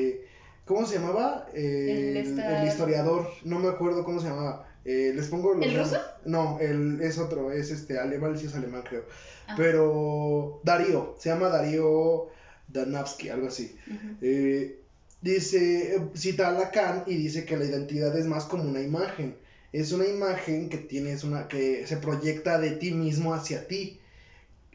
¿Cómo 0.65 0.87
se 0.87 0.95
llamaba? 0.99 1.49
El 1.53 1.61
Eh, 1.65 2.11
el, 2.11 2.17
esta- 2.19 2.63
el 2.63 2.69
historiador. 2.69 3.29
No 3.45 3.59
me 3.59 3.69
acuerdo 3.69 4.05
cómo 4.05 4.21
se 4.21 4.29
llamaba. 4.29 4.69
Eh, 4.85 5.13
les 5.15 5.29
pongo 5.29 5.55
los 5.55 5.65
¿El 5.67 5.77
ruso? 5.79 6.01
No, 6.25 6.59
el, 6.61 7.01
es 7.03 7.19
otro, 7.19 7.53
es 7.53 7.71
este 7.71 7.99
alemán, 7.99 8.37
sí 8.37 8.47
es 8.47 8.55
alemán, 8.57 8.83
creo. 8.89 9.05
Ah. 9.47 9.55
Pero 9.57 10.61
Darío, 10.65 11.15
se 11.19 11.29
llama 11.29 11.49
Darío 11.49 12.29
Danavsky, 12.69 13.29
algo 13.29 13.47
así. 13.49 13.77
Eh, 14.21 14.81
dice, 15.23 15.97
eh, 15.97 16.11
cita 16.15 16.49
a 16.49 16.53
Lacan 16.53 17.05
y 17.07 17.17
dice 17.17 17.45
que 17.45 17.57
la 17.57 17.65
identidad 17.65 18.17
es 18.19 18.27
más 18.27 18.45
como 18.45 18.65
una 18.65 18.81
imagen. 18.81 19.37
Es 19.73 19.93
una 19.93 20.07
imagen 20.07 20.69
que 20.69 20.77
tienes 20.79 21.25
una, 21.25 21.49
que 21.49 21.87
se 21.87 21.97
proyecta 21.97 22.59
de 22.59 22.73
ti 22.73 22.93
mismo 22.93 23.33
hacia 23.33 23.67
ti. 23.67 23.99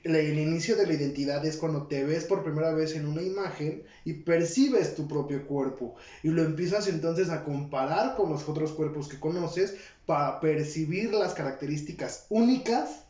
El 0.03 0.39
inicio 0.39 0.75
de 0.77 0.87
la 0.87 0.93
identidad 0.93 1.45
es 1.45 1.57
cuando 1.57 1.87
te 1.87 2.03
ves 2.05 2.23
por 2.23 2.43
primera 2.43 2.71
vez 2.73 2.95
en 2.95 3.05
una 3.05 3.21
imagen 3.21 3.83
y 4.05 4.13
percibes 4.13 4.95
tu 4.95 5.07
propio 5.07 5.45
cuerpo 5.45 5.95
y 6.23 6.29
lo 6.29 6.43
empiezas 6.43 6.87
entonces 6.87 7.29
a 7.29 7.43
comparar 7.43 8.15
con 8.15 8.29
los 8.29 8.47
otros 8.47 8.71
cuerpos 8.71 9.09
que 9.09 9.19
conoces 9.19 9.75
para 10.05 10.39
percibir 10.39 11.11
las 11.11 11.33
características 11.33 12.25
únicas 12.29 13.03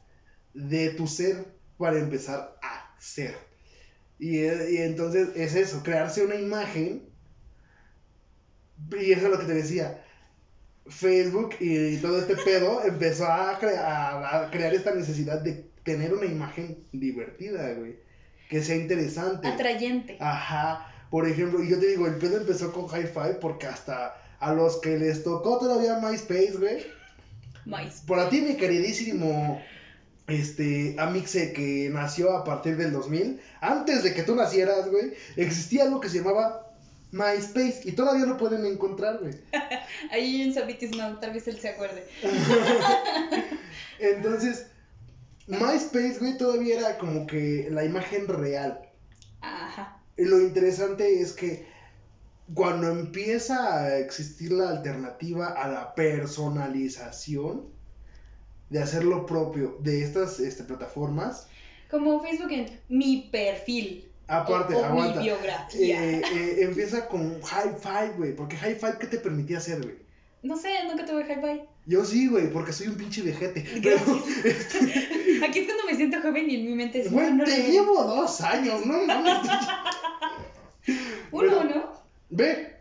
de 0.56 0.90
tu 0.90 1.08
ser 1.08 1.46
para 1.78 2.00
empezar 2.00 2.58
a 2.64 2.96
ser. 3.00 3.36
Y, 4.18 4.40
eh, 4.40 4.72
y 4.72 4.78
entonces 4.78 5.30
es 5.36 5.56
eso, 5.56 5.84
crearse 5.84 6.26
una 6.26 6.36
imagen. 6.36 7.04
Y 9.00 9.12
eso 9.12 9.26
es 9.26 9.32
lo 9.32 9.40
que 9.40 9.46
te 9.46 9.54
decía. 9.54 10.04
Facebook 10.88 11.56
y 11.60 11.98
todo 11.98 12.20
este 12.20 12.36
pedo 12.38 12.82
empezó 12.86 13.26
a, 13.28 13.60
cre- 13.60 13.78
a- 13.78 14.50
crear 14.52 14.74
esta 14.74 14.94
necesidad 14.94 15.42
de 15.42 15.66
tener 15.84 16.14
una 16.14 16.26
imagen 16.26 16.78
divertida, 16.92 17.74
güey. 17.74 17.96
Que 18.50 18.64
sea 18.64 18.78
interesante. 18.78 19.48
Atrayente. 19.48 20.18
Ajá. 20.22 20.94
Por 21.10 21.28
ejemplo, 21.28 21.62
y 21.64 21.70
yo 21.70 21.80
te 21.80 21.88
digo, 21.88 22.08
el 22.08 22.16
pedo 22.16 22.38
empezó 22.38 22.72
con 22.72 22.86
Hi-Fi 22.86 23.40
porque 23.42 23.68
hasta 23.68 24.16
a 24.40 24.54
los 24.54 24.78
que 24.78 24.98
les 24.98 25.24
tocó 25.24 25.58
todavía 25.58 26.00
MySpace, 26.00 26.54
güey. 26.58 26.86
Maíz. 27.66 28.04
Por 28.08 28.20
a 28.20 28.30
ti, 28.30 28.40
mi 28.42 28.56
queridísimo 28.56 29.62
este, 30.28 30.96
Amixe, 31.00 31.52
que 31.54 31.90
nació 31.92 32.36
a 32.38 32.44
partir 32.44 32.78
del 32.78 32.92
2000, 32.94 33.40
antes 33.62 34.04
de 34.04 34.14
que 34.14 34.24
tú 34.24 34.36
nacieras, 34.36 34.90
güey, 34.90 35.14
existía 35.36 35.84
algo 35.84 36.00
que 36.00 36.10
se 36.10 36.20
llamaba 36.20 36.67
MySpace 37.12 37.82
y 37.86 37.94
todavía 37.94 38.26
lo 38.26 38.38
pueden 38.38 38.66
encontrar, 38.66 39.20
güey. 39.20 39.34
Ahí 40.12 40.42
en 40.42 40.54
Sabitis 40.54 40.96
no, 40.96 41.20
tal 41.20 41.34
vez 41.34 41.48
él 41.48 41.60
se 41.60 41.70
acuerde. 41.70 42.06
Entonces, 44.00 44.68
MySpace, 45.48 46.18
güey, 46.20 46.38
todavía 46.38 46.80
era 46.80 46.98
como 46.98 47.26
que 47.26 47.68
la 47.72 47.86
imagen 47.86 48.28
real. 48.28 48.82
Ajá. 49.42 50.02
Lo 50.18 50.42
interesante 50.42 51.22
es 51.22 51.34
que 51.34 51.66
cuando 52.54 52.88
empieza 52.88 53.76
a 53.76 53.98
existir 53.98 54.52
la 54.52 54.70
alternativa 54.70 55.48
a 55.48 55.68
la 55.68 55.96
personalización 55.96 57.66
de 58.70 58.80
hacer 58.82 59.04
lo 59.04 59.26
propio 59.26 59.78
de 59.80 60.04
estas 60.04 60.40
este, 60.40 60.64
plataformas, 60.64 61.48
como 61.90 62.22
Facebook 62.22 62.52
en 62.52 62.80
mi 62.90 63.30
perfil. 63.32 64.07
Aparte, 64.28 64.76
o, 64.76 64.80
o 64.80 64.86
aguanta. 64.86 65.20
mi 65.20 65.26
biografía. 65.26 66.04
Eh, 66.04 66.22
eh, 66.34 66.58
empieza 66.62 67.08
con 67.08 67.40
hi-fi, 67.42 68.18
güey. 68.18 68.36
Porque 68.36 68.56
hi-fi, 68.56 68.98
¿qué 69.00 69.08
te 69.08 69.20
permitía 69.20 69.58
hacer, 69.60 69.82
güey? 69.82 69.96
No 70.44 70.58
sé, 70.58 70.70
nunca 70.86 71.06
tuve 71.06 71.24
hi-fi. 71.24 71.64
Yo 71.86 72.04
sí, 72.04 72.28
güey, 72.28 72.52
porque 72.52 72.74
soy 72.74 72.88
un 72.88 72.96
pinche 72.96 73.22
vejete. 73.22 73.66
Pero, 73.82 73.98
Gracias. 74.44 74.76
Aquí 75.44 75.60
es 75.60 75.66
cuando 75.66 75.84
me 75.86 75.96
siento 75.96 76.22
joven 76.22 76.50
y 76.50 76.56
en 76.56 76.66
mi 76.66 76.76
mente 76.76 77.02
es 77.02 77.12
güey, 77.12 77.34
no, 77.34 77.46
te 77.46 77.58
no. 77.58 77.70
llevo 77.70 78.04
dos 78.04 78.42
años, 78.42 78.86
no 78.86 79.06
mames. 79.06 79.50
Uno, 81.32 81.64
¿no? 81.64 81.94
Ve. 82.30 82.76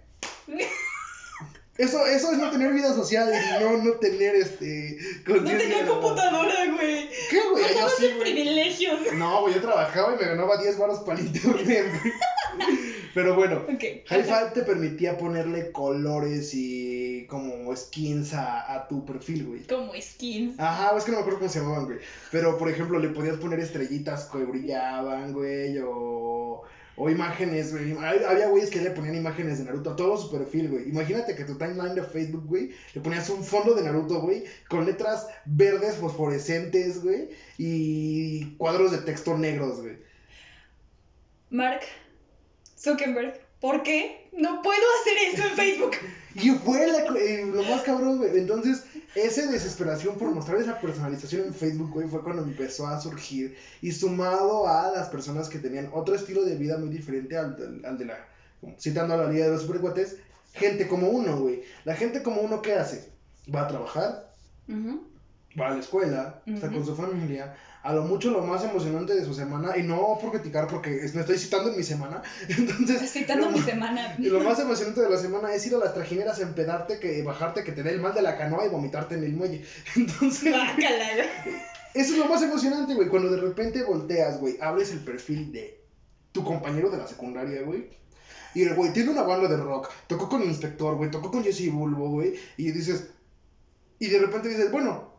Eso, 1.79 2.07
eso 2.07 2.33
es 2.33 2.39
no 2.39 2.51
tener 2.51 2.73
vida 2.73 2.95
social 2.95 3.31
y 3.33 3.63
no, 3.63 3.77
no 3.83 3.93
tener 3.95 4.35
este. 4.37 4.99
No 5.27 5.45
tenía 5.45 5.83
de- 5.83 5.87
computadora, 5.91 6.55
güey. 6.75 7.09
¿Qué, 7.31 7.41
güey? 7.51 7.65
No 7.75 7.81
Yo 7.81 7.89
sí, 7.91 8.07
güey. 8.07 8.21
privilegios. 8.21 9.01
No, 9.15 9.43
güey, 9.43 9.55
yo 9.55 9.61
trabajaba 9.61 10.15
y 10.15 10.19
me 10.19 10.27
ganaba 10.31 10.57
10 10.57 10.79
baros 10.79 11.01
para 11.01 11.19
el 11.21 11.27
internet, 11.27 11.87
güey. 12.03 12.15
Pero 13.15 13.35
bueno, 13.35 13.63
Ok. 13.73 13.83
Hi-Fi 14.11 14.53
te 14.55 14.63
permitía 14.63 15.17
ponerle 15.17 15.73
colores 15.73 16.51
y 16.53 17.27
como 17.29 17.75
skins 17.75 18.35
a, 18.35 18.73
a 18.75 18.89
tu 18.89 19.05
perfil, 19.07 19.47
güey. 19.47 19.61
Como 19.67 19.93
skins. 20.01 20.59
Ajá, 20.61 20.95
es 20.97 21.05
que 21.05 21.11
no 21.13 21.17
me 21.19 21.21
acuerdo 21.23 21.39
cómo 21.41 21.51
se 21.51 21.61
llamaban, 21.61 21.87
güey. 21.87 21.99
Pero, 22.31 22.59
por 22.59 22.69
ejemplo, 22.71 22.99
le 22.99 23.09
podías 23.09 23.37
poner 23.37 23.61
estrellitas 23.61 24.25
que 24.27 24.39
brillaban, 24.39 25.33
güey, 25.33 25.79
o, 25.83 26.63
o 26.97 27.11
imágenes, 27.11 27.73
güey. 27.73 27.93
Había 27.93 28.49
güeyes 28.49 28.71
que 28.71 28.81
le 28.81 28.91
ponían 28.91 29.15
imágenes 29.15 29.59
de 29.59 29.65
Naruto 29.65 29.91
a 29.91 29.97
todo 29.97 30.17
su 30.17 30.31
perfil, 30.31 30.71
güey. 30.71 30.89
Imagínate 30.89 31.37
que 31.37 31.45
tu 31.45 31.57
timeline 31.57 31.95
de 31.95 32.03
Facebook, 32.03 32.47
güey, 32.47 32.71
le 32.95 33.01
ponías 33.01 33.29
un 33.29 33.45
fondo 33.45 33.75
de 33.75 33.83
Naruto, 33.83 34.21
güey, 34.21 34.45
con 34.69 34.87
letras 34.87 35.27
verdes 35.45 35.97
fosforescentes, 35.97 37.03
güey, 37.03 37.29
y 37.59 38.57
cuadros 38.57 38.93
de 38.93 38.99
texto 38.99 39.37
negros, 39.37 39.83
güey. 39.83 39.99
Mark 41.51 41.83
Zuckerberg. 42.79 43.41
¿Por 43.61 43.83
qué? 43.83 44.29
No 44.33 44.63
puedo 44.63 44.83
hacer 45.01 45.35
eso 45.35 45.49
en 45.49 45.57
Facebook. 45.57 45.97
Y 46.39 46.51
fue 46.51 46.87
la 46.87 46.99
eh, 47.19 47.47
lo 47.47 47.63
más 47.63 47.81
cabrón, 47.81 48.19
güey. 48.19 48.37
Entonces, 48.37 48.85
esa 49.15 49.47
desesperación 49.51 50.17
por 50.17 50.31
mostrar 50.35 50.59
esa 50.59 50.81
personalización 50.81 51.47
en 51.47 51.55
Facebook, 51.55 51.91
güey, 51.93 52.09
fue 52.09 52.23
cuando 52.23 52.43
empezó 52.43 52.87
a 52.87 53.01
surgir. 53.01 53.57
Y 53.81 53.93
sumado 53.93 54.67
a 54.69 54.91
las 54.91 55.09
personas 55.09 55.49
que 55.49 55.59
tenían 55.59 55.91
otro 55.93 56.15
estilo 56.15 56.45
de 56.45 56.57
vida 56.57 56.77
muy 56.79 56.89
diferente 56.89 57.37
al, 57.37 57.55
al- 57.57 57.85
al 57.85 57.99
de 57.99 58.05
la. 58.07 58.19
Citando 58.79 59.15
a 59.15 59.19
la 59.19 59.31
Liga 59.31 59.47
de 59.47 59.53
los 59.53 59.63
Supercuates, 59.63 60.17
gente 60.55 60.89
como 60.89 61.09
uno, 61.09 61.39
güey. 61.39 61.63
La 61.85 61.95
gente 61.95 62.23
como 62.23 62.41
uno, 62.41 62.63
¿qué 62.63 62.75
hace? 62.75 63.11
Va 63.55 63.63
a 63.63 63.69
trabajar, 63.69 64.33
va 65.59 65.69
a 65.69 65.75
la 65.75 65.81
escuela, 65.81 66.43
está 66.47 66.71
con 66.71 66.85
su 66.85 66.97
familia. 66.97 67.55
A 67.87 67.93
lo 67.93 68.03
mucho 68.03 68.33
lo 68.33 68.43
más 68.43 68.65
emocionante 68.65 69.15
de 69.15 69.25
su 69.25 69.33
semana, 69.33 69.77
y 69.77 69.85
no 69.85 70.19
por 70.21 70.33
criticar, 70.33 70.67
porque 70.67 70.91
me 71.15 71.21
estoy 71.21 71.39
citando 71.39 71.71
en 71.71 71.77
mi 71.77 71.85
semana. 71.85 72.21
Entonces, 72.49 73.09
Citando 73.09 73.49
lo 73.49 73.53
mi 73.53 73.63
semana. 73.63 74.17
y 74.19 74.25
lo 74.25 74.41
más 74.41 74.59
emocionante 74.59 75.03
de 75.03 75.09
la 75.09 75.17
semana 75.17 75.55
es 75.55 75.65
ir 75.69 75.75
a 75.77 75.79
las 75.79 75.95
trajineras, 75.95 76.41
empedarte, 76.41 76.99
que 76.99 77.23
bajarte, 77.23 77.63
que 77.63 77.71
te 77.71 77.85
dé 77.85 77.91
el 77.91 78.01
mal 78.01 78.13
de 78.13 78.23
la 78.23 78.37
canoa 78.37 78.67
y 78.67 78.71
vomitarte 78.71 79.15
en 79.15 79.23
el 79.23 79.35
muelle. 79.35 79.65
Entonces, 79.95 80.53
eso 81.95 82.13
es 82.13 82.19
lo 82.19 82.27
más 82.27 82.43
emocionante, 82.43 82.95
güey. 82.95 83.09
Cuando 83.09 83.31
de 83.31 83.41
repente 83.41 83.85
volteas, 83.85 84.41
güey, 84.41 84.59
abres 84.61 84.91
el 84.91 84.99
perfil 84.99 85.53
de 85.53 85.81
tu 86.33 86.43
compañero 86.43 86.91
de 86.91 86.99
la 86.99 87.07
secundaria, 87.07 87.63
güey. 87.63 87.89
Y 88.55 88.63
el 88.63 88.75
güey 88.75 88.93
tiene 88.93 89.11
una 89.11 89.23
banda 89.23 89.47
de 89.47 89.59
rock, 89.59 89.91
tocó 90.09 90.29
con 90.29 90.43
Inspector, 90.43 90.97
güey, 90.97 91.13
tocó 91.13 91.31
con 91.31 91.45
Jesse 91.45 91.71
Bulbo, 91.71 92.11
güey. 92.11 92.35
Y 92.57 92.73
dices, 92.73 93.11
y 94.01 94.09
de 94.09 94.19
repente 94.19 94.49
dices, 94.49 94.73
bueno, 94.73 95.16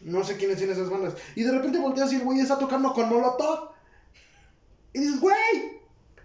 no 0.00 0.24
sé 0.24 0.36
quiénes 0.36 0.58
tienen 0.58 0.76
esas 0.76 0.90
bandas. 0.90 1.14
Y 1.34 1.42
de 1.42 1.52
repente 1.52 1.78
volteas 1.78 2.12
y 2.12 2.16
el 2.16 2.24
güey 2.24 2.40
está 2.40 2.58
tocando 2.58 2.92
con 2.92 3.08
Molotov. 3.08 3.70
Y 4.92 5.00
dices, 5.00 5.20
güey, 5.20 5.36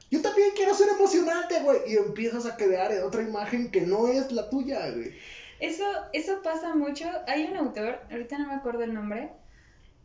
yo 0.09 0.21
también 0.21 0.49
quiero 0.55 0.73
ser 0.73 0.89
emocionante, 0.89 1.61
güey. 1.61 1.79
Y 1.87 1.97
empiezas 1.97 2.45
a 2.45 2.55
crear 2.57 2.91
otra 3.03 3.21
imagen 3.21 3.71
que 3.71 3.81
no 3.81 4.07
es 4.07 4.31
la 4.31 4.49
tuya, 4.49 4.89
güey. 4.91 5.13
Eso, 5.59 5.85
eso 6.13 6.41
pasa 6.41 6.75
mucho. 6.75 7.05
Hay 7.27 7.45
un 7.45 7.55
autor, 7.55 7.99
ahorita 8.11 8.37
no 8.37 8.47
me 8.47 8.55
acuerdo 8.55 8.83
el 8.83 8.93
nombre, 8.93 9.29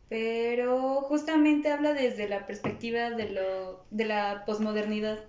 pero 0.07 1.01
justamente 1.01 1.71
habla 1.71 1.93
desde 1.93 2.29
la 2.29 2.45
perspectiva 2.45 3.09
de 3.09 3.29
lo, 3.29 3.85
de 3.89 4.05
la 4.05 4.43
posmodernidad. 4.45 5.19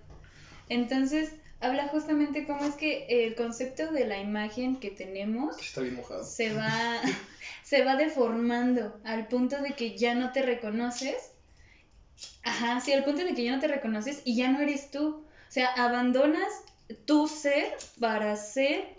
Entonces, 0.69 1.33
habla 1.61 1.89
justamente 1.89 2.47
cómo 2.47 2.65
es 2.65 2.75
que 2.75 3.07
el 3.09 3.35
concepto 3.35 3.91
de 3.93 4.07
la 4.07 4.19
imagen 4.19 4.77
que 4.81 4.91
tenemos 4.91 5.59
Está 5.59 5.81
bien 5.81 5.97
mojado. 5.97 6.25
se 6.25 6.55
va, 6.55 7.01
se 7.65 7.85
va 7.85 7.97
deformando 7.97 8.99
al 9.05 9.27
punto 9.29 9.61
de 9.61 9.75
que 9.75 9.97
ya 9.97 10.15
no 10.15 10.33
te 10.33 10.43
reconoces. 10.43 11.33
Ajá, 12.43 12.81
sí, 12.81 12.93
al 12.93 13.05
punto 13.05 13.25
de 13.25 13.35
que 13.35 13.45
ya 13.45 13.55
no 13.55 13.61
te 13.61 13.69
reconoces 13.69 14.23
y 14.25 14.37
ya 14.37 14.51
no 14.51 14.61
eres 14.61 14.91
tú. 14.91 15.25
O 15.49 15.53
sea, 15.53 15.69
abandonas 15.73 16.53
tu 17.05 17.29
ser 17.29 17.77
para 18.01 18.37
ser, 18.37 18.97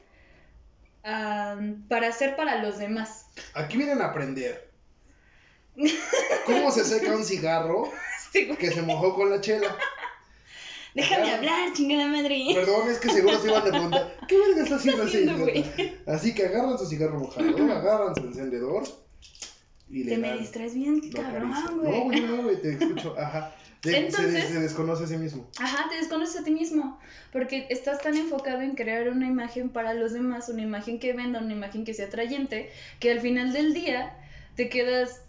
para 1.03 2.11
ser 2.11 2.35
para 2.35 2.61
los 2.61 2.77
demás. 2.77 3.25
Aquí 3.53 3.77
vienen 3.77 4.01
a 4.01 4.05
aprender. 4.05 4.69
¿Cómo 6.45 6.71
se 6.71 6.83
seca 6.83 7.15
un 7.15 7.23
cigarro 7.23 7.91
que 8.33 8.71
se 8.71 8.81
mojó 8.81 9.15
con 9.15 9.29
la 9.29 9.41
chela? 9.41 9.77
Déjame 10.95 11.31
hablar, 11.31 11.73
chingada 11.73 12.07
madre. 12.07 12.45
Perdón, 12.53 12.89
es 12.89 12.97
que 12.97 13.09
seguro 13.09 13.39
se 13.39 13.47
iban 13.47 13.61
a 13.61 13.69
preguntar, 13.69 14.17
¿qué 14.27 14.37
verga 14.39 14.63
está 14.63 14.75
haciendo 14.75 15.07
idiota? 15.07 15.69
Así 16.07 16.33
que 16.33 16.45
agarran 16.47 16.77
su 16.79 16.85
cigarro 16.87 17.19
mojado, 17.19 17.57
agarran 17.71 18.15
su 18.15 18.23
encendedor 18.23 18.83
y 19.89 20.03
le 20.03 20.11
Te 20.11 20.17
me 20.17 20.37
distraes 20.37 20.73
bien, 20.75 20.99
cabrón, 21.11 21.51
No, 21.51 21.75
güey. 21.81 22.01
güey, 22.01 22.21
no, 22.21 22.43
güey, 22.43 22.61
te 22.61 22.71
escucho, 22.73 23.15
ajá. 23.17 23.53
De- 23.81 24.11
se, 24.11 24.27
desconoce 24.59 25.05
a 25.05 25.07
sí 25.07 25.15
mismo. 25.15 25.47
Ajá, 25.57 25.87
te 25.89 25.95
desconoces 25.95 26.41
a 26.41 26.43
ti 26.43 26.51
mismo, 26.51 26.99
porque 27.31 27.65
estás 27.69 28.01
tan 28.01 28.17
enfocado 28.17 28.61
en 28.61 28.75
crear 28.75 29.07
una 29.09 29.25
imagen 29.27 29.69
para 29.69 29.93
los 29.93 30.11
demás, 30.11 30.49
una 30.49 30.63
imagen 30.63 30.99
que 30.99 31.13
venda, 31.13 31.39
una 31.39 31.53
imagen 31.53 31.85
que 31.85 31.93
sea 31.93 32.07
atrayente, 32.07 32.69
que 32.99 33.11
al 33.11 33.21
final 33.21 33.53
del 33.53 33.73
día 33.73 34.17
te 34.55 34.67
quedas... 34.67 35.21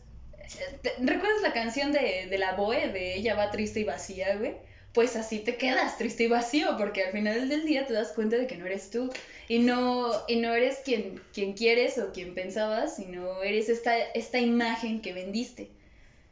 te- 0.83 0.95
¿Recuerdas 0.99 1.43
la 1.43 1.53
canción 1.53 1.93
de, 1.93 2.27
de 2.29 2.39
la 2.39 2.55
Boe, 2.57 2.89
de 2.93 3.15
ella 3.17 3.37
va 3.37 3.51
triste 3.53 3.79
y 3.81 3.85
vacía, 3.85 4.35
güey? 4.37 4.57
Pues 4.93 5.15
así 5.15 5.39
te 5.39 5.57
quedas 5.57 5.99
triste 5.99 6.25
y 6.25 6.29
vacío, 6.29 6.77
porque 6.77 7.05
al 7.05 7.13
final 7.13 7.49
del 7.49 7.65
día 7.65 7.87
te 7.87 7.93
das 7.93 8.13
cuenta 8.13 8.37
de 8.37 8.47
que 8.47 8.57
no 8.57 8.67
eres 8.67 8.91
tú, 8.91 9.11
y 9.49 9.61
no, 9.61 10.11
y 10.27 10.37
no 10.37 10.53
eres 10.53 10.79
quien, 10.85 11.21
quien 11.33 11.53
quieres 11.53 11.97
o 11.99 12.13
quien 12.13 12.35
pensabas, 12.35 12.97
sino 12.97 13.43
eres 13.43 13.69
esta, 13.69 13.97
esta 13.97 14.41
imagen 14.41 15.01
que 15.01 15.13
vendiste. 15.13 15.71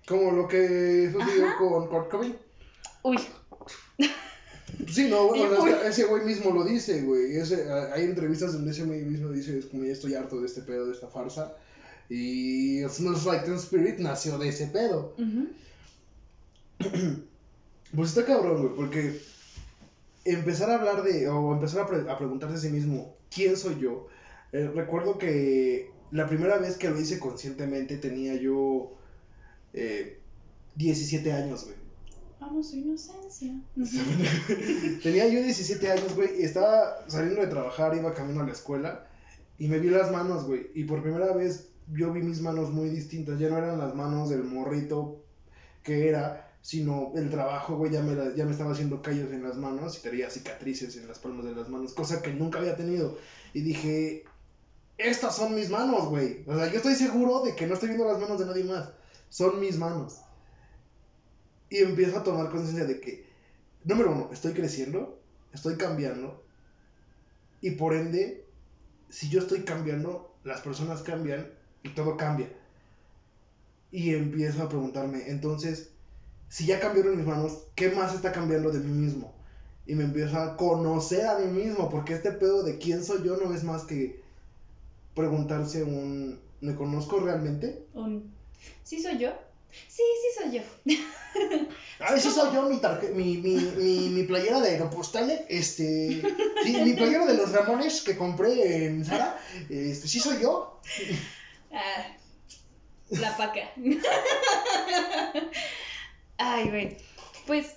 Como 0.06 0.32
lo 0.32 0.48
que 0.48 1.10
sucedió 1.12 1.44
Ajá. 1.44 1.58
con 1.58 1.88
Kurt 1.88 2.10
Cobain. 2.10 2.36
Uy, 3.02 3.18
Sí, 4.90 5.08
no, 5.08 5.28
bueno, 5.28 5.64
que 5.82 5.88
ese 5.88 6.04
güey 6.04 6.24
mismo 6.24 6.50
lo 6.50 6.64
dice, 6.64 7.02
güey. 7.02 7.36
Ese, 7.36 7.70
hay 7.70 8.04
entrevistas 8.04 8.52
donde 8.52 8.70
ese 8.70 8.84
güey 8.84 9.02
mismo 9.02 9.30
dice, 9.30 9.58
es 9.58 9.66
como 9.66 9.84
ya 9.84 9.92
estoy 9.92 10.14
harto 10.14 10.40
de 10.40 10.46
este 10.46 10.62
pedo, 10.62 10.86
de 10.86 10.92
esta 10.92 11.08
farsa. 11.08 11.56
Y 12.08 12.80
Smells 12.88 13.24
Like 13.24 13.44
Teen 13.44 13.56
Spirit 13.56 13.98
nació 13.98 14.38
de 14.38 14.48
ese 14.48 14.66
pedo. 14.68 15.14
ujú, 15.18 15.48
Pues 17.94 18.10
está 18.10 18.24
cabrón, 18.24 18.62
güey, 18.62 18.74
porque 18.76 19.20
empezar 20.24 20.70
a 20.70 20.74
hablar 20.76 21.02
de, 21.02 21.28
o 21.28 21.52
empezar 21.54 21.80
a, 21.82 21.86
pre- 21.86 22.10
a 22.10 22.18
preguntarse 22.18 22.56
a 22.56 22.58
sí 22.60 22.68
mismo, 22.70 23.14
¿quién 23.34 23.56
soy 23.56 23.78
yo? 23.80 24.08
Eh, 24.52 24.70
recuerdo 24.74 25.18
que 25.18 25.90
la 26.10 26.26
primera 26.26 26.58
vez 26.58 26.76
que 26.76 26.90
lo 26.90 27.00
hice 27.00 27.18
conscientemente 27.18 27.96
tenía 27.98 28.34
yo 28.34 28.92
eh, 29.72 30.18
17 30.76 31.32
años, 31.32 31.64
güey. 31.64 31.76
Vamos, 32.40 32.70
su 32.70 32.76
inocencia. 32.76 33.52
Tenía 35.02 35.26
yo 35.28 35.42
17 35.42 35.90
años, 35.90 36.14
güey, 36.14 36.40
y 36.40 36.44
estaba 36.44 37.04
saliendo 37.08 37.40
de 37.40 37.48
trabajar, 37.48 37.96
iba 37.96 38.14
camino 38.14 38.42
a 38.42 38.46
la 38.46 38.52
escuela 38.52 39.06
y 39.58 39.66
me 39.66 39.78
vi 39.80 39.90
las 39.90 40.12
manos, 40.12 40.44
güey. 40.46 40.70
Y 40.74 40.84
por 40.84 41.02
primera 41.02 41.32
vez 41.32 41.68
yo 41.92 42.12
vi 42.12 42.22
mis 42.22 42.40
manos 42.40 42.70
muy 42.70 42.90
distintas. 42.90 43.38
Ya 43.40 43.48
no 43.48 43.58
eran 43.58 43.78
las 43.78 43.94
manos 43.94 44.30
del 44.30 44.44
morrito 44.44 45.20
que 45.82 46.08
era, 46.08 46.47
sino 46.68 47.12
el 47.14 47.30
trabajo, 47.30 47.78
güey, 47.78 47.90
ya 47.90 48.02
me, 48.02 48.14
ya 48.36 48.44
me 48.44 48.50
estaba 48.50 48.72
haciendo 48.72 49.00
callos 49.00 49.32
en 49.32 49.42
las 49.42 49.56
manos 49.56 49.96
y 49.96 50.02
tenía 50.02 50.28
cicatrices 50.28 50.94
en 50.98 51.08
las 51.08 51.18
palmas 51.18 51.46
de 51.46 51.54
las 51.54 51.70
manos, 51.70 51.94
cosa 51.94 52.20
que 52.20 52.30
nunca 52.34 52.58
había 52.58 52.76
tenido. 52.76 53.16
Y 53.54 53.62
dije, 53.62 54.24
estas 54.98 55.34
son 55.34 55.54
mis 55.54 55.70
manos, 55.70 56.10
güey. 56.10 56.44
O 56.46 56.54
sea, 56.54 56.70
yo 56.70 56.76
estoy 56.76 56.94
seguro 56.94 57.40
de 57.40 57.56
que 57.56 57.66
no 57.66 57.72
estoy 57.72 57.88
viendo 57.88 58.06
las 58.06 58.20
manos 58.20 58.38
de 58.38 58.44
nadie 58.44 58.64
más. 58.64 58.90
Son 59.30 59.58
mis 59.60 59.78
manos. 59.78 60.20
Y 61.70 61.78
empiezo 61.78 62.18
a 62.18 62.22
tomar 62.22 62.50
conciencia 62.50 62.84
de 62.84 63.00
que, 63.00 63.24
número 63.84 64.12
uno, 64.12 64.28
estoy 64.30 64.52
creciendo, 64.52 65.18
estoy 65.54 65.78
cambiando. 65.78 66.44
Y 67.62 67.70
por 67.70 67.94
ende, 67.94 68.44
si 69.08 69.30
yo 69.30 69.40
estoy 69.40 69.62
cambiando, 69.62 70.36
las 70.44 70.60
personas 70.60 71.00
cambian 71.00 71.50
y 71.82 71.94
todo 71.94 72.18
cambia. 72.18 72.52
Y 73.90 74.12
empiezo 74.12 74.62
a 74.62 74.68
preguntarme, 74.68 75.30
entonces, 75.30 75.92
si 76.48 76.66
ya 76.66 76.80
cambiaron 76.80 77.16
mis 77.16 77.26
manos, 77.26 77.58
¿qué 77.74 77.90
más 77.90 78.14
está 78.14 78.32
cambiando 78.32 78.70
de 78.70 78.80
mí 78.80 78.90
mismo? 78.92 79.34
Y 79.86 79.94
me 79.94 80.04
empiezo 80.04 80.36
a 80.38 80.56
conocer 80.56 81.26
a 81.26 81.38
mí 81.38 81.46
mismo, 81.62 81.88
porque 81.88 82.14
este 82.14 82.32
pedo 82.32 82.62
de 82.62 82.78
quién 82.78 83.02
soy 83.04 83.22
yo 83.24 83.36
no 83.36 83.54
es 83.54 83.64
más 83.64 83.84
que 83.84 84.20
preguntarse 85.14 85.82
un, 85.82 86.40
¿me 86.60 86.74
conozco 86.74 87.18
realmente? 87.20 87.84
Un, 87.94 88.32
¿Sí 88.84 89.00
soy 89.02 89.18
yo? 89.18 89.32
Sí, 89.88 90.02
sí 90.22 90.40
soy 90.42 90.52
yo. 90.58 90.62
Ah, 92.00 92.14
ese 92.14 92.30
soy 92.30 92.52
yo, 92.54 92.62
mi, 92.70 92.78
tarje- 92.80 93.10
mi, 93.12 93.36
mi, 93.38 93.54
mi, 93.56 94.08
mi 94.10 94.22
playera 94.22 94.60
de 94.60 94.68
Aeropostale, 94.70 95.44
este, 95.48 96.22
sí, 96.62 96.76
mi 96.80 96.92
playera 96.94 97.26
de 97.26 97.34
los 97.34 97.50
Ramones 97.52 98.02
que 98.02 98.16
compré 98.16 98.86
en 98.86 99.04
Zara, 99.04 99.36
este, 99.68 100.06
sí 100.06 100.20
soy 100.20 100.40
yo. 100.40 100.80
Ah, 101.72 102.16
la 103.10 103.36
paca. 103.36 103.72
Ay, 106.38 106.68
güey. 106.68 106.96
Pues 107.46 107.74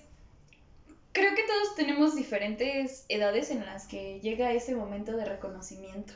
creo 1.12 1.36
que 1.36 1.43
todos 1.43 1.76
tenemos 1.76 2.16
diferentes 2.16 3.05
edades 3.09 3.51
en 3.51 3.66
las 3.66 3.88
que 3.88 4.20
llega 4.22 4.53
ese 4.53 4.76
momento 4.76 5.18
de 5.18 5.26
reconocimiento. 5.26 6.14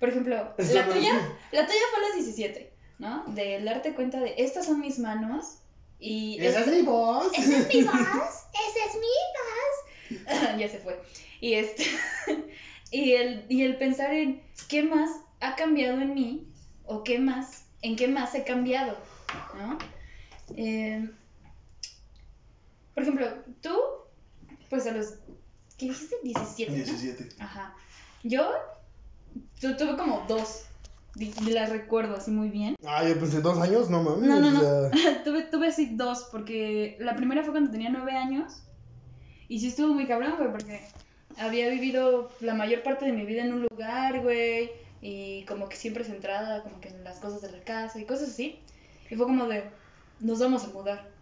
Por 0.00 0.08
ejemplo, 0.08 0.36
la 0.58 0.88
tuya, 0.88 1.38
la 1.52 1.66
tuya 1.66 1.80
fue 1.90 2.04
a 2.04 2.08
los 2.08 2.14
17, 2.14 2.72
¿no? 2.98 3.24
De 3.28 3.62
darte 3.62 3.94
cuenta 3.94 4.20
de 4.20 4.34
estas 4.38 4.66
son 4.66 4.80
mis 4.80 4.98
manos 4.98 5.58
y 5.98 6.38
Esa 6.40 6.60
es 6.60 6.66
mi 6.66 6.82
voz. 6.82 7.32
esa 7.32 7.58
es 7.58 7.74
mi 7.74 7.82
voz, 7.82 7.94
esa 7.94 8.84
es 8.86 8.94
mi 8.96 9.06
voz. 10.28 10.58
ya 10.58 10.68
se 10.68 10.78
fue. 10.78 11.00
Y 11.40 11.54
este 11.54 11.84
y 12.90 13.12
el 13.12 13.44
y 13.48 13.62
el 13.62 13.76
pensar 13.76 14.12
en 14.12 14.42
qué 14.68 14.82
más 14.82 15.10
ha 15.40 15.56
cambiado 15.56 16.00
en 16.00 16.14
mí 16.14 16.46
o 16.84 17.02
qué 17.02 17.18
más, 17.18 17.66
en 17.82 17.96
qué 17.96 18.08
más 18.08 18.34
he 18.34 18.44
cambiado, 18.44 18.96
¿no? 19.54 19.78
Eh, 20.56 21.08
por 22.96 23.02
ejemplo, 23.02 23.28
tú 23.60 23.70
pues 24.70 24.86
a 24.86 24.92
los 24.92 25.16
¿qué 25.76 25.86
dijiste? 25.90 26.16
17. 26.24 26.70
¿no? 26.72 26.76
17. 26.78 27.28
Ajá. 27.38 27.76
Yo 28.24 28.50
tu- 29.60 29.76
tuve 29.76 29.96
como 29.98 30.24
dos. 30.26 30.62
Las 31.46 31.68
recuerdo 31.70 32.16
así 32.16 32.30
muy 32.30 32.48
bien. 32.48 32.74
Ah, 32.86 33.06
yo 33.06 33.18
pensé 33.18 33.42
dos 33.42 33.58
años, 33.58 33.90
no 33.90 34.02
mames. 34.02 34.28
No, 34.28 34.40
no, 34.40 34.50
no. 34.50 34.60
tuve, 35.24 35.42
tuve 35.44 35.68
así 35.68 35.94
dos, 35.94 36.28
porque 36.32 36.96
la 37.00 37.14
primera 37.16 37.42
fue 37.42 37.52
cuando 37.52 37.70
tenía 37.70 37.90
nueve 37.90 38.12
años. 38.12 38.62
Y 39.48 39.60
sí 39.60 39.68
estuvo 39.68 39.92
muy 39.94 40.06
cabrón, 40.06 40.34
güey, 40.38 40.50
porque 40.50 40.80
había 41.38 41.68
vivido 41.68 42.30
la 42.40 42.54
mayor 42.54 42.82
parte 42.82 43.04
de 43.04 43.12
mi 43.12 43.24
vida 43.26 43.44
en 43.44 43.52
un 43.52 43.66
lugar, 43.70 44.20
güey. 44.22 44.70
Y 45.02 45.44
como 45.44 45.68
que 45.68 45.76
siempre 45.76 46.02
centrada 46.04 46.62
como 46.62 46.80
que 46.80 46.88
en 46.88 47.04
las 47.04 47.18
cosas 47.20 47.42
de 47.42 47.52
la 47.52 47.62
casa 47.62 47.98
y 48.00 48.04
cosas 48.06 48.30
así. 48.30 48.58
Y 49.10 49.14
fue 49.16 49.26
como 49.26 49.46
de, 49.46 49.64
nos 50.20 50.38
vamos 50.40 50.64
a 50.64 50.68
mudar. 50.68 51.15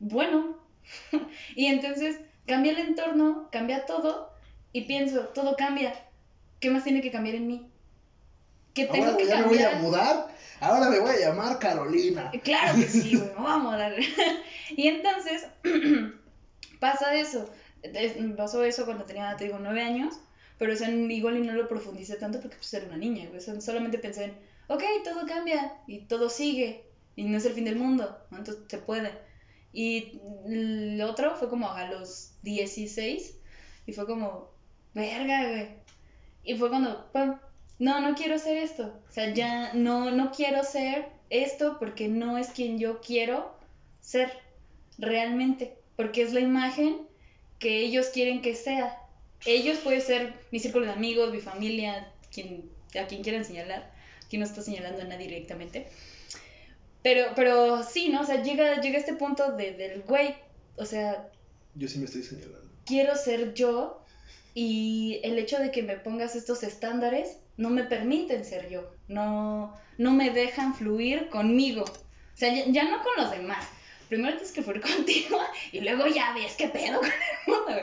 Bueno. 0.00 0.58
y 1.54 1.66
entonces 1.66 2.18
cambia 2.46 2.72
el 2.72 2.78
entorno, 2.78 3.48
cambia 3.52 3.86
todo. 3.86 4.32
Y 4.72 4.82
pienso, 4.82 5.20
todo 5.28 5.56
cambia. 5.56 5.94
¿Qué 6.58 6.70
más 6.70 6.84
tiene 6.84 7.00
que 7.00 7.10
cambiar 7.10 7.36
en 7.36 7.46
mí? 7.46 7.70
¿Qué 8.74 8.86
tengo 8.86 9.06
Ahora 9.06 9.16
que 9.16 9.26
ya 9.26 9.38
me 9.38 9.46
voy 9.46 9.62
a 9.62 9.76
mudar, 9.76 10.28
ahora 10.60 10.90
me 10.90 11.00
voy 11.00 11.10
a 11.10 11.18
llamar 11.18 11.58
Carolina. 11.58 12.30
Claro 12.44 12.74
que 12.76 12.86
sí, 12.88 13.16
güey, 13.16 13.30
vamos 13.36 13.74
a 13.74 13.78
dar. 13.78 13.94
y 14.76 14.86
entonces 14.88 15.46
pasa 16.80 17.14
eso. 17.14 17.48
Es- 17.82 18.16
Pasó 18.36 18.62
eso 18.64 18.84
cuando 18.84 19.04
tenía, 19.04 19.36
te 19.36 19.44
digo, 19.44 19.58
nueve 19.60 19.82
años, 19.82 20.20
pero 20.58 20.72
eso 20.72 20.84
en- 20.84 21.10
igual 21.10 21.38
y 21.38 21.46
no 21.46 21.52
lo 21.54 21.68
profundicé 21.68 22.16
tanto 22.16 22.40
porque 22.40 22.56
pues 22.56 22.72
era 22.74 22.86
una 22.86 22.96
niña, 22.96 23.26
güey. 23.26 23.38
O 23.38 23.40
sea, 23.40 23.60
solamente 23.60 23.98
pensé 23.98 24.24
en, 24.24 24.38
ok, 24.68 24.82
todo 25.04 25.26
cambia 25.26 25.74
y 25.86 26.00
todo 26.00 26.28
sigue 26.30 26.84
y 27.16 27.24
no 27.24 27.38
es 27.38 27.44
el 27.44 27.54
fin 27.54 27.64
del 27.64 27.76
mundo, 27.76 28.18
¿no? 28.30 28.38
entonces 28.38 28.62
se 28.68 28.78
puede. 28.78 29.10
Y 29.72 30.20
el 30.46 31.00
otro 31.02 31.36
fue 31.36 31.48
como 31.48 31.70
a 31.70 31.86
los 31.86 32.32
16 32.42 33.36
y 33.86 33.92
fue 33.92 34.06
como, 34.06 34.50
verga, 34.94 35.48
güey. 35.48 35.68
Y 36.42 36.56
fue 36.56 36.70
cuando, 36.70 37.10
pam, 37.12 37.40
no, 37.78 38.00
no 38.00 38.14
quiero 38.14 38.38
ser 38.38 38.58
esto. 38.58 38.94
O 39.08 39.12
sea, 39.12 39.32
ya 39.32 39.72
no, 39.74 40.10
no 40.10 40.32
quiero 40.32 40.64
ser 40.64 41.06
esto 41.30 41.76
porque 41.78 42.08
no 42.08 42.38
es 42.38 42.48
quien 42.48 42.78
yo 42.78 43.00
quiero 43.00 43.56
ser 44.00 44.32
realmente. 44.98 45.76
Porque 45.96 46.22
es 46.22 46.32
la 46.32 46.40
imagen 46.40 47.06
que 47.58 47.80
ellos 47.80 48.08
quieren 48.08 48.42
que 48.42 48.54
sea. 48.54 48.98
Ellos 49.46 49.78
puede 49.78 50.00
ser 50.00 50.34
mi 50.50 50.58
círculo 50.58 50.86
de 50.86 50.92
amigos, 50.92 51.32
mi 51.32 51.40
familia, 51.40 52.12
quien, 52.32 52.70
a 53.00 53.06
quien 53.06 53.22
quieran 53.22 53.44
señalar. 53.44 53.90
Aquí 54.24 54.38
no 54.38 54.44
está 54.44 54.62
señalando 54.62 55.02
a 55.02 55.04
nadie 55.04 55.28
directamente. 55.28 55.88
Pero, 57.02 57.32
pero 57.34 57.82
sí, 57.82 58.08
¿no? 58.10 58.20
O 58.22 58.24
sea, 58.24 58.42
llega, 58.42 58.80
llega 58.80 58.98
este 58.98 59.14
punto 59.14 59.52
de, 59.52 59.72
del 59.72 60.02
güey. 60.02 60.34
O 60.76 60.84
sea, 60.84 61.28
Yo 61.74 61.88
sí 61.88 61.98
me 61.98 62.04
estoy 62.06 62.22
señalando. 62.22 62.68
quiero 62.84 63.16
ser 63.16 63.54
yo 63.54 64.04
y 64.54 65.20
el 65.24 65.38
hecho 65.38 65.58
de 65.58 65.70
que 65.70 65.82
me 65.82 65.96
pongas 65.96 66.34
estos 66.36 66.62
estándares 66.62 67.38
no 67.56 67.70
me 67.70 67.84
permiten 67.84 68.44
ser 68.44 68.68
yo, 68.68 68.90
no, 69.08 69.74
no 69.98 70.12
me 70.12 70.30
dejan 70.30 70.74
fluir 70.74 71.28
conmigo, 71.28 71.84
o 71.84 72.36
sea, 72.36 72.52
ya, 72.54 72.64
ya 72.66 72.84
no 72.90 73.02
con 73.02 73.12
los 73.22 73.30
demás. 73.30 73.66
Primero 74.08 74.32
tienes 74.36 74.52
que 74.52 74.62
fluir 74.62 74.80
contigo 74.96 75.38
y 75.72 75.80
luego 75.80 76.06
ya 76.08 76.32
ves 76.34 76.54
qué 76.56 76.68
pedo 76.68 76.98
con 77.00 77.08
el 77.08 77.46
mundo. 77.46 77.82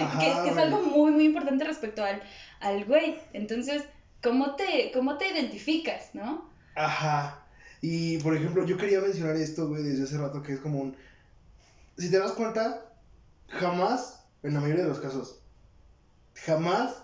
Ajá, 0.00 0.18
que, 0.18 0.42
que 0.44 0.50
es 0.50 0.56
algo 0.56 0.80
muy, 0.82 1.12
muy 1.12 1.24
importante 1.26 1.64
respecto 1.64 2.02
al, 2.04 2.20
al 2.60 2.84
güey. 2.84 3.18
Entonces, 3.32 3.84
¿cómo 4.22 4.56
te, 4.56 4.90
¿cómo 4.92 5.18
te 5.18 5.28
identificas, 5.28 6.14
no? 6.14 6.50
Ajá. 6.74 7.41
Y 7.82 8.18
por 8.18 8.36
ejemplo, 8.36 8.64
yo 8.64 8.78
quería 8.78 9.00
mencionar 9.00 9.36
esto, 9.36 9.68
güey, 9.68 9.82
desde 9.82 10.04
hace 10.04 10.16
rato, 10.16 10.40
que 10.40 10.52
es 10.52 10.60
como 10.60 10.80
un. 10.80 10.96
Si 11.98 12.10
te 12.10 12.18
das 12.18 12.32
cuenta, 12.32 12.86
jamás, 13.48 14.24
en 14.44 14.54
la 14.54 14.60
mayoría 14.60 14.84
de 14.84 14.88
los 14.88 15.00
casos, 15.00 15.40
jamás 16.46 16.94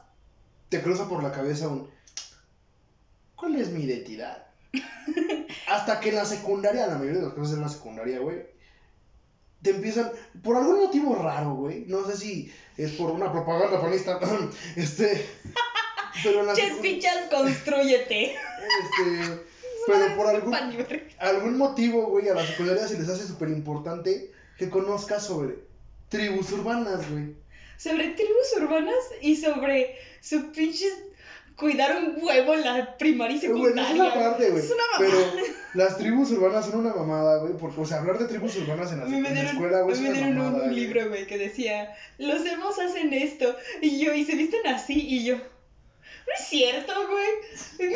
te 0.69 0.81
cruza 0.81 1.09
por 1.09 1.23
la 1.23 1.33
cabeza 1.33 1.69
un. 1.69 1.91
¿Cuál 3.35 3.57
es 3.57 3.71
mi 3.71 3.83
identidad? 3.83 4.47
Hasta 5.69 5.99
que 5.99 6.11
en 6.11 6.15
la 6.15 6.25
secundaria, 6.25 6.85
en 6.85 6.91
la 6.91 6.99
mayoría 6.99 7.21
de 7.21 7.27
los 7.27 7.35
casos 7.35 7.55
en 7.55 7.61
la 7.61 7.69
secundaria, 7.69 8.21
güey, 8.21 8.47
te 9.63 9.71
empiezan, 9.71 10.13
por 10.45 10.57
algún 10.57 10.79
motivo 10.79 11.17
raro, 11.17 11.55
güey, 11.55 11.87
no 11.89 12.07
sé 12.07 12.17
si 12.17 12.55
es 12.77 12.93
por 12.93 13.11
una 13.11 13.33
propaganda 13.33 13.81
panista, 13.81 14.21
este, 14.77 15.27
pero 16.23 16.41
en 16.41 16.47
la 16.47 16.55
construyete. 17.31 18.33
este, 18.33 19.48
pero 19.89 20.17
por 20.17 20.27
algún, 20.27 20.55
algún 21.19 21.59
motivo, 21.59 22.07
güey, 22.07 22.29
a 22.29 22.35
la 22.35 22.47
secundaria 22.47 22.87
se 22.87 22.99
les 22.99 23.09
hace 23.09 23.27
súper 23.27 23.49
importante 23.49 24.31
que 24.59 24.71
conozcas 24.71 25.27
sobre 25.27 25.57
tribus 26.09 26.53
urbanas, 26.53 27.11
güey. 27.11 27.35
sobre 27.77 28.09
tribus 28.09 28.55
urbanas 28.57 29.05
y 29.21 29.37
sobre 29.37 29.97
su 30.21 30.53
pinches 30.53 30.93
cuidar 31.59 31.97
un 31.97 32.25
huevo 32.25 32.55
en 32.55 32.65
la 32.65 32.97
primaria 32.97 33.37
y 33.37 33.41
secundaria. 33.41 33.83
es 33.83 33.95
una 33.95 34.15
parte, 34.15 34.51
güey. 34.51 34.63
Es 34.63 34.71
una 34.71 34.83
mamada. 34.93 35.33
Pero 35.35 35.47
las 35.75 35.99
tribus 35.99 36.31
urbanas 36.31 36.67
son 36.67 36.81
una 36.81 36.95
mamada, 36.95 37.41
güey. 37.41 37.55
Porque, 37.55 37.81
o 37.81 37.85
sea, 37.85 37.99
hablar 37.99 38.19
de 38.19 38.27
tribus 38.27 38.57
urbanas 38.57 38.93
en 38.93 39.01
la, 39.01 39.07
me 39.07 39.21
la 39.21 39.31
dieron, 39.31 39.51
escuela, 39.53 39.81
güey, 39.83 40.01
me 40.01 40.13
dieron 40.13 40.39
un, 40.39 40.75
libro, 40.75 41.09
güey, 41.09 41.27
que 41.27 41.37
decía, 41.37 41.95
los 42.19 42.47
emos 42.47 42.79
hacen 42.79 43.13
esto, 43.13 43.57
y 43.83 43.99
yo, 43.99 44.15
y 44.15 44.25
se 44.25 44.37
visten 44.37 44.67
así, 44.67 44.95
y 44.95 45.25
yo, 45.25 45.37
no 46.29 46.35
es 46.39 46.49
cierto, 46.49 46.93
güey. 47.09 47.89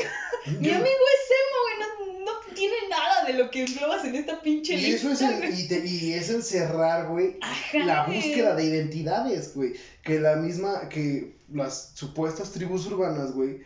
Mi 0.60 0.70
amigo 0.70 0.86
es 0.86 1.30
emo, 1.40 1.58
güey, 1.62 2.18
no, 2.18 2.24
no 2.24 2.54
tiene 2.54 2.74
nada 2.90 3.24
de 3.26 3.34
lo 3.34 3.50
que 3.50 3.62
englobas 3.64 4.04
en 4.04 4.14
esta 4.16 4.40
pinche 4.40 4.74
Y 4.74 4.86
eso 4.92 5.10
es, 5.10 5.20
el- 5.22 5.58
y, 5.58 5.68
te- 5.68 5.84
y 5.86 6.12
es 6.14 6.30
encerrar, 6.30 7.08
güey, 7.08 7.36
Ajá, 7.40 7.78
la 7.84 8.06
búsqueda 8.06 8.54
de 8.54 8.64
identidades, 8.64 9.54
güey. 9.54 9.74
Que 10.02 10.18
la 10.20 10.36
misma, 10.36 10.88
que 10.88 11.36
las 11.52 11.92
supuestas 11.94 12.52
tribus 12.52 12.86
urbanas, 12.86 13.32
güey, 13.32 13.60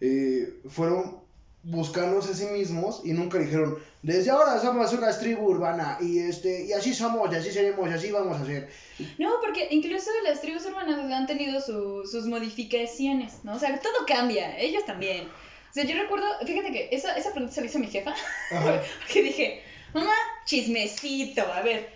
eh, 0.00 0.60
fueron 0.68 1.20
buscándose 1.68 2.30
a 2.30 2.34
sí 2.34 2.46
mismos 2.46 3.00
y 3.04 3.10
nunca 3.12 3.38
dijeron, 3.38 3.76
desde 4.02 4.30
ahora 4.30 4.60
somos 4.60 4.92
una 4.92 5.10
tribu 5.18 5.46
urbana 5.50 5.98
y 6.00 6.20
este 6.20 6.64
y 6.64 6.72
así 6.72 6.94
somos, 6.94 7.32
y 7.32 7.36
así 7.36 7.50
seremos, 7.50 7.90
y 7.90 7.92
así 7.92 8.10
vamos 8.12 8.40
a 8.40 8.46
ser. 8.46 8.70
No, 9.18 9.30
porque 9.44 9.66
incluso 9.70 10.10
las 10.24 10.40
tribus 10.40 10.64
urbanas 10.66 11.10
han 11.12 11.26
tenido 11.26 11.60
su- 11.60 12.06
sus 12.10 12.26
modificaciones, 12.26 13.42
¿no? 13.44 13.56
O 13.56 13.58
sea, 13.58 13.78
todo 13.80 14.06
cambia, 14.06 14.56
ellos 14.58 14.84
también. 14.86 15.24
O 15.26 15.74
sea, 15.74 15.84
yo 15.84 15.96
recuerdo, 16.00 16.24
fíjate 16.46 16.70
que 16.70 16.88
esa, 16.92 17.16
esa 17.16 17.32
pregunta 17.32 17.54
se 17.54 17.60
la 17.62 17.66
hizo 17.66 17.78
mi 17.80 17.88
jefa, 17.88 18.14
porque 19.00 19.22
dije, 19.22 19.62
mamá, 19.92 20.14
chismecito, 20.44 21.42
a 21.52 21.62
ver. 21.62 21.88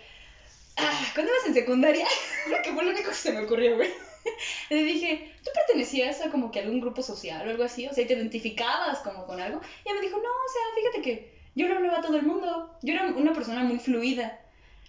Ah, 0.77 1.11
cuando 1.13 1.31
ibas 1.31 1.47
en 1.47 1.53
secundaria, 1.53 2.05
que 2.63 2.73
fue 2.73 2.83
lo 2.83 2.91
único 2.91 3.09
que 3.09 3.15
se 3.15 3.31
me 3.31 3.41
ocurrió, 3.45 3.75
güey. 3.77 3.89
Le 4.69 4.83
dije, 4.83 5.33
¿tú 5.43 5.49
pertenecías 5.53 6.21
a 6.21 6.31
como 6.31 6.51
que 6.51 6.59
algún 6.59 6.81
grupo 6.81 7.01
social 7.01 7.47
o 7.47 7.49
algo 7.51 7.63
así? 7.63 7.87
O 7.87 7.93
sea, 7.93 8.05
¿te 8.05 8.13
identificabas 8.13 8.99
como 8.99 9.25
con 9.25 9.39
algo? 9.39 9.61
Y 9.85 9.89
ella 9.89 9.99
me 9.99 10.05
dijo, 10.05 10.17
no, 10.17 10.23
o 10.23 10.51
sea, 10.51 10.61
fíjate 10.75 11.01
que 11.01 11.41
yo 11.55 11.67
le 11.67 11.75
hablaba 11.75 11.99
a 11.99 12.01
todo 12.01 12.17
el 12.17 12.23
mundo. 12.23 12.77
Yo 12.81 12.93
era 12.93 13.05
una 13.07 13.33
persona 13.33 13.63
muy 13.63 13.79
fluida. 13.79 14.39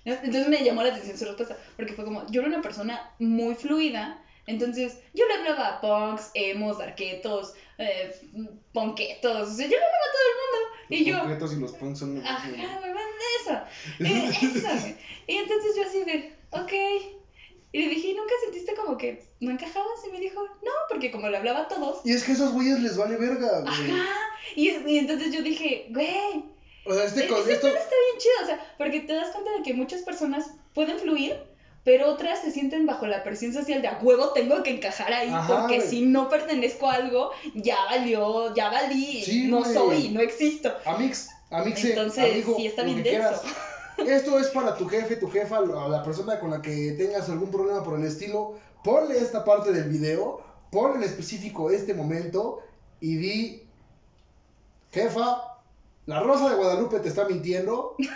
¿no? 0.04 0.14
Entonces 0.14 0.48
me 0.48 0.64
llamó 0.64 0.82
la 0.82 0.90
atención 0.90 1.16
su 1.16 1.24
respuesta, 1.24 1.56
porque 1.76 1.92
fue 1.92 2.04
como, 2.04 2.26
yo 2.30 2.40
era 2.40 2.48
una 2.48 2.62
persona 2.62 3.14
muy 3.18 3.54
fluida, 3.54 4.20
entonces 4.46 4.98
yo 5.14 5.24
le 5.26 5.34
hablaba 5.34 5.68
a 5.68 5.80
punks, 5.80 6.30
emos, 6.34 6.80
arquetos, 6.80 7.54
eh, 7.78 8.12
ponquetos, 8.72 9.48
o 9.48 9.54
sea, 9.54 9.66
yo 9.66 9.76
le 9.76 9.84
hablaba 9.84 10.04
a 10.04 10.12
todo 10.12 10.22
el 10.28 10.36
mundo. 10.40 10.72
Y 10.88 11.04
yo, 11.04 11.24
Los 11.24 11.52
y 11.52 11.60
los 11.60 11.72
punks 11.72 11.98
son 12.00 12.16
lo 12.16 12.20
Ajá, 12.20 12.48
güey, 12.50 12.92
más 12.92 13.04
de 13.20 13.40
eso. 13.40 13.60
Eh, 14.00 14.30
eso. 14.42 14.96
Y 15.28 15.36
entonces 15.36 15.76
yo 15.76 15.82
así 15.84 16.04
de, 16.04 16.32
ok. 16.50 17.21
Y 17.72 17.78
le 17.82 17.88
dije, 17.88 18.08
¿y 18.08 18.14
nunca 18.14 18.34
sentiste 18.44 18.74
como 18.74 18.98
que 18.98 19.22
no 19.40 19.50
encajabas? 19.50 20.00
Y 20.06 20.12
me 20.12 20.20
dijo, 20.20 20.42
no, 20.42 20.70
porque 20.90 21.10
como 21.10 21.28
le 21.28 21.38
hablaba 21.38 21.60
a 21.60 21.68
todos. 21.68 22.00
Y 22.04 22.12
es 22.12 22.22
que 22.22 22.32
a 22.32 22.34
esos 22.34 22.52
güeyes 22.52 22.80
les 22.80 22.96
vale 22.96 23.16
verga, 23.16 23.60
güey. 23.60 23.72
Ajá. 23.90 24.04
Y, 24.56 24.68
y 24.86 24.98
entonces 24.98 25.32
yo 25.32 25.40
dije, 25.42 25.86
güey, 25.90 26.44
O 26.84 26.92
sea, 26.92 27.04
este 27.04 27.26
con 27.28 27.40
ese 27.40 27.54
esto. 27.54 27.66
pedo 27.68 27.76
está 27.78 27.94
bien 28.10 28.18
chido, 28.18 28.34
o 28.42 28.46
sea, 28.46 28.74
porque 28.76 29.00
te 29.00 29.14
das 29.14 29.30
cuenta 29.30 29.50
de 29.56 29.62
que 29.62 29.72
muchas 29.72 30.02
personas 30.02 30.50
pueden 30.74 30.98
fluir, 30.98 31.36
pero 31.84 32.08
otras 32.10 32.40
se 32.42 32.50
sienten 32.52 32.84
bajo 32.86 33.06
la 33.06 33.24
presión 33.24 33.52
social 33.54 33.80
de 33.82 33.88
a 33.88 33.98
huevo 34.02 34.32
tengo 34.34 34.62
que 34.62 34.70
encajar 34.70 35.12
ahí, 35.12 35.30
Ajá, 35.30 35.60
porque 35.62 35.76
güey. 35.78 35.88
si 35.88 36.02
no 36.02 36.28
pertenezco 36.28 36.88
a 36.90 36.94
algo, 36.94 37.30
ya 37.54 37.76
valió, 37.86 38.54
ya 38.54 38.68
valí, 38.68 39.22
Sí, 39.24 39.46
no 39.48 39.60
güey. 39.60 39.72
soy, 39.74 40.08
no 40.10 40.20
existo. 40.20 40.72
Amix, 40.84 41.28
Amix, 41.50 41.84
Entonces, 41.84 42.24
amigo, 42.32 42.54
sí 42.56 42.66
está 42.66 42.82
lo 42.82 42.88
bien 42.88 43.02
denso. 43.02 43.40
quieras. 43.40 43.42
Esto 43.98 44.38
es 44.38 44.48
para 44.48 44.76
tu 44.76 44.88
jefe, 44.88 45.16
tu 45.16 45.30
jefa, 45.30 45.58
a 45.58 45.88
la 45.88 46.02
persona 46.02 46.38
con 46.40 46.50
la 46.50 46.62
que 46.62 46.92
tengas 46.92 47.28
algún 47.28 47.50
problema 47.50 47.82
por 47.82 47.98
el 47.98 48.04
estilo. 48.06 48.58
Ponle 48.82 49.18
esta 49.18 49.44
parte 49.44 49.72
del 49.72 49.88
video, 49.88 50.42
ponle 50.70 50.96
en 50.96 51.02
específico 51.04 51.70
este 51.70 51.94
momento 51.94 52.60
y 53.00 53.16
di, 53.16 53.62
jefa, 54.90 55.58
la 56.06 56.20
Rosa 56.20 56.50
de 56.50 56.56
Guadalupe 56.56 57.00
te 57.00 57.08
está 57.08 57.26
mintiendo. 57.26 57.96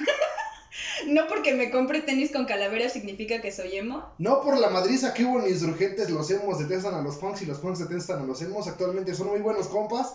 No 1.07 1.27
porque 1.27 1.55
me 1.55 1.71
compre 1.71 2.03
tenis 2.03 2.33
con 2.33 2.45
calavera 2.45 2.89
significa 2.89 3.41
que 3.41 3.51
soy 3.53 3.77
emo. 3.77 4.13
No 4.19 4.43
por 4.43 4.59
la 4.59 4.69
madriza 4.69 5.15
que 5.15 5.25
hubo 5.25 5.41
en 5.41 5.49
Insurgentes, 5.49 6.11
los 6.11 6.31
emos 6.31 6.59
detestan 6.59 6.95
a 6.95 7.03
los 7.03 7.17
punks 7.17 7.43
y 7.43 7.47
los 7.47 7.59
punks 7.59 7.79
detestan 7.79 8.21
a 8.21 8.25
los 8.25 8.43
emos. 8.43 8.67
Actualmente 8.67 9.15
son 9.15 9.29
muy 9.29 9.41
buenos 9.41 9.69
compas. 9.69 10.15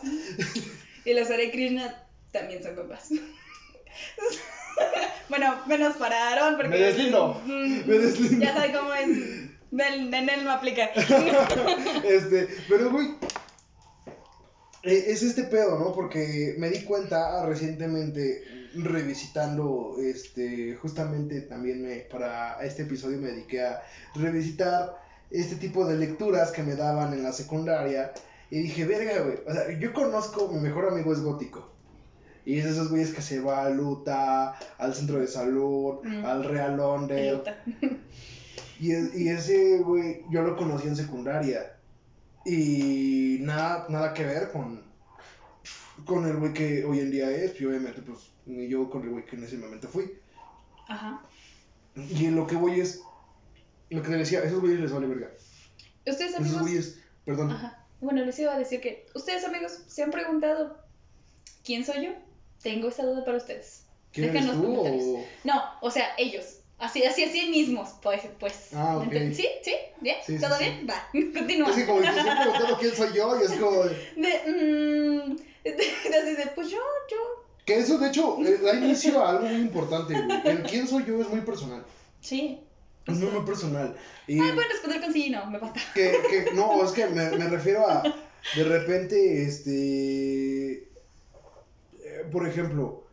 Y 1.03 1.13
los 1.13 1.31
Hare 1.31 1.49
Krishna 1.49 2.05
también 2.31 2.61
son 2.61 2.75
compas. 2.75 3.09
bueno, 5.29 5.55
menos 5.67 5.95
para 5.97 6.29
Aaron 6.29 6.55
porque... 6.55 6.69
Me 6.69 6.77
deslindo, 6.79 7.41
Mm, 7.45 7.87
me 7.87 7.97
deslindo. 7.97 8.45
Ya 8.45 8.53
sabe 8.53 8.73
cómo 8.73 8.93
es. 8.93 9.07
Del, 9.71 10.13
en 10.13 10.29
él 10.29 10.43
no 10.43 10.51
aplica. 10.51 10.85
este, 12.03 12.47
pero 12.67 12.91
güey, 12.91 13.15
eh, 14.83 15.05
es 15.07 15.23
este 15.23 15.43
pedo, 15.43 15.79
¿no? 15.79 15.93
Porque 15.93 16.55
me 16.57 16.69
di 16.69 16.83
cuenta 16.83 17.45
recientemente 17.45 18.43
revisitando, 18.73 19.95
este, 19.99 20.75
justamente 20.75 21.41
también 21.41 21.81
me, 21.81 21.97
para 21.97 22.61
este 22.63 22.83
episodio 22.83 23.17
me 23.17 23.31
dediqué 23.31 23.65
a 23.65 23.81
revisitar 24.15 24.97
este 25.29 25.55
tipo 25.55 25.85
de 25.85 25.97
lecturas 25.97 26.51
que 26.51 26.63
me 26.63 26.75
daban 26.75 27.13
en 27.13 27.23
la 27.23 27.31
secundaria 27.31 28.11
y 28.49 28.59
dije, 28.59 28.85
verga, 28.85 29.21
güey, 29.21 29.37
o 29.47 29.53
sea, 29.53 29.79
yo 29.79 29.93
conozco, 29.93 30.49
mi 30.49 30.59
mejor 30.59 30.89
amigo 30.89 31.13
es 31.13 31.21
gótico. 31.21 31.71
Y 32.45 32.57
es 32.57 32.65
de 32.65 32.71
esos 32.71 32.89
güeyes 32.89 33.13
que 33.13 33.21
se 33.21 33.39
va 33.39 33.65
a 33.65 33.69
Luta, 33.69 34.57
al 34.77 34.93
centro 34.95 35.19
de 35.19 35.27
salud, 35.27 35.99
Mm. 36.03 36.25
al 36.25 36.43
Real 36.43 36.75
Londres, 36.77 37.39
y, 38.79 38.91
es- 38.91 39.15
y 39.15 39.29
ese 39.29 39.79
güey, 39.79 40.23
yo 40.31 40.41
lo 40.41 40.55
conocí 40.57 40.87
en 40.87 40.95
secundaria. 40.95 41.77
Y 42.45 43.37
nada, 43.41 43.85
nada 43.89 44.13
que 44.15 44.25
ver 44.25 44.51
con, 44.51 44.81
con 46.05 46.25
el 46.25 46.37
güey 46.37 46.53
que 46.53 46.83
hoy 46.83 46.99
en 46.99 47.11
día 47.11 47.29
es. 47.29 47.59
Y 47.61 47.65
obviamente, 47.65 48.01
pues, 48.01 48.31
ni 48.47 48.67
yo 48.67 48.89
con 48.89 49.03
el 49.03 49.09
güey 49.11 49.25
que 49.25 49.35
en 49.35 49.43
ese 49.43 49.57
momento 49.57 49.87
fui. 49.87 50.11
Ajá. 50.87 51.21
Y 51.95 52.29
lo 52.31 52.47
que 52.47 52.55
voy 52.55 52.79
es, 52.79 53.01
lo 53.91 54.01
que 54.01 54.09
te 54.09 54.17
decía, 54.17 54.39
a 54.39 54.43
esos 54.45 54.59
güeyes 54.61 54.79
les 54.79 54.91
vale 54.91 55.05
verga. 55.05 55.29
Ustedes 56.07 56.31
Esos 56.31 56.37
amigos. 56.39 56.61
güeyes, 56.61 56.99
perdón. 57.25 57.51
Ajá. 57.51 57.85
Bueno, 57.99 58.25
les 58.25 58.39
iba 58.39 58.55
a 58.55 58.57
decir 58.57 58.81
que 58.81 59.05
ustedes 59.13 59.45
amigos 59.45 59.83
se 59.85 60.01
han 60.01 60.09
preguntado 60.09 60.79
quién 61.63 61.85
soy 61.85 62.05
yo. 62.05 62.11
Tengo 62.63 62.89
esa 62.89 63.03
duda 63.03 63.23
para 63.25 63.37
ustedes. 63.37 63.83
¿Quién 64.11 64.29
eres 64.35 64.51
tú? 64.51 64.75
O... 64.75 65.25
No, 65.43 65.61
o 65.81 65.89
sea, 65.91 66.09
ellos. 66.17 66.57
Así, 66.77 67.03
así, 67.03 67.23
así 67.23 67.49
mismos, 67.49 67.89
pues, 68.01 68.21
pues. 68.39 68.69
Ah, 68.73 68.97
ok. 68.97 69.11
Ent- 69.13 69.33
¿Sí? 69.35 69.47
¿Sí? 69.63 69.73
¿Bien? 70.01 70.17
Sí, 70.25 70.35
sí, 70.37 70.43
¿Todo 70.43 70.57
sí. 70.57 70.63
bien? 70.63 70.87
Va, 70.89 71.07
continúa. 71.39 71.69
Es 71.69 71.75
que 71.75 71.85
como 71.85 71.99
que 72.01 72.11
se 72.11 72.19
han 72.19 72.37
preguntado 72.41 72.77
quién 72.79 72.95
soy 72.95 73.13
yo, 73.15 73.39
y 73.39 73.43
es 73.45 73.51
como 73.53 73.83
de... 73.83 73.89
De, 74.15 74.51
mm, 74.51 75.35
de, 75.63 75.71
de- 75.71 76.17
así 76.17 76.35
de, 76.35 76.51
pues 76.55 76.69
yo, 76.69 76.79
yo. 77.09 77.17
Que 77.65 77.77
eso, 77.77 77.99
de 77.99 78.07
hecho, 78.07 78.37
eh, 78.43 78.57
da 78.57 78.73
inicio 78.75 79.23
a 79.23 79.29
algo 79.29 79.45
muy 79.47 79.61
importante, 79.61 80.13
güey. 80.19 80.41
El 80.45 80.63
quién 80.63 80.87
soy 80.87 81.05
yo 81.05 81.21
es 81.21 81.29
muy 81.29 81.41
personal. 81.41 81.85
Sí. 82.19 82.59
Es 83.05 83.17
muy, 83.17 83.29
muy 83.29 83.45
personal. 83.45 83.95
Y... 84.27 84.39
Ah, 84.39 84.51
pueden 84.55 84.69
responder 84.71 85.01
con 85.01 85.13
sí, 85.13 85.29
no, 85.29 85.45
me 85.45 85.59
basta. 85.59 85.79
que, 85.93 86.17
que 86.29 86.51
no, 86.53 86.83
es 86.83 86.91
que 86.91 87.05
me, 87.07 87.29
me 87.31 87.47
refiero 87.47 87.87
a 87.87 88.01
de 88.55 88.63
repente, 88.63 89.43
este, 89.43 90.89
por 92.31 92.47
ejemplo, 92.47 93.03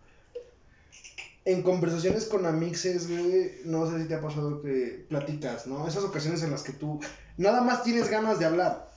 en 1.44 1.62
conversaciones 1.62 2.26
con 2.26 2.44
amixes, 2.44 3.08
güey, 3.08 3.52
no 3.64 3.90
sé 3.90 4.02
si 4.02 4.08
te 4.08 4.14
ha 4.14 4.20
pasado 4.20 4.60
que 4.60 5.06
platicas, 5.08 5.66
¿no? 5.66 5.88
Esas 5.88 6.04
ocasiones 6.04 6.42
en 6.42 6.50
las 6.50 6.62
que 6.62 6.72
tú 6.74 7.00
nada 7.38 7.62
más 7.62 7.82
tienes 7.82 8.10
ganas 8.10 8.38
de 8.38 8.44
hablar, 8.44 8.90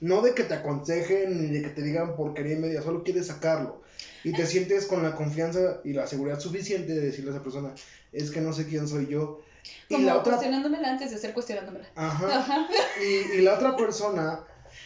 no 0.00 0.20
de 0.20 0.34
que 0.34 0.42
te 0.42 0.54
aconsejen 0.54 1.40
ni 1.40 1.48
de 1.48 1.62
que 1.62 1.68
te 1.68 1.82
digan 1.82 2.16
porquería 2.16 2.54
y 2.54 2.58
media, 2.58 2.82
solo 2.82 3.04
quieres 3.04 3.28
sacarlo. 3.28 3.82
Y 4.24 4.32
te 4.32 4.46
sientes 4.46 4.86
con 4.86 5.04
la 5.04 5.14
confianza 5.14 5.80
y 5.84 5.92
la 5.92 6.08
seguridad 6.08 6.40
suficiente 6.40 6.92
de 6.92 7.00
decirle 7.00 7.30
a 7.30 7.34
esa 7.34 7.42
persona, 7.44 7.72
es 8.12 8.32
que 8.32 8.40
no 8.40 8.52
sé 8.52 8.66
quién 8.66 8.88
soy 8.88 9.06
yo. 9.06 9.42
Y 9.88 9.94
Como 9.94 10.06
la 10.06 10.16
otra 10.16 10.32
cuestionándomela 10.32 10.90
antes 10.90 11.12
de 11.12 11.18
ser 11.18 11.32
cuestionándomela. 11.32 11.86
Ajá. 11.94 12.38
Ajá. 12.40 12.68
Y, 13.00 13.38
y 13.38 13.40
la 13.42 13.54
otra 13.54 13.76
persona 13.76 14.40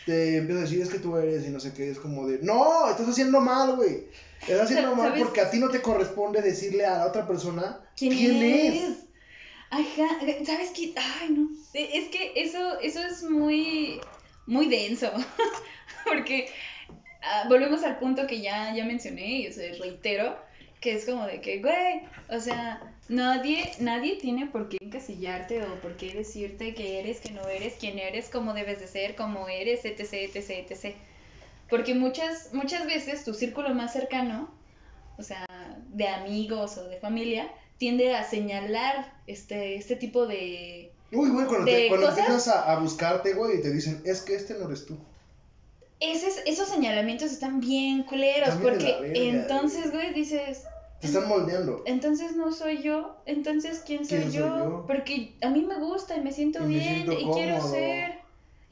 te 0.06 0.38
empieza 0.38 0.60
a 0.60 0.64
decir, 0.64 0.80
es 0.80 0.88
que 0.88 0.98
tú 0.98 1.16
eres 1.16 1.46
y 1.46 1.50
no 1.50 1.60
sé 1.60 1.72
qué, 1.72 1.90
es 1.90 1.98
como 1.98 2.26
de, 2.26 2.38
no, 2.42 2.90
estás 2.90 3.08
haciendo 3.08 3.40
mal, 3.40 3.76
güey. 3.76 4.04
Estás 4.40 4.62
haciendo 4.62 4.94
mal 4.96 5.10
¿Sabes? 5.10 5.24
porque 5.24 5.40
a 5.40 5.50
ti 5.50 5.58
no 5.58 5.68
te 5.68 5.82
corresponde 5.82 6.42
decirle 6.42 6.86
a 6.86 6.98
la 6.98 7.06
otra 7.06 7.26
persona 7.26 7.80
¿Quién, 7.96 8.12
quién, 8.12 8.42
es? 8.42 8.82
es. 8.82 8.98
Ajá, 9.70 10.18
¿sabes 10.44 10.70
qué? 10.74 10.92
Ay, 10.96 11.30
no. 11.30 11.48
Es 11.74 12.08
que 12.08 12.32
eso, 12.34 12.80
eso 12.80 13.00
es 13.04 13.22
muy, 13.22 14.00
muy 14.46 14.68
denso. 14.68 15.12
Porque 16.04 16.48
ah, 17.22 17.44
volvemos 17.48 17.84
al 17.84 17.98
punto 17.98 18.26
que 18.26 18.40
ya, 18.40 18.74
ya 18.74 18.84
mencioné 18.84 19.42
y 19.42 19.46
o 19.46 19.52
sea, 19.52 19.72
reitero, 19.78 20.36
que 20.80 20.94
es 20.94 21.04
como 21.04 21.26
de 21.26 21.40
que, 21.40 21.60
güey, 21.60 22.02
o 22.28 22.40
sea, 22.40 22.89
nadie, 23.10 23.72
nadie 23.80 24.16
tiene 24.16 24.46
por 24.46 24.68
qué 24.68 24.78
encasillarte 24.80 25.62
o 25.64 25.74
por 25.80 25.96
qué 25.96 26.14
decirte 26.14 26.74
que 26.74 27.00
eres, 27.00 27.20
que 27.20 27.32
no 27.32 27.46
eres, 27.48 27.74
quién 27.78 27.98
eres, 27.98 28.30
cómo 28.30 28.54
debes 28.54 28.80
de 28.80 28.86
ser, 28.86 29.16
cómo 29.16 29.48
eres, 29.48 29.84
etc, 29.84 30.12
etc, 30.12 30.70
etc. 30.70 30.94
Porque 31.68 31.94
muchas, 31.94 32.54
muchas 32.54 32.86
veces 32.86 33.24
tu 33.24 33.34
círculo 33.34 33.74
más 33.74 33.92
cercano, 33.92 34.48
o 35.18 35.22
sea, 35.22 35.44
de 35.88 36.08
amigos 36.08 36.78
o 36.78 36.88
de 36.88 36.98
familia, 36.98 37.50
tiende 37.78 38.14
a 38.14 38.24
señalar 38.24 39.12
este, 39.26 39.74
este 39.74 39.96
tipo 39.96 40.26
de... 40.26 40.92
Uy, 41.12 41.30
güey, 41.30 41.46
cuando, 41.46 41.66
¿De 41.66 41.72
te, 41.72 41.88
cuando 41.88 42.06
cosas? 42.06 42.18
empiezas 42.20 42.48
a, 42.54 42.72
a 42.72 42.78
buscarte, 42.78 43.34
güey, 43.34 43.58
y 43.58 43.62
te 43.62 43.72
dicen, 43.72 44.00
es 44.04 44.22
que 44.22 44.36
este 44.36 44.54
no 44.54 44.66
eres 44.66 44.86
tú. 44.86 44.96
Esos, 45.98 46.38
esos 46.46 46.68
señalamientos 46.68 47.32
están 47.32 47.60
bien 47.60 48.04
culeros, 48.04 48.54
porque 48.62 48.96
verga, 49.00 49.18
entonces, 49.18 49.90
güey, 49.90 50.14
dices, 50.14 50.62
Te 51.00 51.06
están 51.06 51.28
moldeando. 51.28 51.82
entonces 51.86 52.36
no 52.36 52.52
soy 52.52 52.82
yo, 52.82 53.22
entonces 53.26 53.82
¿quién 53.86 54.04
soy, 54.04 54.18
¿Quién 54.18 54.32
soy 54.32 54.40
yo? 54.40 54.84
Porque 54.86 55.36
a 55.40 55.48
mí 55.50 55.62
me 55.62 55.76
gusta 55.78 56.16
y 56.16 56.20
me 56.20 56.32
siento 56.32 56.60
Y 56.60 56.62
me 56.62 56.68
bien 56.68 56.82
siento 57.06 57.12
y 57.12 57.24
quiero 57.32 57.60
ser. 57.60 58.20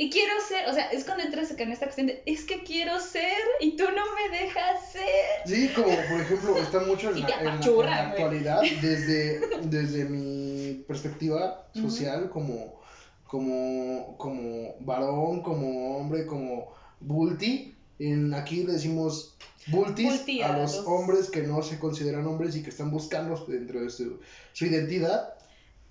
Y 0.00 0.10
quiero 0.10 0.32
ser, 0.40 0.68
o 0.68 0.72
sea, 0.72 0.84
es 0.92 1.04
cuando 1.04 1.24
entras 1.24 1.50
en 1.58 1.72
esta 1.72 1.86
cuestión 1.86 2.06
de, 2.06 2.22
es 2.24 2.44
que 2.44 2.62
quiero 2.62 3.00
ser 3.00 3.32
y 3.60 3.76
tú 3.76 3.84
no 3.90 4.02
me 4.14 4.38
dejas 4.38 4.92
ser. 4.92 5.02
Sí, 5.44 5.72
como 5.74 6.06
por 6.06 6.20
ejemplo, 6.20 6.56
está 6.58 6.78
mucho 6.80 7.08
en 7.10 7.20
la, 7.20 7.26
te 7.26 7.32
en 7.32 7.44
la- 7.44 7.50
en 7.52 7.54
apachurra, 7.54 7.90
la 7.90 8.02
güey. 8.10 8.10
actualidad, 8.10 8.60
desde, 8.80 9.40
desde 9.62 10.04
mi 10.04 10.84
perspectiva 10.86 11.68
social, 11.72 12.28
como, 12.28 12.80
como, 13.24 14.16
como 14.18 14.76
varón, 14.80 15.42
como 15.42 15.98
hombre, 15.98 16.26
como 16.26 16.68
bulti. 17.00 17.77
En, 17.98 18.32
aquí 18.34 18.62
le 18.62 18.74
decimos 18.74 19.34
bultis 19.66 20.18
Bulti 20.18 20.42
a 20.42 20.56
los 20.56 20.76
hombres 20.86 21.28
que 21.28 21.42
no 21.42 21.62
se 21.62 21.78
consideran 21.78 22.26
hombres 22.26 22.56
y 22.56 22.62
que 22.62 22.70
están 22.70 22.90
buscando 22.90 23.44
dentro 23.46 23.80
de 23.80 23.90
su, 23.90 24.20
su 24.52 24.66
identidad. 24.66 25.34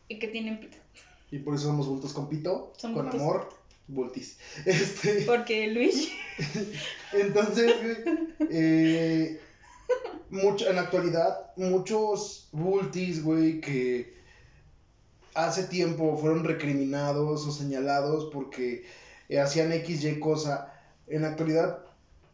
Y 0.08 0.20
que 0.20 0.28
tienen 0.28 0.60
pito. 0.60 0.78
Y 1.32 1.40
por 1.40 1.56
eso 1.56 1.66
somos 1.66 1.88
bultos 1.88 2.14
con 2.14 2.30
pito, 2.30 2.74
Son 2.78 2.94
con 2.94 3.04
bultos. 3.04 3.22
amor, 3.22 3.50
bultis. 3.88 4.38
Este, 4.66 5.24
Porque 5.24 5.68
Luigi. 5.68 6.12
entonces, 7.14 7.74
güey, 7.82 8.48
eh, 8.50 9.42
mucho, 10.30 10.70
en 10.70 10.76
la 10.78 10.84
actualidad, 10.84 11.52
muchos 11.58 12.48
bultis, 12.52 13.24
güey, 13.24 13.60
que 13.60 14.16
hace 15.34 15.64
tiempo 15.64 16.18
fueron 16.18 16.44
recriminados 16.44 17.46
o 17.46 17.52
señalados 17.52 18.30
porque 18.34 18.86
hacían 19.40 19.72
X, 19.74 20.04
Y 20.04 20.20
cosa, 20.20 20.74
en 21.08 21.22
la 21.24 21.30
actualidad 21.30 21.87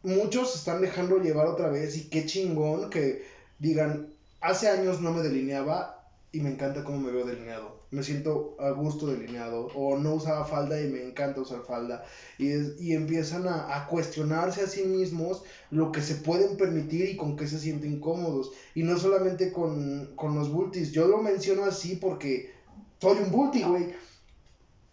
muchos 0.03 0.55
están 0.55 0.81
dejando 0.81 1.19
llevar 1.19 1.47
otra 1.47 1.69
vez 1.69 1.97
y 1.97 2.09
qué 2.09 2.25
chingón 2.25 2.89
que 2.89 3.23
digan, 3.59 4.13
hace 4.41 4.69
años 4.69 5.01
no 5.01 5.11
me 5.13 5.21
delineaba 5.21 5.99
y 6.31 6.39
me 6.41 6.49
encanta 6.49 6.83
cómo 6.83 6.99
me 6.99 7.11
veo 7.11 7.25
delineado. 7.25 7.81
Me 7.91 8.01
siento 8.03 8.55
a 8.59 8.71
gusto 8.71 9.05
delineado. 9.07 9.67
O 9.75 9.97
no 9.97 10.15
usaba 10.15 10.45
falda 10.45 10.81
y 10.81 10.87
me 10.87 11.03
encanta 11.03 11.41
usar 11.41 11.61
falda. 11.63 12.03
Y, 12.39 12.49
es- 12.49 12.79
y 12.81 12.93
empiezan 12.93 13.47
a, 13.47 13.75
a 13.77 13.87
cuestionarse 13.87 14.61
a 14.61 14.67
sí 14.67 14.83
mismos 14.83 15.43
lo 15.69 15.91
que 15.91 16.01
se 16.01 16.15
pueden 16.15 16.57
permitir 16.57 17.07
y 17.09 17.15
con 17.17 17.35
qué 17.37 17.47
se 17.47 17.59
sienten 17.59 17.99
cómodos. 17.99 18.51
Y 18.73 18.81
no 18.83 18.97
solamente 18.97 19.51
con, 19.51 20.13
con 20.15 20.33
los 20.35 20.51
bultis. 20.51 20.91
Yo 20.91 21.07
lo 21.07 21.21
menciono 21.21 21.65
así 21.65 21.95
porque 21.95 22.51
soy 22.99 23.19
un 23.19 23.31
bulti, 23.31 23.61
güey. 23.63 23.93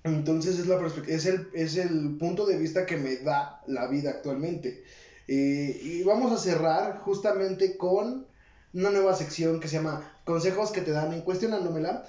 Entonces 0.03 0.59
es, 0.59 0.67
la 0.67 0.79
es, 1.09 1.27
el, 1.27 1.49
es 1.53 1.77
el 1.77 2.17
punto 2.19 2.47
de 2.47 2.57
vista 2.57 2.87
que 2.87 2.97
me 2.97 3.17
da 3.17 3.61
la 3.67 3.87
vida 3.87 4.11
actualmente. 4.11 4.83
Eh, 5.33 5.81
y 5.81 6.03
vamos 6.03 6.33
a 6.33 6.43
cerrar 6.43 6.99
justamente 7.03 7.77
con 7.77 8.27
una 8.75 8.91
nueva 8.91 9.15
sección 9.15 9.61
que 9.61 9.69
se 9.69 9.77
llama 9.77 10.13
Consejos 10.25 10.73
que 10.73 10.81
te 10.81 10.91
dan 10.91 11.13
en 11.13 11.21
Cuestionándomela. 11.21 12.05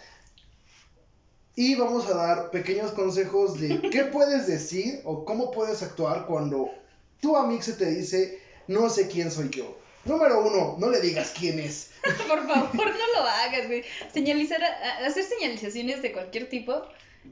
Y 1.55 1.75
vamos 1.75 2.09
a 2.09 2.15
dar 2.15 2.49
pequeños 2.49 2.93
consejos 2.93 3.59
de 3.59 3.79
qué 3.91 4.05
puedes 4.05 4.47
decir 4.47 5.01
o 5.03 5.23
cómo 5.23 5.51
puedes 5.51 5.83
actuar 5.83 6.25
cuando 6.25 6.71
tu 7.21 7.37
amigo 7.37 7.61
se 7.61 7.73
te 7.73 7.91
dice, 7.91 8.39
no 8.67 8.89
sé 8.89 9.07
quién 9.07 9.29
soy 9.29 9.51
yo. 9.51 9.77
Número 10.03 10.43
uno, 10.43 10.77
no 10.79 10.89
le 10.89 10.99
digas 10.99 11.31
quién 11.37 11.59
es. 11.59 11.91
Por 12.27 12.47
favor, 12.47 12.73
no 12.73 13.19
lo 13.21 13.27
hagas, 13.27 13.67
güey. 13.67 13.83
Señalizar, 14.11 14.63
hacer 15.05 15.25
señalizaciones 15.25 16.01
de 16.01 16.11
cualquier 16.11 16.49
tipo, 16.49 16.81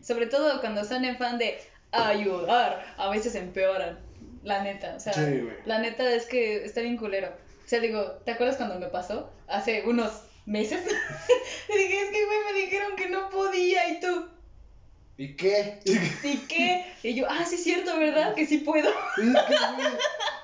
sobre 0.03 0.27
todo 0.27 0.59
cuando 0.59 0.85
son 0.85 1.03
en 1.03 1.17
fan 1.17 1.39
de 1.39 1.57
ayudar, 1.89 2.93
a 2.95 3.09
veces 3.09 3.33
empeoran. 3.33 4.07
La 4.43 4.63
neta, 4.63 4.95
o 4.95 4.99
sea, 4.99 5.13
Sí, 5.13 5.47
la 5.65 5.79
neta 5.79 6.13
es 6.13 6.25
que 6.25 6.63
está 6.63 6.81
bien 6.81 6.97
culero. 6.97 7.27
O 7.27 7.69
sea, 7.69 7.79
digo, 7.79 8.03
¿te 8.25 8.31
acuerdas 8.31 8.57
cuando 8.57 8.79
me 8.79 8.87
pasó? 8.87 9.29
Hace 9.47 9.83
unos 9.85 10.11
meses. 10.45 10.79
Le 11.69 11.77
dije, 11.77 12.01
es 12.01 12.09
que, 12.09 12.25
güey, 12.25 12.37
me 12.53 12.59
dijeron 12.61 12.95
que 12.95 13.09
no 13.09 13.29
podía 13.29 13.89
y 13.89 13.99
tú, 13.99 14.27
¿Y 15.19 15.35
qué? 15.35 15.81
¿y 15.83 16.37
qué? 16.47 16.85
Y 17.03 17.13
yo, 17.13 17.25
ah, 17.29 17.45
sí 17.45 17.55
es 17.55 17.63
cierto, 17.65 17.99
¿verdad? 17.99 18.33
Que 18.35 18.47
sí 18.47 18.59
puedo. 18.59 18.89
Es 19.17 19.25
que, 19.25 19.55
güey, 19.75 19.87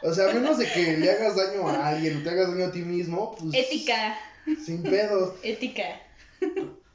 O 0.03 0.13
sea, 0.13 0.29
a 0.29 0.33
menos 0.33 0.57
de 0.57 0.65
que 0.69 0.97
le 0.97 1.09
hagas 1.09 1.37
daño 1.37 1.65
a 1.69 1.87
alguien 1.87 2.17
o 2.17 2.23
te 2.23 2.29
hagas 2.29 2.51
daño 2.51 2.65
a 2.65 2.71
ti 2.73 2.79
mismo, 2.79 3.33
pues. 3.39 3.53
Ética, 3.53 4.19
Sin 4.65 4.83
pedos. 4.83 5.35
ética. 5.43 6.01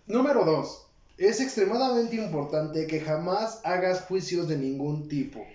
Número 0.06 0.44
dos. 0.44 0.88
Es 1.16 1.40
extremadamente 1.40 2.16
importante 2.16 2.86
que 2.86 3.00
jamás 3.00 3.62
hagas 3.64 4.02
juicios 4.02 4.46
de 4.46 4.58
ningún 4.58 5.08
tipo. 5.08 5.46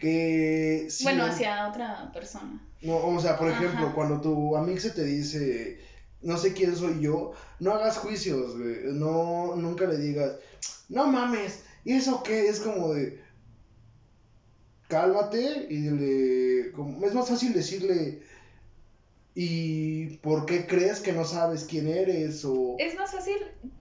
Que 0.00 0.86
si 0.90 1.04
Bueno, 1.04 1.26
en- 1.26 1.30
hacia 1.30 1.68
otra 1.68 2.10
persona. 2.12 2.66
No, 2.82 2.96
o 2.96 3.20
sea, 3.20 3.38
por 3.38 3.48
ejemplo, 3.50 3.86
Ajá. 3.86 3.94
cuando 3.94 4.20
tu 4.20 4.56
amigo 4.56 4.80
se 4.80 4.90
te 4.90 5.04
dice, 5.04 5.78
no 6.22 6.36
sé 6.38 6.54
quién 6.54 6.74
soy 6.74 7.00
yo, 7.00 7.32
no 7.60 7.74
hagas 7.74 7.98
juicios, 7.98 8.56
güey. 8.58 8.94
No, 8.94 9.54
nunca 9.56 9.84
le 9.86 9.98
digas, 9.98 10.36
no 10.88 11.06
mames, 11.06 11.62
¿y 11.84 11.92
eso 11.92 12.22
qué? 12.22 12.48
Es 12.48 12.60
como 12.60 12.92
de, 12.94 13.20
cálmate 14.88 15.66
y 15.68 15.76
dile, 15.82 16.72
como, 16.72 17.06
es 17.06 17.14
más 17.14 17.28
fácil 17.28 17.52
decirle, 17.52 18.22
¿y 19.34 20.16
por 20.18 20.46
qué 20.46 20.66
crees 20.66 21.00
que 21.00 21.12
no 21.12 21.24
sabes 21.24 21.64
quién 21.64 21.86
eres? 21.88 22.44
O, 22.44 22.76
Es 22.78 22.96
más 22.96 23.12
fácil 23.12 23.36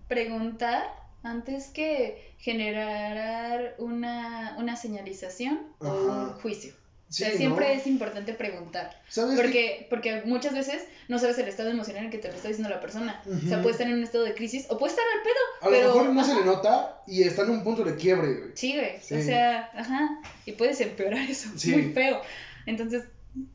preguntar 0.07 0.83
antes 1.23 1.67
que 1.67 2.33
generar 2.37 3.75
una, 3.77 4.55
una 4.57 4.75
señalización 4.75 5.59
o 5.79 5.91
un 5.91 6.29
juicio. 6.41 6.73
O 7.09 7.11
sea, 7.11 7.29
¿no? 7.31 7.37
siempre 7.37 7.73
es 7.73 7.87
importante 7.87 8.33
preguntar. 8.33 9.01
¿Sabes? 9.07 9.39
Porque, 9.39 9.87
porque 9.89 10.21
muchas 10.25 10.53
veces 10.53 10.83
no 11.07 11.17
sabes 11.17 11.39
el 11.39 11.47
estado 11.47 11.69
emocional 11.69 12.05
en 12.05 12.11
que 12.11 12.19
te 12.19 12.27
lo 12.27 12.35
está 12.35 12.49
diciendo 12.49 12.69
la 12.69 12.79
persona. 12.79 13.23
O 13.25 13.47
sea, 13.47 13.61
puede 13.61 13.71
estar 13.71 13.87
en 13.87 13.95
un 13.95 14.03
estado 14.03 14.23
de 14.25 14.35
crisis 14.35 14.67
o 14.69 14.77
puede 14.77 14.91
estar 14.91 15.05
al 15.15 15.23
pedo. 15.23 15.33
A 15.61 15.69
pero, 15.69 15.87
lo 15.87 15.95
mejor 15.95 16.13
no 16.13 16.23
se 16.23 16.31
ajá. 16.31 16.39
le 16.39 16.45
nota 16.45 17.01
y 17.07 17.23
está 17.23 17.41
en 17.41 17.49
un 17.49 17.63
punto 17.63 17.83
de 17.83 17.95
quiebre, 17.95 18.33
güey. 18.35 18.51
Sí, 18.53 18.75
güey. 18.75 18.99
Sí. 19.01 19.15
O 19.15 19.23
sea, 19.23 19.71
ajá. 19.73 20.21
Y 20.45 20.51
puedes 20.51 20.79
empeorar 20.81 21.27
eso. 21.27 21.49
Sí. 21.55 21.71
Muy 21.71 21.93
feo. 21.93 22.21
Entonces, 22.67 23.05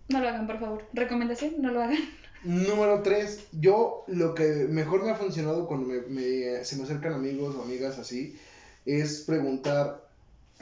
no 0.08 0.20
lo 0.20 0.28
hagan, 0.28 0.48
por 0.48 0.58
favor. 0.58 0.88
Recomendación, 0.92 1.54
no 1.58 1.70
lo 1.70 1.80
hagan. 1.80 1.98
Número 2.44 3.02
3, 3.02 3.48
yo 3.52 4.04
lo 4.06 4.34
que 4.34 4.44
mejor 4.68 5.02
me 5.02 5.10
ha 5.10 5.14
funcionado 5.14 5.66
cuando 5.66 5.86
me, 5.86 6.62
se 6.62 6.76
me 6.76 6.82
acercan 6.82 7.14
amigos 7.14 7.54
o 7.54 7.62
amigas 7.62 7.98
así, 7.98 8.36
es 8.84 9.22
preguntar, 9.22 10.06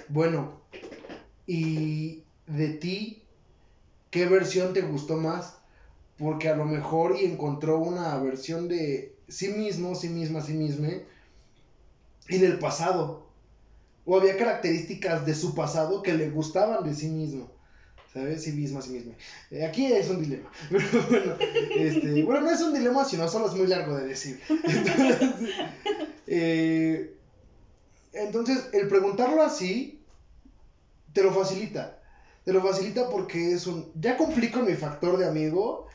bueno, 0.08 0.60
¿y 1.44 2.22
de 2.46 2.68
ti 2.68 3.24
qué 4.10 4.26
versión 4.26 4.72
te 4.72 4.82
gustó 4.82 5.16
más? 5.16 5.56
Porque 6.18 6.48
a 6.48 6.54
lo 6.54 6.66
mejor 6.66 7.16
y 7.20 7.24
encontró 7.24 7.78
una 7.78 8.16
versión 8.18 8.68
de 8.68 9.16
sí 9.26 9.48
mismo, 9.48 9.96
sí 9.96 10.08
misma, 10.08 10.40
sí 10.40 10.52
misma, 10.52 10.88
y 12.28 12.38
del 12.38 12.60
pasado. 12.60 13.26
O 14.04 14.16
había 14.16 14.36
características 14.36 15.26
de 15.26 15.34
su 15.34 15.56
pasado 15.56 16.00
que 16.02 16.14
le 16.14 16.30
gustaban 16.30 16.84
de 16.84 16.94
sí 16.94 17.08
mismo. 17.08 17.50
¿Sabes? 18.12 18.42
Sí 18.42 18.52
misma, 18.52 18.82
sí 18.82 18.90
misma. 18.90 19.14
Eh, 19.50 19.64
aquí 19.64 19.86
es 19.86 20.10
un 20.10 20.22
dilema. 20.22 20.50
Pero 20.70 20.84
bueno, 21.08 21.36
este, 21.74 22.22
bueno, 22.22 22.42
no 22.42 22.50
es 22.50 22.60
un 22.60 22.74
dilema, 22.74 23.04
sino 23.04 23.26
solo 23.28 23.46
es 23.46 23.54
muy 23.54 23.66
largo 23.66 23.96
de 23.96 24.06
decir. 24.06 24.38
Entonces, 24.48 25.50
eh, 26.26 27.16
entonces, 28.14 28.68
el 28.74 28.88
preguntarlo 28.88 29.42
así 29.42 30.02
te 31.14 31.22
lo 31.22 31.32
facilita. 31.32 31.98
Te 32.44 32.52
lo 32.52 32.62
facilita 32.62 33.08
porque 33.08 33.52
es 33.52 33.66
un. 33.66 33.90
Ya 33.94 34.16
cumplí 34.16 34.50
con 34.50 34.66
mi 34.66 34.74
factor 34.74 35.16
de 35.16 35.26
amigo. 35.26 35.86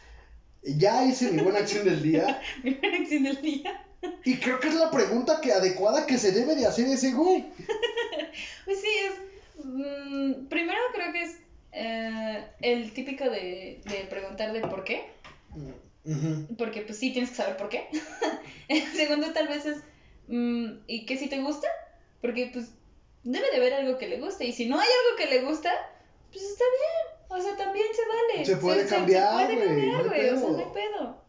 Ya 0.64 1.06
hice 1.06 1.32
mi 1.32 1.44
buena 1.44 1.60
acción 1.60 1.86
del 1.86 2.02
día. 2.02 2.42
Mi 2.64 2.74
reacción 2.74 3.24
del 3.24 3.42
día. 3.42 3.86
Y 4.26 4.38
creo 4.38 4.60
que 4.60 4.68
es 4.70 4.76
la 4.76 4.92
pregunta 4.92 5.40
que 5.42 5.54
adecuada 5.54 6.06
que 6.06 6.18
se 6.18 6.32
debe 6.32 6.56
de 6.56 6.66
hacer 6.66 6.88
ese 6.88 7.12
güey. 7.12 7.46
Pues 8.66 8.82
sí, 8.82 8.88
es. 9.06 9.66
mm, 9.66 10.48
primero 10.48 10.80
creo 10.94 11.14
que 11.14 11.24
es 11.24 11.38
eh, 11.72 12.44
el 12.74 12.94
típico 12.94 13.24
de, 13.26 13.82
de 13.86 14.08
preguntar 14.10 14.54
de 14.54 14.62
por 14.62 14.84
qué. 14.84 15.06
Porque 16.58 16.82
pues 16.82 16.98
sí 16.98 17.12
tienes 17.12 17.32
que 17.32 17.36
saber 17.38 17.58
por 17.58 17.70
qué. 17.70 17.88
el 18.68 18.82
segundo 18.94 19.34
tal 19.34 19.48
vez 19.48 19.66
es. 19.66 19.78
mm, 20.28 20.84
¿Y 20.88 21.06
qué 21.06 21.18
si 21.18 21.28
te 21.28 21.42
gusta? 21.42 21.68
Porque 22.22 22.50
pues 22.54 22.72
debe 23.24 23.50
de 23.52 23.58
haber 23.58 23.74
algo 23.74 23.98
que 23.98 24.08
le 24.08 24.20
guste. 24.20 24.46
Y 24.46 24.54
si 24.54 24.68
no 24.68 24.80
hay 24.80 24.88
algo 24.88 25.18
que 25.18 25.36
le 25.36 25.46
gusta, 25.46 25.72
pues 26.32 26.44
está 26.44 26.64
bien. 26.64 27.18
O 27.30 27.42
sea, 27.42 27.58
también 27.58 27.88
se 27.94 28.02
vale. 28.08 28.46
Se 28.46 28.58
puede 28.58 28.86
cambiar, 28.88 29.48
Se, 29.48 29.54
puede 29.54 29.58
güey, 29.58 29.68
cambiar, 29.68 30.04
no 30.04 30.10
güey. 30.10 30.30
O 30.30 30.40
sea, 30.40 30.50
no 30.50 30.58
hay 30.58 30.74
pedo. 30.74 31.24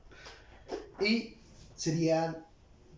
Y 1.01 1.35
serían 1.75 2.45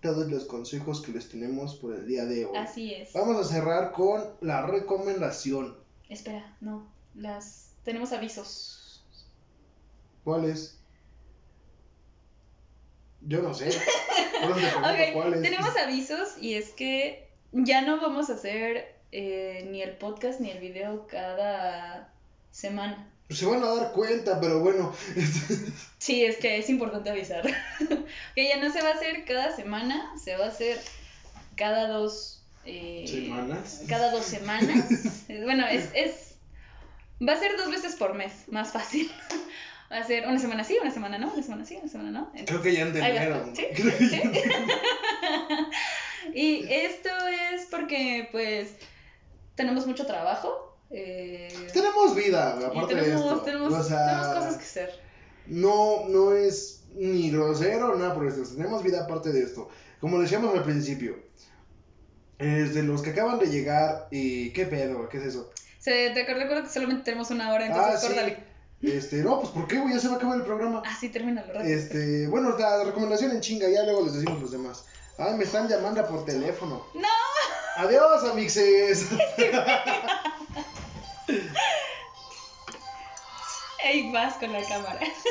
todos 0.02 0.30
los 0.30 0.44
consejos 0.44 1.02
que 1.02 1.12
les 1.12 1.28
tenemos 1.28 1.76
por 1.76 1.94
el 1.94 2.06
día 2.06 2.24
de 2.24 2.46
hoy. 2.46 2.56
Así 2.56 2.94
es. 2.94 3.12
Vamos 3.12 3.36
a 3.36 3.44
cerrar 3.44 3.92
con 3.92 4.22
la 4.40 4.66
recomendación. 4.66 5.76
Espera, 6.08 6.56
no. 6.60 6.86
Las. 7.14 7.69
Tenemos 7.84 8.12
avisos. 8.12 9.04
¿Cuál 10.24 10.44
es? 10.46 10.78
Yo 13.22 13.42
no 13.42 13.54
sé. 13.54 13.66
Por 14.42 14.50
eso 14.52 14.60
te 14.60 14.66
pregunto 14.66 14.88
Ok, 14.88 15.12
cuál 15.12 15.34
es. 15.34 15.42
tenemos 15.42 15.76
avisos 15.76 16.28
y 16.40 16.54
es 16.54 16.70
que 16.70 17.28
ya 17.52 17.82
no 17.82 18.00
vamos 18.00 18.30
a 18.30 18.34
hacer 18.34 18.96
eh, 19.12 19.66
ni 19.70 19.82
el 19.82 19.96
podcast 19.96 20.40
ni 20.40 20.50
el 20.50 20.60
video 20.60 21.06
cada 21.06 22.12
semana. 22.50 23.06
Se 23.28 23.46
van 23.46 23.62
a 23.62 23.74
dar 23.74 23.92
cuenta, 23.92 24.40
pero 24.40 24.60
bueno. 24.60 24.94
Sí, 25.98 26.24
es 26.24 26.38
que 26.38 26.58
es 26.58 26.70
importante 26.70 27.10
avisar. 27.10 27.44
que 28.34 28.48
ya 28.48 28.56
no 28.56 28.72
se 28.72 28.82
va 28.82 28.88
a 28.90 28.94
hacer 28.94 29.24
cada 29.24 29.54
semana, 29.54 30.12
se 30.22 30.36
va 30.36 30.46
a 30.46 30.48
hacer 30.48 30.80
cada 31.56 31.88
dos 31.88 32.42
eh, 32.64 33.04
¿Semanas? 33.06 33.82
Cada 33.88 34.10
dos 34.12 34.24
semanas. 34.24 35.24
Bueno, 35.44 35.66
es, 35.66 35.90
es. 35.94 36.29
Va 37.26 37.32
a 37.34 37.38
ser 37.38 37.56
dos 37.56 37.70
veces 37.70 37.96
por 37.96 38.14
mes, 38.14 38.32
más 38.48 38.72
fácil. 38.72 39.10
Va 39.92 39.98
a 39.98 40.04
ser 40.04 40.26
una 40.28 40.38
semana 40.38 40.62
sí, 40.62 40.78
una 40.80 40.92
semana 40.92 41.18
no, 41.18 41.32
una 41.32 41.42
semana 41.42 41.64
sí, 41.64 41.76
una 41.76 41.90
semana 41.90 42.10
no. 42.12 42.32
Creo 42.46 42.62
que 42.62 42.72
ya 42.72 42.82
entendieron. 42.82 43.54
¿Sí? 43.56 43.66
¿Sí? 43.74 44.22
Y 46.34 46.64
esto 46.70 47.08
es 47.52 47.66
porque, 47.70 48.28
pues, 48.30 48.68
tenemos 49.56 49.86
mucho 49.86 50.06
trabajo. 50.06 50.76
eh, 50.90 51.48
Tenemos 51.72 52.14
vida, 52.14 52.56
aparte 52.66 52.94
de 52.94 53.02
tenemos, 53.02 53.24
esto. 53.24 53.40
tenemos, 53.44 53.72
o 53.72 53.82
sea, 53.82 54.06
tenemos 54.06 54.26
cosas 54.28 54.56
que 54.56 54.62
hacer. 54.64 55.00
no, 55.46 56.08
no 56.08 56.32
es 56.32 56.84
ni 56.94 57.30
grosero, 57.30 57.96
nada 57.96 58.14
por 58.14 58.26
esto. 58.26 58.42
Tenemos 58.54 58.82
vida 58.82 59.04
aparte 59.04 59.32
de 59.32 59.42
esto. 59.42 59.68
Como 60.00 60.20
decíamos 60.20 60.54
al 60.56 60.62
principio, 60.62 61.18
es 62.38 62.74
de 62.74 62.82
los 62.84 63.02
que 63.02 63.10
acaban 63.10 63.38
de 63.38 63.46
llegar 63.46 64.06
y 64.10 64.50
qué 64.52 64.66
pedo, 64.66 65.08
qué 65.08 65.18
es 65.18 65.24
eso. 65.24 65.50
Se, 65.80 66.10
te 66.10 66.24
recuerdo 66.34 66.62
que 66.62 66.68
solamente 66.68 67.04
tenemos 67.04 67.30
una 67.30 67.52
hora, 67.52 67.66
entonces 67.66 68.04
ah, 68.04 68.26
sí. 68.26 68.36
Este, 68.82 69.16
no, 69.16 69.40
pues 69.40 69.52
¿por 69.52 69.66
qué, 69.66 69.78
güey? 69.78 69.94
Ya 69.94 70.00
se 70.00 70.08
va 70.08 70.14
a 70.14 70.16
acabar 70.18 70.36
el 70.36 70.44
programa. 70.44 70.82
Ah, 70.86 70.96
sí, 70.98 71.08
termina 71.08 71.42
rápido. 71.42 71.64
Este, 71.64 72.28
bueno, 72.28 72.56
la 72.58 72.84
recomendación 72.84 73.30
en 73.32 73.40
chinga, 73.40 73.68
ya 73.68 73.82
luego 73.84 74.04
les 74.04 74.14
decimos 74.14 74.40
los 74.40 74.52
demás. 74.52 74.84
Ay, 75.18 75.34
me 75.34 75.44
están 75.44 75.68
llamando 75.68 76.06
por 76.06 76.24
teléfono. 76.24 76.86
¡No! 76.94 77.08
Adiós, 77.76 78.24
amixes. 78.24 79.08
Ey, 83.82 84.12
vas 84.12 84.34
con 84.34 84.52
la 84.52 84.62
cámara. 84.62 85.00